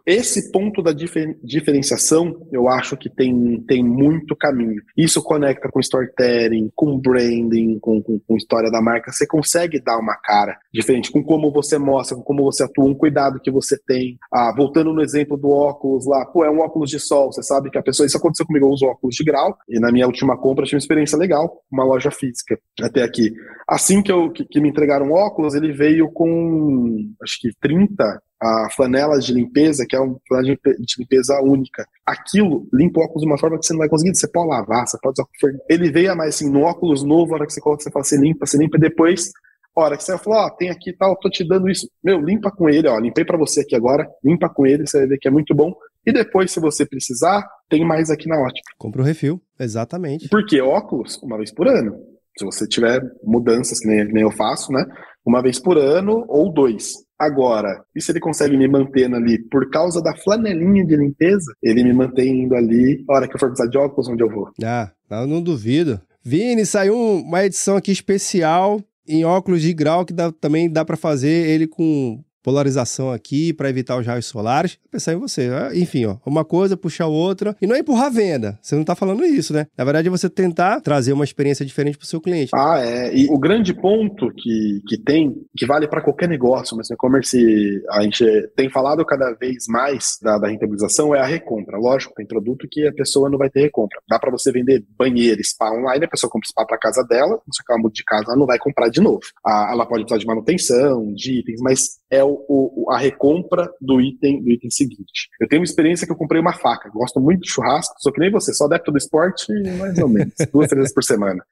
esse 0.04 0.50
ponto 0.52 0.82
da 0.82 0.92
difer 0.92 1.38
diferenciação, 1.42 2.46
eu 2.52 2.68
acho 2.68 2.96
que 2.96 3.08
tem, 3.08 3.62
tem 3.66 3.82
muito 3.82 4.36
caminho. 4.36 4.82
Isso 4.96 5.22
conecta 5.22 5.68
com 5.70 5.80
storytelling, 5.80 6.70
com 6.74 6.98
branding, 6.98 7.78
com, 7.80 8.02
com, 8.02 8.18
com, 8.20 8.36
história 8.36 8.70
da 8.70 8.80
marca. 8.80 9.12
Você 9.12 9.26
consegue 9.26 9.80
dar 9.80 9.98
uma 9.98 10.16
cara 10.16 10.56
diferente 10.72 11.10
com 11.10 11.22
como 11.22 11.50
você 11.50 11.78
mostra, 11.78 12.16
com 12.16 12.22
como 12.22 12.44
você 12.44 12.64
atua, 12.64 12.84
um 12.84 12.94
cuidado 12.94 13.40
que 13.40 13.50
você 13.50 13.78
tem. 13.86 14.18
Ah, 14.32 14.52
voltando 14.56 14.92
no 14.92 15.02
exemplo 15.02 15.36
do 15.36 15.50
óculos 15.50 16.06
lá, 16.06 16.24
pô, 16.26 16.44
é 16.44 16.50
um 16.50 16.60
óculos 16.60 16.90
de 16.90 17.00
sol. 17.00 17.32
Você 17.32 17.42
sabe 17.42 17.70
que 17.70 17.78
a 17.78 17.82
pessoa, 17.82 18.06
isso 18.06 18.16
aconteceu 18.16 18.46
comigo, 18.46 18.66
eu 18.66 18.70
uso 18.70 18.86
óculos 18.86 19.14
de 19.14 19.24
grau, 19.24 19.56
e 19.68 19.80
na 19.80 19.90
minha 19.90 20.06
última 20.06 20.36
compra 20.36 20.62
eu 20.62 20.66
tive 20.66 20.76
uma 20.76 20.80
experiência 20.80 21.18
legal, 21.18 21.62
uma 21.70 21.84
loja 21.84 22.10
física, 22.10 22.58
até 22.80 23.02
aqui. 23.02 23.32
Assim 23.68 24.02
que, 24.02 24.12
eu, 24.12 24.30
que, 24.30 24.44
que 24.44 24.60
me 24.60 24.68
entregaram 24.68 25.10
óculos, 25.10 25.54
ele 25.54 25.72
veio 25.72 26.10
com, 26.10 27.12
acho 27.22 27.38
que 27.40 27.50
30 27.60 28.22
a 28.40 28.68
flanela 28.74 29.18
de 29.18 29.32
limpeza, 29.32 29.86
que 29.88 29.96
é 29.96 30.00
uma 30.00 30.16
flanela 30.28 30.56
de 30.64 30.94
limpeza 30.98 31.40
única. 31.40 31.86
Aquilo 32.04 32.68
limpa 32.72 33.00
o 33.00 33.02
óculos 33.04 33.22
de 33.22 33.28
uma 33.28 33.38
forma 33.38 33.58
que 33.58 33.66
você 33.66 33.72
não 33.72 33.80
vai 33.80 33.88
conseguir. 33.88 34.14
Você 34.14 34.28
pode 34.28 34.48
lavar, 34.48 34.86
você 34.86 34.98
pode 35.00 35.20
usar 35.20 35.58
Ele 35.68 35.90
veio 35.90 36.12
a 36.12 36.14
mais 36.14 36.34
assim, 36.34 36.50
no 36.50 36.62
óculos 36.62 37.02
novo, 37.02 37.32
a 37.32 37.36
hora 37.36 37.46
que 37.46 37.52
você 37.52 37.60
coloca, 37.60 37.82
você 37.82 37.90
fala, 37.90 38.04
você 38.04 38.16
limpa, 38.16 38.46
você 38.46 38.58
limpa, 38.58 38.78
depois, 38.78 39.30
a 39.76 39.80
hora 39.80 39.96
que 39.96 40.04
você 40.04 40.16
falou, 40.18 40.38
ó, 40.38 40.46
oh, 40.46 40.50
tem 40.50 40.70
aqui 40.70 40.92
tal, 40.92 41.16
tô 41.16 41.28
te 41.28 41.46
dando 41.46 41.68
isso. 41.68 41.88
Meu, 42.02 42.20
limpa 42.20 42.50
com 42.50 42.68
ele, 42.68 42.88
ó, 42.88 42.98
limpei 42.98 43.24
para 43.24 43.36
você 43.36 43.60
aqui 43.60 43.74
agora, 43.76 44.08
limpa 44.24 44.48
com 44.48 44.66
ele, 44.66 44.86
você 44.86 44.98
vai 44.98 45.06
ver 45.08 45.18
que 45.18 45.28
é 45.28 45.30
muito 45.30 45.54
bom. 45.54 45.74
E 46.04 46.12
depois, 46.12 46.50
se 46.50 46.60
você 46.60 46.86
precisar, 46.86 47.46
tem 47.68 47.84
mais 47.84 48.10
aqui 48.10 48.28
na 48.28 48.38
ótica. 48.40 48.72
Compra 48.78 49.02
o 49.02 49.04
refil, 49.04 49.40
exatamente. 49.58 50.28
Porque 50.28 50.60
óculos, 50.60 51.20
uma 51.22 51.36
vez 51.36 51.52
por 51.52 51.66
ano. 51.68 51.94
Se 52.38 52.44
você 52.44 52.66
tiver 52.66 53.02
mudanças, 53.24 53.80
que 53.80 53.88
nem, 53.88 54.06
que 54.06 54.12
nem 54.12 54.22
eu 54.22 54.30
faço, 54.30 54.72
né? 54.72 54.86
Uma 55.26 55.42
vez 55.42 55.58
por 55.58 55.76
ano 55.76 56.24
ou 56.28 56.52
dois. 56.52 57.04
Agora, 57.18 57.82
e 57.94 58.00
se 58.00 58.12
ele 58.12 58.20
consegue 58.20 58.56
me 58.56 58.68
manter 58.68 59.12
ali 59.12 59.38
por 59.48 59.68
causa 59.70 60.02
da 60.02 60.14
flanelinha 60.14 60.84
de 60.84 60.96
limpeza, 60.96 61.52
ele 61.62 61.82
me 61.82 61.92
mantém 61.92 62.44
indo 62.44 62.54
ali, 62.54 63.02
a 63.08 63.14
hora 63.14 63.28
que 63.28 63.34
eu 63.34 63.40
for 63.40 63.48
precisar 63.48 63.70
de 63.70 63.78
óculos, 63.78 64.08
onde 64.08 64.22
eu 64.22 64.30
vou. 64.30 64.50
Ah, 64.62 64.92
eu 65.10 65.26
não 65.26 65.42
duvido. 65.42 66.00
Vini, 66.22 66.66
saiu 66.66 66.96
uma 66.96 67.44
edição 67.44 67.76
aqui 67.76 67.90
especial 67.90 68.80
em 69.08 69.24
óculos 69.24 69.62
de 69.62 69.72
grau 69.72 70.04
que 70.04 70.12
dá, 70.12 70.30
também 70.32 70.70
dá 70.70 70.84
para 70.84 70.96
fazer 70.96 71.48
ele 71.48 71.66
com 71.66 72.22
polarização 72.46 73.10
aqui 73.10 73.52
para 73.52 73.68
evitar 73.68 73.98
os 73.98 74.06
raios 74.06 74.26
solares. 74.26 74.78
Pensar 74.88 75.14
em 75.14 75.16
você. 75.16 75.50
Ah, 75.52 75.74
enfim, 75.74 76.06
ó, 76.06 76.16
uma 76.24 76.44
coisa 76.44 76.76
puxar 76.76 77.08
outra. 77.08 77.56
E 77.60 77.66
não 77.66 77.74
é 77.74 77.80
empurrar 77.80 78.06
a 78.06 78.10
venda. 78.10 78.56
Você 78.62 78.76
não 78.76 78.82
está 78.82 78.94
falando 78.94 79.24
isso, 79.24 79.52
né? 79.52 79.66
Na 79.76 79.82
verdade, 79.82 80.06
é 80.06 80.10
você 80.12 80.30
tentar 80.30 80.80
trazer 80.80 81.12
uma 81.12 81.24
experiência 81.24 81.66
diferente 81.66 81.98
para 81.98 82.04
o 82.04 82.06
seu 82.06 82.20
cliente. 82.20 82.52
Ah, 82.54 82.78
é. 82.78 83.12
E 83.12 83.26
o 83.28 83.36
grande 83.36 83.74
ponto 83.74 84.30
que, 84.32 84.80
que 84.86 84.96
tem, 84.96 85.34
que 85.56 85.66
vale 85.66 85.88
para 85.88 86.00
qualquer 86.00 86.28
negócio, 86.28 86.76
mas 86.76 86.88
no 86.88 86.94
e-commerce 86.94 87.82
a 87.90 88.02
gente 88.02 88.24
tem 88.54 88.70
falado 88.70 89.04
cada 89.04 89.32
vez 89.32 89.64
mais 89.68 90.16
da, 90.22 90.38
da 90.38 90.46
rentabilização, 90.46 91.12
é 91.12 91.18
a 91.18 91.26
recompra. 91.26 91.76
Lógico, 91.76 92.14
tem 92.14 92.26
produto 92.26 92.68
que 92.70 92.86
a 92.86 92.92
pessoa 92.92 93.28
não 93.28 93.38
vai 93.38 93.50
ter 93.50 93.62
recompra. 93.62 93.98
Dá 94.08 94.20
para 94.20 94.30
você 94.30 94.52
vender 94.52 94.84
banheiro, 94.96 95.42
spa 95.42 95.72
online, 95.72 96.04
a 96.04 96.08
pessoa 96.08 96.30
compra 96.30 96.48
spa 96.48 96.64
para 96.64 96.78
casa 96.78 97.02
dela, 97.02 97.40
se 97.50 97.60
ela 97.68 97.80
muda 97.80 97.92
de 97.92 98.04
casa, 98.04 98.26
ela 98.28 98.36
não 98.36 98.46
vai 98.46 98.58
comprar 98.58 98.88
de 98.88 99.00
novo. 99.00 99.20
Ela 99.44 99.84
pode 99.84 100.04
precisar 100.04 100.20
de 100.20 100.26
manutenção, 100.26 101.12
de 101.12 101.40
itens, 101.40 101.60
mas 101.60 101.98
é 102.08 102.22
o 102.22 102.35
o, 102.48 102.90
a 102.90 102.98
recompra 102.98 103.68
do 103.80 104.00
item 104.00 104.42
do 104.42 104.50
item 104.50 104.70
seguinte. 104.70 105.28
Eu 105.40 105.48
tenho 105.48 105.60
uma 105.60 105.66
experiência 105.66 106.06
que 106.06 106.12
eu 106.12 106.16
comprei 106.16 106.40
uma 106.40 106.52
faca. 106.52 106.90
Gosto 106.90 107.20
muito 107.20 107.42
de 107.42 107.50
churrasco, 107.50 107.94
sou 107.98 108.12
que 108.12 108.20
nem 108.20 108.30
você, 108.30 108.52
só 108.52 108.64
adepto 108.64 108.92
do 108.92 108.98
esporte, 108.98 109.46
mais 109.78 109.98
ou 109.98 110.08
menos, 110.08 110.34
duas, 110.52 110.68
três 110.68 110.82
vezes 110.82 110.94
por 110.94 111.04
semana. 111.04 111.44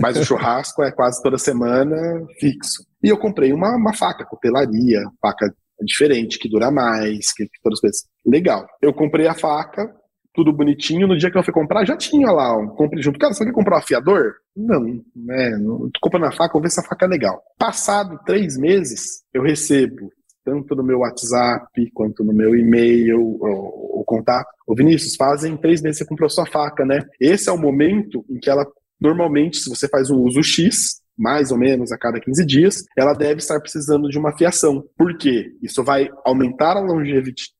Mas 0.00 0.16
o 0.16 0.24
churrasco 0.24 0.82
é 0.82 0.90
quase 0.90 1.22
toda 1.22 1.38
semana 1.38 1.96
fixo. 2.38 2.84
E 3.02 3.08
eu 3.08 3.18
comprei 3.18 3.52
uma, 3.52 3.76
uma 3.76 3.92
faca, 3.94 4.24
cutelaria, 4.24 5.02
faca 5.20 5.54
diferente, 5.80 6.38
que 6.38 6.48
dura 6.48 6.70
mais, 6.70 7.32
que, 7.32 7.44
que 7.44 7.62
todas 7.62 7.78
as 7.78 7.80
coisas. 7.80 8.04
Legal. 8.24 8.66
Eu 8.80 8.92
comprei 8.92 9.26
a 9.26 9.34
faca, 9.34 9.94
tudo 10.34 10.52
bonitinho. 10.52 11.06
No 11.06 11.16
dia 11.16 11.30
que 11.30 11.38
eu 11.38 11.44
fui 11.44 11.52
comprar, 11.52 11.86
já 11.86 11.96
tinha 11.96 12.30
lá 12.30 12.56
um 12.56 12.68
compre 12.68 13.00
junto. 13.00 13.18
Cara, 13.18 13.32
você 13.32 13.44
quer 13.44 13.52
comprar 13.52 13.76
um 13.76 13.78
afiador? 13.78 14.34
Não, 14.56 15.00
né? 15.14 15.58
Tô 15.92 16.00
comprando 16.00 16.26
a 16.26 16.32
faca, 16.32 16.52
vou 16.52 16.62
ver 16.62 16.70
se 16.70 16.80
a 16.80 16.82
faca 16.82 17.06
é 17.06 17.08
legal. 17.08 17.42
Passado 17.58 18.18
três 18.26 18.56
meses, 18.56 19.22
eu 19.32 19.42
recebo 19.42 20.10
tanto 20.44 20.74
no 20.74 20.82
meu 20.82 20.98
WhatsApp 21.00 21.90
quanto 21.92 22.22
no 22.22 22.32
meu 22.32 22.54
e-mail, 22.56 23.20
o, 23.20 24.00
o 24.00 24.04
contato. 24.04 24.48
Ô 24.66 24.74
Vinícius, 24.74 25.16
fazem 25.16 25.56
três 25.56 25.80
meses 25.82 25.98
que 25.98 26.04
você 26.04 26.08
comprou 26.08 26.28
sua 26.28 26.46
faca, 26.46 26.84
né? 26.84 27.04
Esse 27.20 27.48
é 27.48 27.52
o 27.52 27.58
momento 27.58 28.24
em 28.28 28.38
que 28.38 28.50
ela, 28.50 28.66
normalmente, 29.00 29.58
se 29.58 29.68
você 29.68 29.88
faz 29.88 30.10
o 30.10 30.20
uso 30.20 30.42
X, 30.42 31.02
mais 31.16 31.50
ou 31.50 31.58
menos 31.58 31.92
a 31.92 31.98
cada 31.98 32.20
15 32.20 32.44
dias, 32.44 32.84
ela 32.96 33.14
deve 33.14 33.38
estar 33.38 33.60
precisando 33.60 34.08
de 34.08 34.18
uma 34.18 34.36
fiação. 34.36 34.84
Por 34.96 35.16
quê? 35.16 35.52
Isso 35.62 35.82
vai 35.82 36.08
aumentar 36.24 36.76
a 36.76 36.80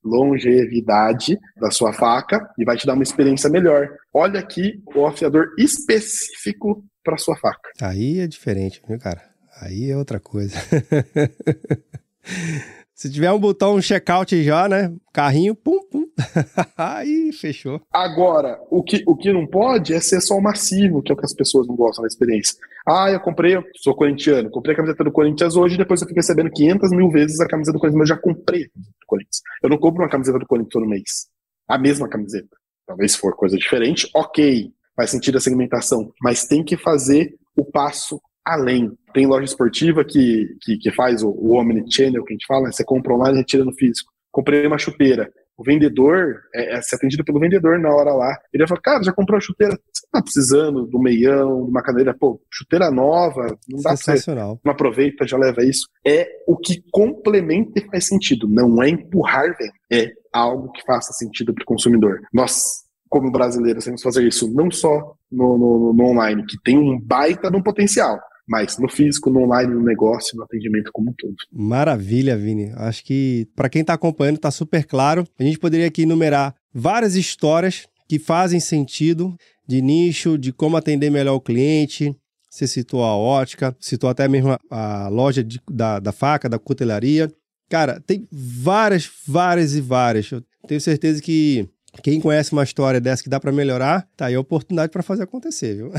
longevidade 0.05 1.39
da 1.57 1.71
sua 1.71 1.93
faca 1.93 2.49
e 2.59 2.65
vai 2.65 2.77
te 2.77 2.87
dar 2.87 2.95
uma 2.95 3.03
experiência 3.03 3.49
melhor. 3.49 3.89
Olha 4.13 4.41
aqui 4.41 4.83
o 4.95 5.07
afiador 5.07 5.49
específico 5.59 6.85
para 7.05 7.17
sua 7.17 7.37
faca. 7.37 7.71
Aí 7.81 8.19
é 8.19 8.27
diferente, 8.27 8.83
viu, 8.87 8.99
cara? 8.99 9.23
Aí 9.61 9.91
é 9.91 9.97
outra 9.97 10.19
coisa. 10.19 10.57
Se 12.95 13.11
tiver 13.11 13.33
um 13.33 13.41
botão 13.41 13.75
um 13.75 13.83
checkout 13.83 14.41
já, 14.45 14.69
né? 14.69 14.95
Carrinho, 15.13 15.55
pum, 15.55 15.81
pum. 15.91 16.07
Aí 16.79 17.33
fechou. 17.33 17.81
Agora, 17.93 18.61
o 18.71 18.85
que, 18.85 19.03
o 19.05 19.17
que 19.17 19.33
não 19.33 19.47
pode 19.49 19.93
é 19.93 20.01
ser 20.01 20.21
só 20.21 20.37
o 20.37 20.43
massivo, 20.43 21.03
que 21.03 21.11
é 21.11 21.15
o 21.15 21.19
que 21.19 21.25
as 21.25 21.35
pessoas 21.35 21.67
não 21.67 21.75
gostam 21.75 22.03
da 22.03 22.07
experiência. 22.07 22.57
Ah, 22.87 23.11
eu 23.11 23.19
comprei, 23.19 23.59
sou 23.79 23.97
corintiano, 23.97 24.49
comprei 24.49 24.75
a 24.75 24.77
camiseta 24.77 25.03
do 25.03 25.11
Corinthians 25.11 25.57
hoje, 25.57 25.77
depois 25.77 26.01
eu 26.01 26.07
fico 26.07 26.21
recebendo 26.21 26.51
500 26.51 26.91
mil 26.91 27.11
vezes 27.11 27.41
a 27.41 27.49
camiseta 27.49 27.77
do 27.77 27.81
Corinthians, 27.81 27.99
mas 27.99 28.11
eu 28.11 28.15
já 28.15 28.23
comprei 28.23 28.63
a 28.63 28.69
camiseta 28.69 28.97
do 29.01 29.07
Corinthians. 29.07 29.41
Eu 29.63 29.71
não 29.71 29.79
compro 29.79 30.03
uma 30.03 30.09
camiseta 30.09 30.39
do 30.39 30.47
Corinthians 30.47 30.73
todo 30.73 30.87
mês. 30.87 31.27
A 31.69 31.77
mesma 31.77 32.09
camiseta. 32.09 32.57
Talvez 32.87 33.17
for 33.17 33.35
coisa 33.35 33.57
diferente, 33.57 34.09
ok. 34.15 34.71
faz 34.95 35.11
sentido 35.11 35.39
a 35.39 35.41
segmentação, 35.41 36.13
mas 36.23 36.47
tem 36.47 36.63
que 36.63 36.77
fazer 36.77 37.35
o 37.57 37.65
passo 37.65 38.21
além. 38.45 38.93
Tem 39.13 39.27
loja 39.27 39.45
esportiva 39.45 40.05
que, 40.05 40.57
que, 40.61 40.77
que 40.77 40.93
faz 40.93 41.23
o, 41.23 41.31
o 41.31 41.55
Omnichannel, 41.55 42.25
que 42.25 42.33
a 42.33 42.35
gente 42.35 42.47
fala, 42.47 42.67
né? 42.67 42.73
você 42.73 42.85
compra 42.85 43.15
online 43.15 43.39
e 43.39 43.41
retira 43.41 43.65
no 43.65 43.75
físico. 43.75 44.13
Comprei 44.31 44.67
uma 44.67 44.79
chuteira. 44.79 45.31
O 45.57 45.63
vendedor, 45.63 46.41
é, 46.53 46.75
é 46.75 46.83
ser 46.83 46.97
atendido 46.97 47.25
pelo 47.25 47.39
vendedor 47.39 47.79
na 47.79 47.89
hora 47.95 48.13
lá. 48.13 48.37
Ele 48.53 48.63
vai 48.63 48.69
falar, 48.69 48.81
cara, 48.81 49.03
já 49.05 49.13
comprou 49.13 49.39
a 49.39 49.41
chuteira? 49.41 49.79
Você 49.93 50.07
tá 50.11 50.21
precisando 50.21 50.85
do 50.85 50.99
meião, 50.99 51.65
de 51.65 51.71
uma 51.71 51.83
cadeira? 51.83 52.13
Pô, 52.13 52.41
chuteira 52.51 52.91
nova, 52.91 53.57
não 53.69 53.81
dá 53.81 53.97
Sensacional. 53.97 54.61
Não 54.65 54.73
aproveita, 54.73 55.27
já 55.27 55.39
leva 55.39 55.65
isso. 55.65 55.89
É 56.05 56.29
o 56.49 56.57
que 56.57 56.83
complementa 56.91 57.79
e 57.79 57.87
faz 57.87 58.09
sentido. 58.09 58.49
Não 58.49 58.83
é 58.83 58.89
empurrar 58.89 59.57
venda. 59.57 59.73
É 59.93 60.11
algo 60.33 60.73
que 60.73 60.83
faça 60.85 61.13
sentido 61.13 61.55
para 61.55 61.63
o 61.63 61.67
consumidor. 61.67 62.21
Nós, 62.33 62.83
como 63.09 63.31
brasileiros, 63.31 63.85
temos 63.85 64.01
que 64.01 64.09
fazer 64.09 64.27
isso 64.27 64.53
não 64.53 64.73
só 64.73 65.15
no, 65.31 65.57
no, 65.57 65.93
no 65.93 66.05
online, 66.05 66.45
que 66.47 66.57
tem 66.65 66.77
um 66.77 66.99
baita 67.01 67.49
no 67.49 67.63
potencial, 67.63 68.19
mas 68.47 68.79
no 68.79 68.89
físico, 68.89 69.31
no 69.31 69.43
online, 69.43 69.73
no 69.73 69.83
negócio, 69.83 70.37
no 70.37 70.45
atendimento 70.45 70.91
como 70.93 71.11
um 71.11 71.15
todo. 71.15 71.35
Maravilha, 71.53 72.37
Vini. 72.37 72.73
Acho 72.77 73.05
que 73.05 73.49
para 73.57 73.69
quem 73.69 73.81
está 73.81 73.95
acompanhando 73.95 74.37
está 74.37 74.51
super 74.51 74.85
claro. 74.85 75.27
A 75.39 75.43
gente 75.43 75.59
poderia 75.59 75.87
aqui 75.87 76.03
enumerar 76.03 76.55
várias 76.73 77.15
histórias 77.17 77.87
que 78.09 78.19
fazem 78.19 78.61
sentido 78.61 79.35
de 79.67 79.81
nicho, 79.81 80.37
de 80.37 80.53
como 80.53 80.77
atender 80.77 81.11
melhor 81.11 81.35
o 81.35 81.41
cliente. 81.41 82.15
Você 82.51 82.67
citou 82.69 83.03
a 83.03 83.17
ótica, 83.17 83.75
citou 83.81 84.09
até 84.09 84.29
mesmo 84.29 84.57
a, 84.71 85.09
loja 85.09 85.43
de, 85.43 85.61
da, 85.69 85.99
da 85.99 86.13
faca, 86.13 86.49
da 86.49 86.59
cutelaria. 86.59 87.33
Cara, 87.69 88.01
tem 88.07 88.29
várias, 88.31 89.11
várias 89.27 89.75
e 89.75 89.81
várias. 89.81 90.31
Eu 90.31 90.43
tenho 90.69 90.81
certeza 90.81 91.21
que 91.21 91.69
quem 92.03 92.21
conhece 92.21 92.53
uma 92.53 92.65
história 92.65 93.01
dessa 93.01 93.23
que 93.23 93.29
dá 93.29 93.39
para 93.39 93.53
melhorar, 93.53 94.07
tá 94.17 94.27
aí 94.27 94.35
a 94.35 94.41
oportunidade 94.41 94.91
para 94.91 95.03
fazer 95.03 95.25
acontecer, 95.25 95.77
viu? 95.77 95.93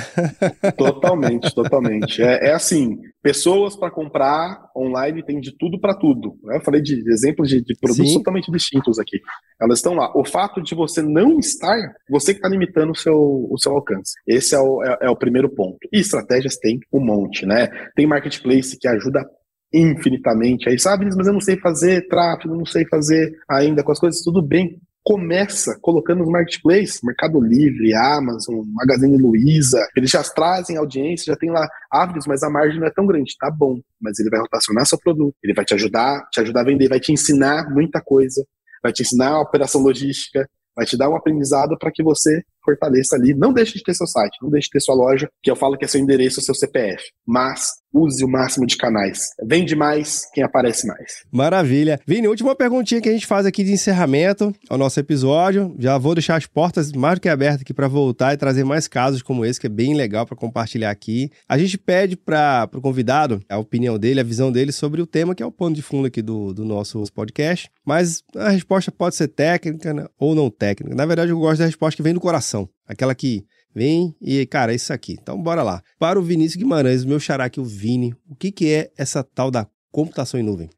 Totalmente, 0.78 1.54
totalmente. 1.54 2.22
É, 2.22 2.50
é 2.50 2.54
assim, 2.54 2.98
pessoas 3.22 3.76
para 3.76 3.92
comprar 3.92 4.70
online 4.76 5.24
tem 5.24 5.40
de 5.40 5.56
tudo 5.58 5.80
para 5.80 5.96
tudo. 5.96 6.38
Né? 6.44 6.58
Eu 6.58 6.62
falei 6.62 6.82
de 6.82 7.02
exemplos 7.10 7.50
de, 7.50 7.62
de 7.62 7.76
produtos 7.80 8.12
Sim. 8.12 8.18
totalmente 8.18 8.52
distintos 8.52 9.00
aqui. 9.00 9.20
Elas 9.60 9.80
estão 9.80 9.94
lá. 9.94 10.12
O 10.16 10.26
fato 10.26 10.62
de 10.62 10.76
você 10.76 11.02
não 11.02 11.40
estar, 11.40 11.78
você 12.10 12.34
que 12.34 12.40
está 12.40 12.50
limitando 12.50 12.92
o 12.92 12.96
seu, 12.96 13.48
o 13.50 13.58
seu 13.58 13.72
alcance. 13.72 14.14
Esse 14.28 14.56
é 14.56 14.60
o, 14.60 14.84
é, 14.84 14.98
é 15.02 15.10
o 15.10 15.16
primeiro 15.16 15.50
ponto. 15.50 15.80
E 15.92 16.00
estratégias 16.00 16.58
tem 16.58 16.80
um 16.92 17.00
monte, 17.00 17.46
né? 17.46 17.68
Tem 17.96 18.06
marketplace 18.06 18.78
que 18.78 18.88
ajuda 18.88 19.26
infinitamente. 19.74 20.70
Aí, 20.70 20.80
sabe, 20.80 21.06
mas 21.06 21.28
eu 21.28 21.34
não 21.34 21.42
sei 21.42 21.58
fazer 21.60 22.08
tráfego, 22.08 22.56
não 22.56 22.66
sei 22.66 22.86
fazer 22.88 23.32
ainda 23.50 23.84
com 23.84 23.92
as 23.92 24.00
coisas, 24.00 24.22
tudo 24.22 24.42
bem 24.42 24.80
começa 25.06 25.78
colocando 25.82 26.24
os 26.24 26.30
marketplaces, 26.30 27.00
Mercado 27.04 27.40
Livre, 27.40 27.94
Amazon, 27.94 28.66
Magazine 28.74 29.16
Luiza, 29.22 29.88
eles 29.96 30.10
já 30.10 30.24
trazem 30.24 30.78
audiência, 30.78 31.32
já 31.32 31.38
tem 31.38 31.52
lá 31.52 31.70
árvores, 31.92 32.26
mas 32.26 32.42
a 32.42 32.50
margem 32.50 32.80
não 32.80 32.88
é 32.88 32.92
tão 32.92 33.06
grande, 33.06 33.38
tá 33.40 33.52
bom, 33.52 33.80
mas 34.02 34.18
ele 34.18 34.32
vai 34.32 34.40
rotacionar 34.40 34.84
seu 34.88 34.98
produto, 34.98 35.36
ele 35.44 35.54
vai 35.54 35.64
te 35.64 35.76
ajudar, 35.76 36.28
te 36.32 36.42
ajudar 36.42 36.62
a 36.62 36.66
vender, 36.66 36.90
vai 36.90 37.00
te 37.00 37.12
ensinar 37.12 37.70
muita 37.70 38.02
coisa, 38.02 38.44
vai 38.82 38.92
te 38.92 39.04
ensinar 39.04 39.30
a 39.30 39.42
operação 39.42 39.80
logística, 39.80 40.50
vai 40.76 40.88
te 40.88 40.98
dar 40.98 41.08
um 41.08 41.16
aprendizado 41.16 41.78
para 41.78 41.92
que 41.92 42.02
você 42.02 42.42
fortaleça 42.66 43.16
ali. 43.16 43.34
Não 43.34 43.54
deixe 43.54 43.78
de 43.78 43.84
ter 43.84 43.94
seu 43.94 44.08
site, 44.08 44.38
não 44.42 44.50
deixe 44.50 44.66
de 44.66 44.72
ter 44.72 44.82
sua 44.82 44.96
loja, 44.96 45.30
que 45.42 45.52
eu 45.52 45.56
falo 45.56 45.78
que 45.78 45.86
é 45.86 45.88
seu 45.88 46.02
endereço, 46.02 46.42
seu 46.42 46.56
CPF. 46.56 47.04
Mas 47.26 47.70
use 47.96 48.24
o 48.24 48.28
máximo 48.28 48.66
de 48.66 48.76
canais. 48.76 49.30
Vende 49.42 49.76
mais 49.76 50.24
quem 50.34 50.44
aparece 50.44 50.86
mais. 50.86 51.24
Maravilha. 51.32 52.00
Vini, 52.06 52.28
última 52.28 52.56
perguntinha 52.56 53.00
que 53.00 53.08
a 53.08 53.12
gente 53.12 53.26
faz 53.26 53.46
aqui 53.46 53.64
de 53.64 53.72
encerramento 53.72 54.54
ao 54.70 54.78
nosso 54.78 55.00
episódio. 55.00 55.74
Já 55.80 55.98
vou 55.98 56.14
deixar 56.14 56.36
as 56.36 56.46
portas 56.46 56.92
mais 56.92 57.16
do 57.16 57.22
que 57.22 57.30
abertas 57.30 57.62
aqui 57.62 57.74
para 57.74 57.88
voltar 57.88 58.34
e 58.34 58.38
trazer 58.38 58.66
mais 58.66 58.88
casos 58.88 59.22
como 59.22 59.46
esse, 59.46 59.60
que 59.60 59.68
é 59.68 59.70
bem 59.70 59.96
legal 59.96 60.26
para 60.26 60.36
compartilhar 60.36 60.92
aqui. 60.92 61.32
A 61.48 61.58
gente 61.58 61.78
pede 61.78 62.18
para 62.18 62.70
o 62.74 62.82
convidado 62.82 63.40
a 63.48 63.58
opinião 63.58 63.98
dele, 63.98 64.20
a 64.20 64.24
visão 64.24 64.52
dele 64.52 64.72
sobre 64.72 65.02
o 65.02 65.08
tema, 65.08 65.34
que 65.34 65.42
é 65.42 65.46
o 65.46 65.52
pano 65.52 65.76
de 65.76 65.82
fundo 65.82 66.08
aqui 66.08 66.22
do, 66.22 66.54
do 66.54 66.66
nosso 66.66 67.02
podcast. 67.14 67.70
Mas 67.86 68.24
a 68.36 68.50
resposta 68.50 68.92
pode 68.92 69.16
ser 69.16 69.30
técnica 69.30 69.94
né, 69.94 70.06
ou 70.20 70.36
não 70.36 70.50
técnica. 70.50 70.96
Na 70.96 71.06
verdade, 71.06 71.32
eu 71.32 71.40
gosto 71.40 71.60
da 71.60 71.66
resposta 71.66 71.96
que 71.96 72.04
vem 72.04 72.14
do 72.14 72.20
coração 72.20 72.55
Aquela 72.88 73.16
que 73.16 73.46
vem 73.74 74.16
e, 74.22 74.46
cara, 74.46 74.72
é 74.72 74.76
isso 74.76 74.94
aqui. 74.94 75.18
Então, 75.22 75.42
bora 75.42 75.62
lá. 75.62 75.82
Para 76.00 76.20
o 76.20 76.24
Vinícius 76.24 76.56
Guimarães, 76.56 77.04
meu 77.04 77.20
xará 77.20 77.46
aqui, 77.46 77.60
o 77.60 77.66
Vini, 77.66 78.14
o 78.30 78.36
que, 78.36 78.52
que 78.52 78.74
é 78.74 78.92
essa 78.98 79.24
tal 79.24 79.52
da 79.52 79.68
computação 79.92 80.40
em 80.40 80.44
nuvem? 80.44 80.70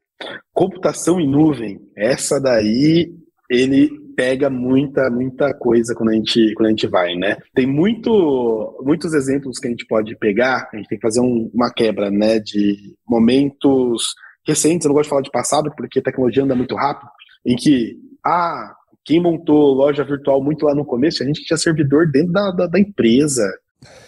Computação 0.52 1.20
em 1.20 1.28
nuvem, 1.28 1.80
essa 1.96 2.40
daí, 2.40 3.12
ele 3.48 3.88
pega 4.16 4.50
muita, 4.50 5.08
muita 5.08 5.54
coisa 5.54 5.94
quando 5.94 6.08
a 6.10 6.14
gente, 6.14 6.52
quando 6.54 6.66
a 6.66 6.70
gente 6.70 6.88
vai, 6.88 7.14
né? 7.14 7.36
Tem 7.54 7.64
muito, 7.64 8.76
muitos 8.84 9.14
exemplos 9.14 9.60
que 9.60 9.68
a 9.68 9.70
gente 9.70 9.86
pode 9.86 10.16
pegar, 10.18 10.68
a 10.72 10.76
gente 10.76 10.88
tem 10.88 10.98
que 10.98 11.06
fazer 11.06 11.20
um, 11.20 11.48
uma 11.54 11.72
quebra, 11.72 12.10
né, 12.10 12.40
de 12.40 12.96
momentos 13.08 14.14
recentes, 14.44 14.84
eu 14.84 14.88
não 14.88 14.94
gosto 14.96 15.04
de 15.04 15.10
falar 15.10 15.22
de 15.22 15.30
passado, 15.30 15.70
porque 15.76 16.00
a 16.00 16.02
tecnologia 16.02 16.42
anda 16.42 16.56
muito 16.56 16.74
rápido, 16.74 17.08
em 17.46 17.54
que, 17.54 17.96
ah, 18.26 18.74
quem 19.08 19.22
montou 19.22 19.72
loja 19.72 20.04
virtual 20.04 20.44
muito 20.44 20.66
lá 20.66 20.74
no 20.74 20.84
começo, 20.84 21.22
a 21.22 21.26
gente 21.26 21.42
tinha 21.42 21.56
servidor 21.56 22.10
dentro 22.10 22.30
da, 22.30 22.50
da, 22.50 22.66
da 22.66 22.78
empresa. 22.78 23.42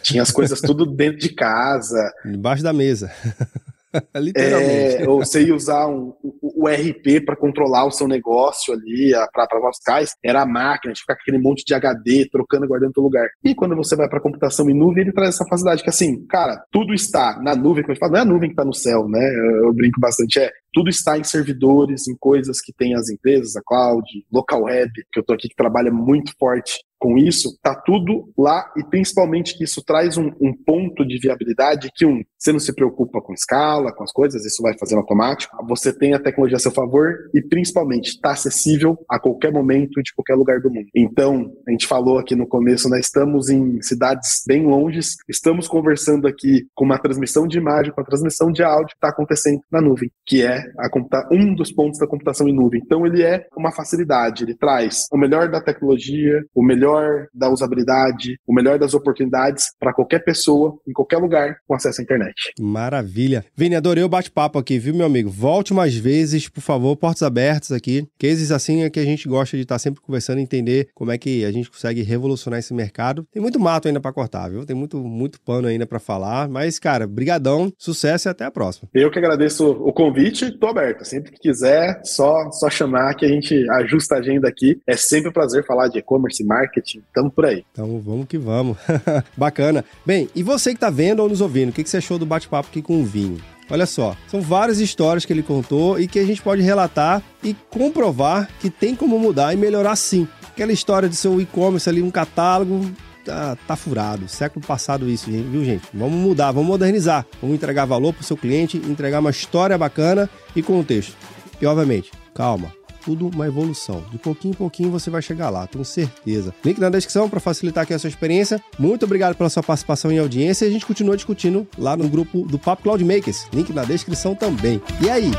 Tinha 0.02 0.20
as 0.20 0.30
coisas 0.30 0.60
tudo 0.60 0.84
dentro 0.94 1.18
de 1.18 1.30
casa. 1.30 2.12
Embaixo 2.26 2.62
da 2.62 2.70
mesa. 2.70 3.10
Literalmente. 4.14 5.02
É, 5.02 5.08
ou 5.08 5.24
você 5.24 5.42
ia 5.42 5.54
usar 5.54 5.86
um, 5.88 6.12
o, 6.22 6.64
o 6.64 6.68
RP 6.68 7.24
para 7.24 7.34
controlar 7.34 7.86
o 7.86 7.90
seu 7.90 8.06
negócio 8.06 8.74
ali, 8.74 9.12
para 9.32 9.58
vascais, 9.58 10.14
era 10.22 10.42
a 10.42 10.46
máquina, 10.46 10.92
de 10.92 11.00
ficar 11.00 11.14
com 11.14 11.22
aquele 11.22 11.38
monte 11.38 11.64
de 11.64 11.74
HD, 11.74 12.28
trocando 12.30 12.66
e 12.66 12.68
guardando 12.68 12.92
todo 12.92 13.04
lugar. 13.04 13.26
E 13.42 13.54
quando 13.54 13.74
você 13.74 13.96
vai 13.96 14.06
para 14.06 14.20
computação 14.20 14.68
em 14.68 14.74
nuvem, 14.74 15.02
ele 15.02 15.12
traz 15.12 15.30
essa 15.30 15.46
facilidade 15.46 15.82
que 15.82 15.88
assim, 15.88 16.26
cara, 16.26 16.62
tudo 16.70 16.92
está 16.92 17.40
na 17.42 17.56
nuvem, 17.56 17.82
como 17.82 17.92
a 17.92 17.94
gente 17.94 18.00
fala, 18.00 18.12
não 18.12 18.18
é 18.18 18.22
a 18.22 18.26
nuvem 18.26 18.50
que 18.50 18.52
está 18.52 18.64
no 18.66 18.74
céu, 18.74 19.08
né? 19.08 19.18
Eu, 19.18 19.64
eu 19.64 19.72
brinco 19.72 19.98
bastante, 19.98 20.38
é 20.38 20.50
tudo 20.72 20.88
está 20.88 21.18
em 21.18 21.24
servidores, 21.24 22.08
em 22.08 22.16
coisas 22.16 22.60
que 22.60 22.72
tem 22.72 22.94
as 22.94 23.08
empresas, 23.08 23.56
a 23.56 23.62
cloud, 23.64 24.06
local 24.32 24.64
web, 24.64 24.90
que 25.12 25.18
eu 25.18 25.24
tô 25.24 25.32
aqui 25.32 25.48
que 25.48 25.56
trabalha 25.56 25.90
muito 25.90 26.32
forte 26.38 26.80
com 27.00 27.16
isso, 27.16 27.58
tá 27.62 27.74
tudo 27.74 28.30
lá 28.36 28.70
e 28.76 28.84
principalmente 28.84 29.56
que 29.56 29.64
isso 29.64 29.82
traz 29.82 30.18
um, 30.18 30.30
um, 30.38 30.52
ponto 30.54 31.02
de 31.04 31.18
viabilidade 31.18 31.90
que 31.94 32.04
um, 32.04 32.22
você 32.38 32.52
não 32.52 32.60
se 32.60 32.74
preocupa 32.74 33.22
com 33.22 33.32
escala, 33.32 33.90
com 33.90 34.04
as 34.04 34.12
coisas, 34.12 34.44
isso 34.44 34.62
vai 34.62 34.76
fazendo 34.78 34.98
automático. 34.98 35.56
Você 35.66 35.94
tem 35.94 36.12
a 36.12 36.20
tecnologia 36.20 36.58
a 36.58 36.60
seu 36.60 36.70
favor 36.70 37.30
e 37.34 37.40
principalmente 37.40 38.08
está 38.08 38.32
acessível 38.32 38.98
a 39.08 39.18
qualquer 39.18 39.50
momento 39.50 40.02
de 40.02 40.12
qualquer 40.14 40.34
lugar 40.34 40.60
do 40.60 40.70
mundo. 40.70 40.88
Então, 40.94 41.50
a 41.66 41.70
gente 41.70 41.86
falou 41.86 42.18
aqui 42.18 42.36
no 42.36 42.46
começo, 42.46 42.88
nós 42.90 43.06
estamos 43.06 43.48
em 43.48 43.80
cidades 43.80 44.42
bem 44.46 44.66
longes, 44.66 45.16
estamos 45.26 45.66
conversando 45.66 46.28
aqui 46.28 46.66
com 46.74 46.84
uma 46.84 46.98
transmissão 46.98 47.46
de 47.46 47.56
imagem, 47.56 47.92
com 47.92 48.00
a 48.02 48.04
transmissão 48.04 48.52
de 48.52 48.62
áudio 48.62 48.88
que 48.88 48.94
está 48.94 49.08
acontecendo 49.08 49.62
na 49.72 49.80
nuvem, 49.80 50.10
que 50.26 50.42
é 50.42 50.59
a, 50.78 50.88
um 51.32 51.54
dos 51.54 51.72
pontos 51.72 51.98
da 51.98 52.06
computação 52.06 52.48
em 52.48 52.54
nuvem. 52.54 52.80
Então, 52.84 53.06
ele 53.06 53.22
é 53.22 53.46
uma 53.56 53.72
facilidade, 53.72 54.44
ele 54.44 54.54
traz 54.54 55.06
o 55.12 55.18
melhor 55.18 55.48
da 55.48 55.60
tecnologia, 55.60 56.42
o 56.54 56.62
melhor 56.62 56.80
melhor 56.80 57.26
da 57.34 57.50
usabilidade, 57.50 58.38
o 58.46 58.54
melhor 58.54 58.78
das 58.78 58.94
oportunidades 58.94 59.66
para 59.78 59.92
qualquer 59.92 60.20
pessoa, 60.20 60.78
em 60.86 60.92
qualquer 60.92 61.18
lugar, 61.18 61.56
com 61.66 61.74
acesso 61.74 62.00
à 62.00 62.04
internet. 62.04 62.52
Maravilha. 62.58 63.44
Vini, 63.56 63.76
adorei 63.76 64.02
o 64.02 64.08
bate-papo 64.08 64.58
aqui, 64.58 64.78
viu, 64.78 64.94
meu 64.94 65.06
amigo? 65.06 65.30
Volte 65.30 65.72
mais 65.72 65.94
vezes, 65.94 66.48
por 66.48 66.60
favor, 66.60 66.96
portas 66.96 67.22
abertas 67.22 67.72
aqui. 67.72 68.06
Cases 68.18 68.50
assim 68.50 68.82
é 68.82 68.90
que 68.90 69.00
a 69.00 69.04
gente 69.04 69.28
gosta 69.28 69.56
de 69.56 69.62
estar 69.62 69.78
sempre 69.78 70.00
conversando 70.00 70.38
e 70.38 70.42
entender 70.42 70.88
como 70.94 71.10
é 71.10 71.18
que 71.18 71.44
a 71.44 71.52
gente 71.52 71.70
consegue 71.70 72.02
revolucionar 72.02 72.58
esse 72.58 72.74
mercado. 72.74 73.26
Tem 73.32 73.42
muito 73.42 73.60
mato 73.60 73.88
ainda 73.88 74.00
para 74.00 74.12
cortar, 74.12 74.48
viu? 74.48 74.64
Tem 74.64 74.76
muito, 74.76 74.98
muito 74.98 75.40
pano 75.40 75.68
ainda 75.68 75.86
para 75.86 75.98
falar. 75.98 76.48
Mas, 76.48 76.78
cara, 76.78 77.06
brigadão, 77.06 77.72
sucesso 77.78 78.28
e 78.28 78.30
até 78.30 78.44
a 78.44 78.50
próxima. 78.50 78.88
Eu 78.94 79.10
que 79.10 79.18
agradeço 79.18 79.70
o 79.70 79.92
convite, 79.92 80.49
tô 80.58 80.68
aberto. 80.68 81.04
Sempre 81.04 81.32
que 81.32 81.38
quiser, 81.38 82.00
só, 82.04 82.50
só 82.50 82.68
chamar 82.70 83.14
que 83.14 83.24
a 83.24 83.28
gente 83.28 83.68
ajusta 83.70 84.16
a 84.16 84.18
agenda 84.18 84.48
aqui. 84.48 84.80
É 84.86 84.96
sempre 84.96 85.30
um 85.30 85.32
prazer 85.32 85.64
falar 85.64 85.88
de 85.88 85.98
e-commerce, 85.98 86.44
marketing. 86.44 86.98
Estamos 87.06 87.32
por 87.32 87.46
aí. 87.46 87.64
Então 87.72 88.00
vamos 88.00 88.26
que 88.26 88.38
vamos. 88.38 88.76
Bacana. 89.36 89.84
Bem, 90.04 90.28
e 90.34 90.42
você 90.42 90.70
que 90.70 90.76
está 90.76 90.90
vendo 90.90 91.20
ou 91.20 91.28
nos 91.28 91.40
ouvindo, 91.40 91.70
o 91.70 91.72
que, 91.72 91.82
que 91.82 91.90
você 91.90 91.98
achou 91.98 92.18
do 92.18 92.26
bate-papo 92.26 92.68
aqui 92.70 92.82
com 92.82 93.00
o 93.00 93.04
Vinho? 93.04 93.38
Olha 93.70 93.86
só, 93.86 94.16
são 94.26 94.40
várias 94.40 94.80
histórias 94.80 95.24
que 95.24 95.32
ele 95.32 95.44
contou 95.44 95.98
e 95.98 96.08
que 96.08 96.18
a 96.18 96.24
gente 96.24 96.42
pode 96.42 96.60
relatar 96.60 97.22
e 97.42 97.54
comprovar 97.70 98.48
que 98.60 98.68
tem 98.68 98.96
como 98.96 99.16
mudar 99.16 99.54
e 99.54 99.56
melhorar 99.56 99.94
sim. 99.94 100.26
Aquela 100.48 100.72
história 100.72 101.08
de 101.08 101.14
seu 101.14 101.40
e-commerce 101.40 101.88
ali, 101.88 102.02
um 102.02 102.10
catálogo, 102.10 102.90
tá, 103.24 103.56
tá 103.66 103.76
furado. 103.76 104.28
Século 104.28 104.64
passado 104.64 105.08
isso, 105.08 105.30
viu, 105.30 105.64
gente? 105.64 105.84
Vamos 105.92 106.18
mudar, 106.18 106.52
vamos 106.52 106.68
modernizar. 106.68 107.26
Vamos 107.40 107.56
entregar 107.56 107.84
valor 107.84 108.12
para 108.12 108.22
o 108.22 108.24
seu 108.24 108.36
cliente, 108.36 108.76
entregar 108.76 109.20
uma 109.20 109.30
história 109.30 109.76
bacana 109.76 110.28
e 110.54 110.62
contexto. 110.62 111.16
E, 111.60 111.66
obviamente, 111.66 112.10
calma, 112.34 112.72
tudo 113.04 113.28
uma 113.28 113.46
evolução. 113.46 114.04
De 114.10 114.18
pouquinho 114.18 114.52
em 114.52 114.56
pouquinho 114.56 114.90
você 114.90 115.10
vai 115.10 115.22
chegar 115.22 115.50
lá, 115.50 115.66
tenho 115.66 115.84
certeza. 115.84 116.54
Link 116.64 116.78
na 116.78 116.90
descrição 116.90 117.28
para 117.28 117.40
facilitar 117.40 117.84
aqui 117.84 117.94
a 117.94 117.98
sua 117.98 118.08
experiência. 118.08 118.62
Muito 118.78 119.04
obrigado 119.04 119.34
pela 119.36 119.50
sua 119.50 119.62
participação 119.62 120.12
e 120.12 120.18
audiência. 120.18 120.66
A 120.66 120.70
gente 120.70 120.86
continua 120.86 121.16
discutindo 121.16 121.66
lá 121.78 121.96
no 121.96 122.08
grupo 122.08 122.42
do 122.46 122.58
Papo 122.58 122.82
Cloud 122.82 123.04
Makers. 123.04 123.46
Link 123.52 123.72
na 123.72 123.84
descrição 123.84 124.34
também. 124.34 124.80
E 125.00 125.10
aí? 125.10 125.30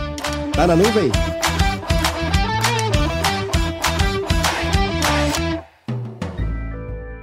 Tá 0.54 0.68
na 0.68 0.76
nuvem? 0.76 1.12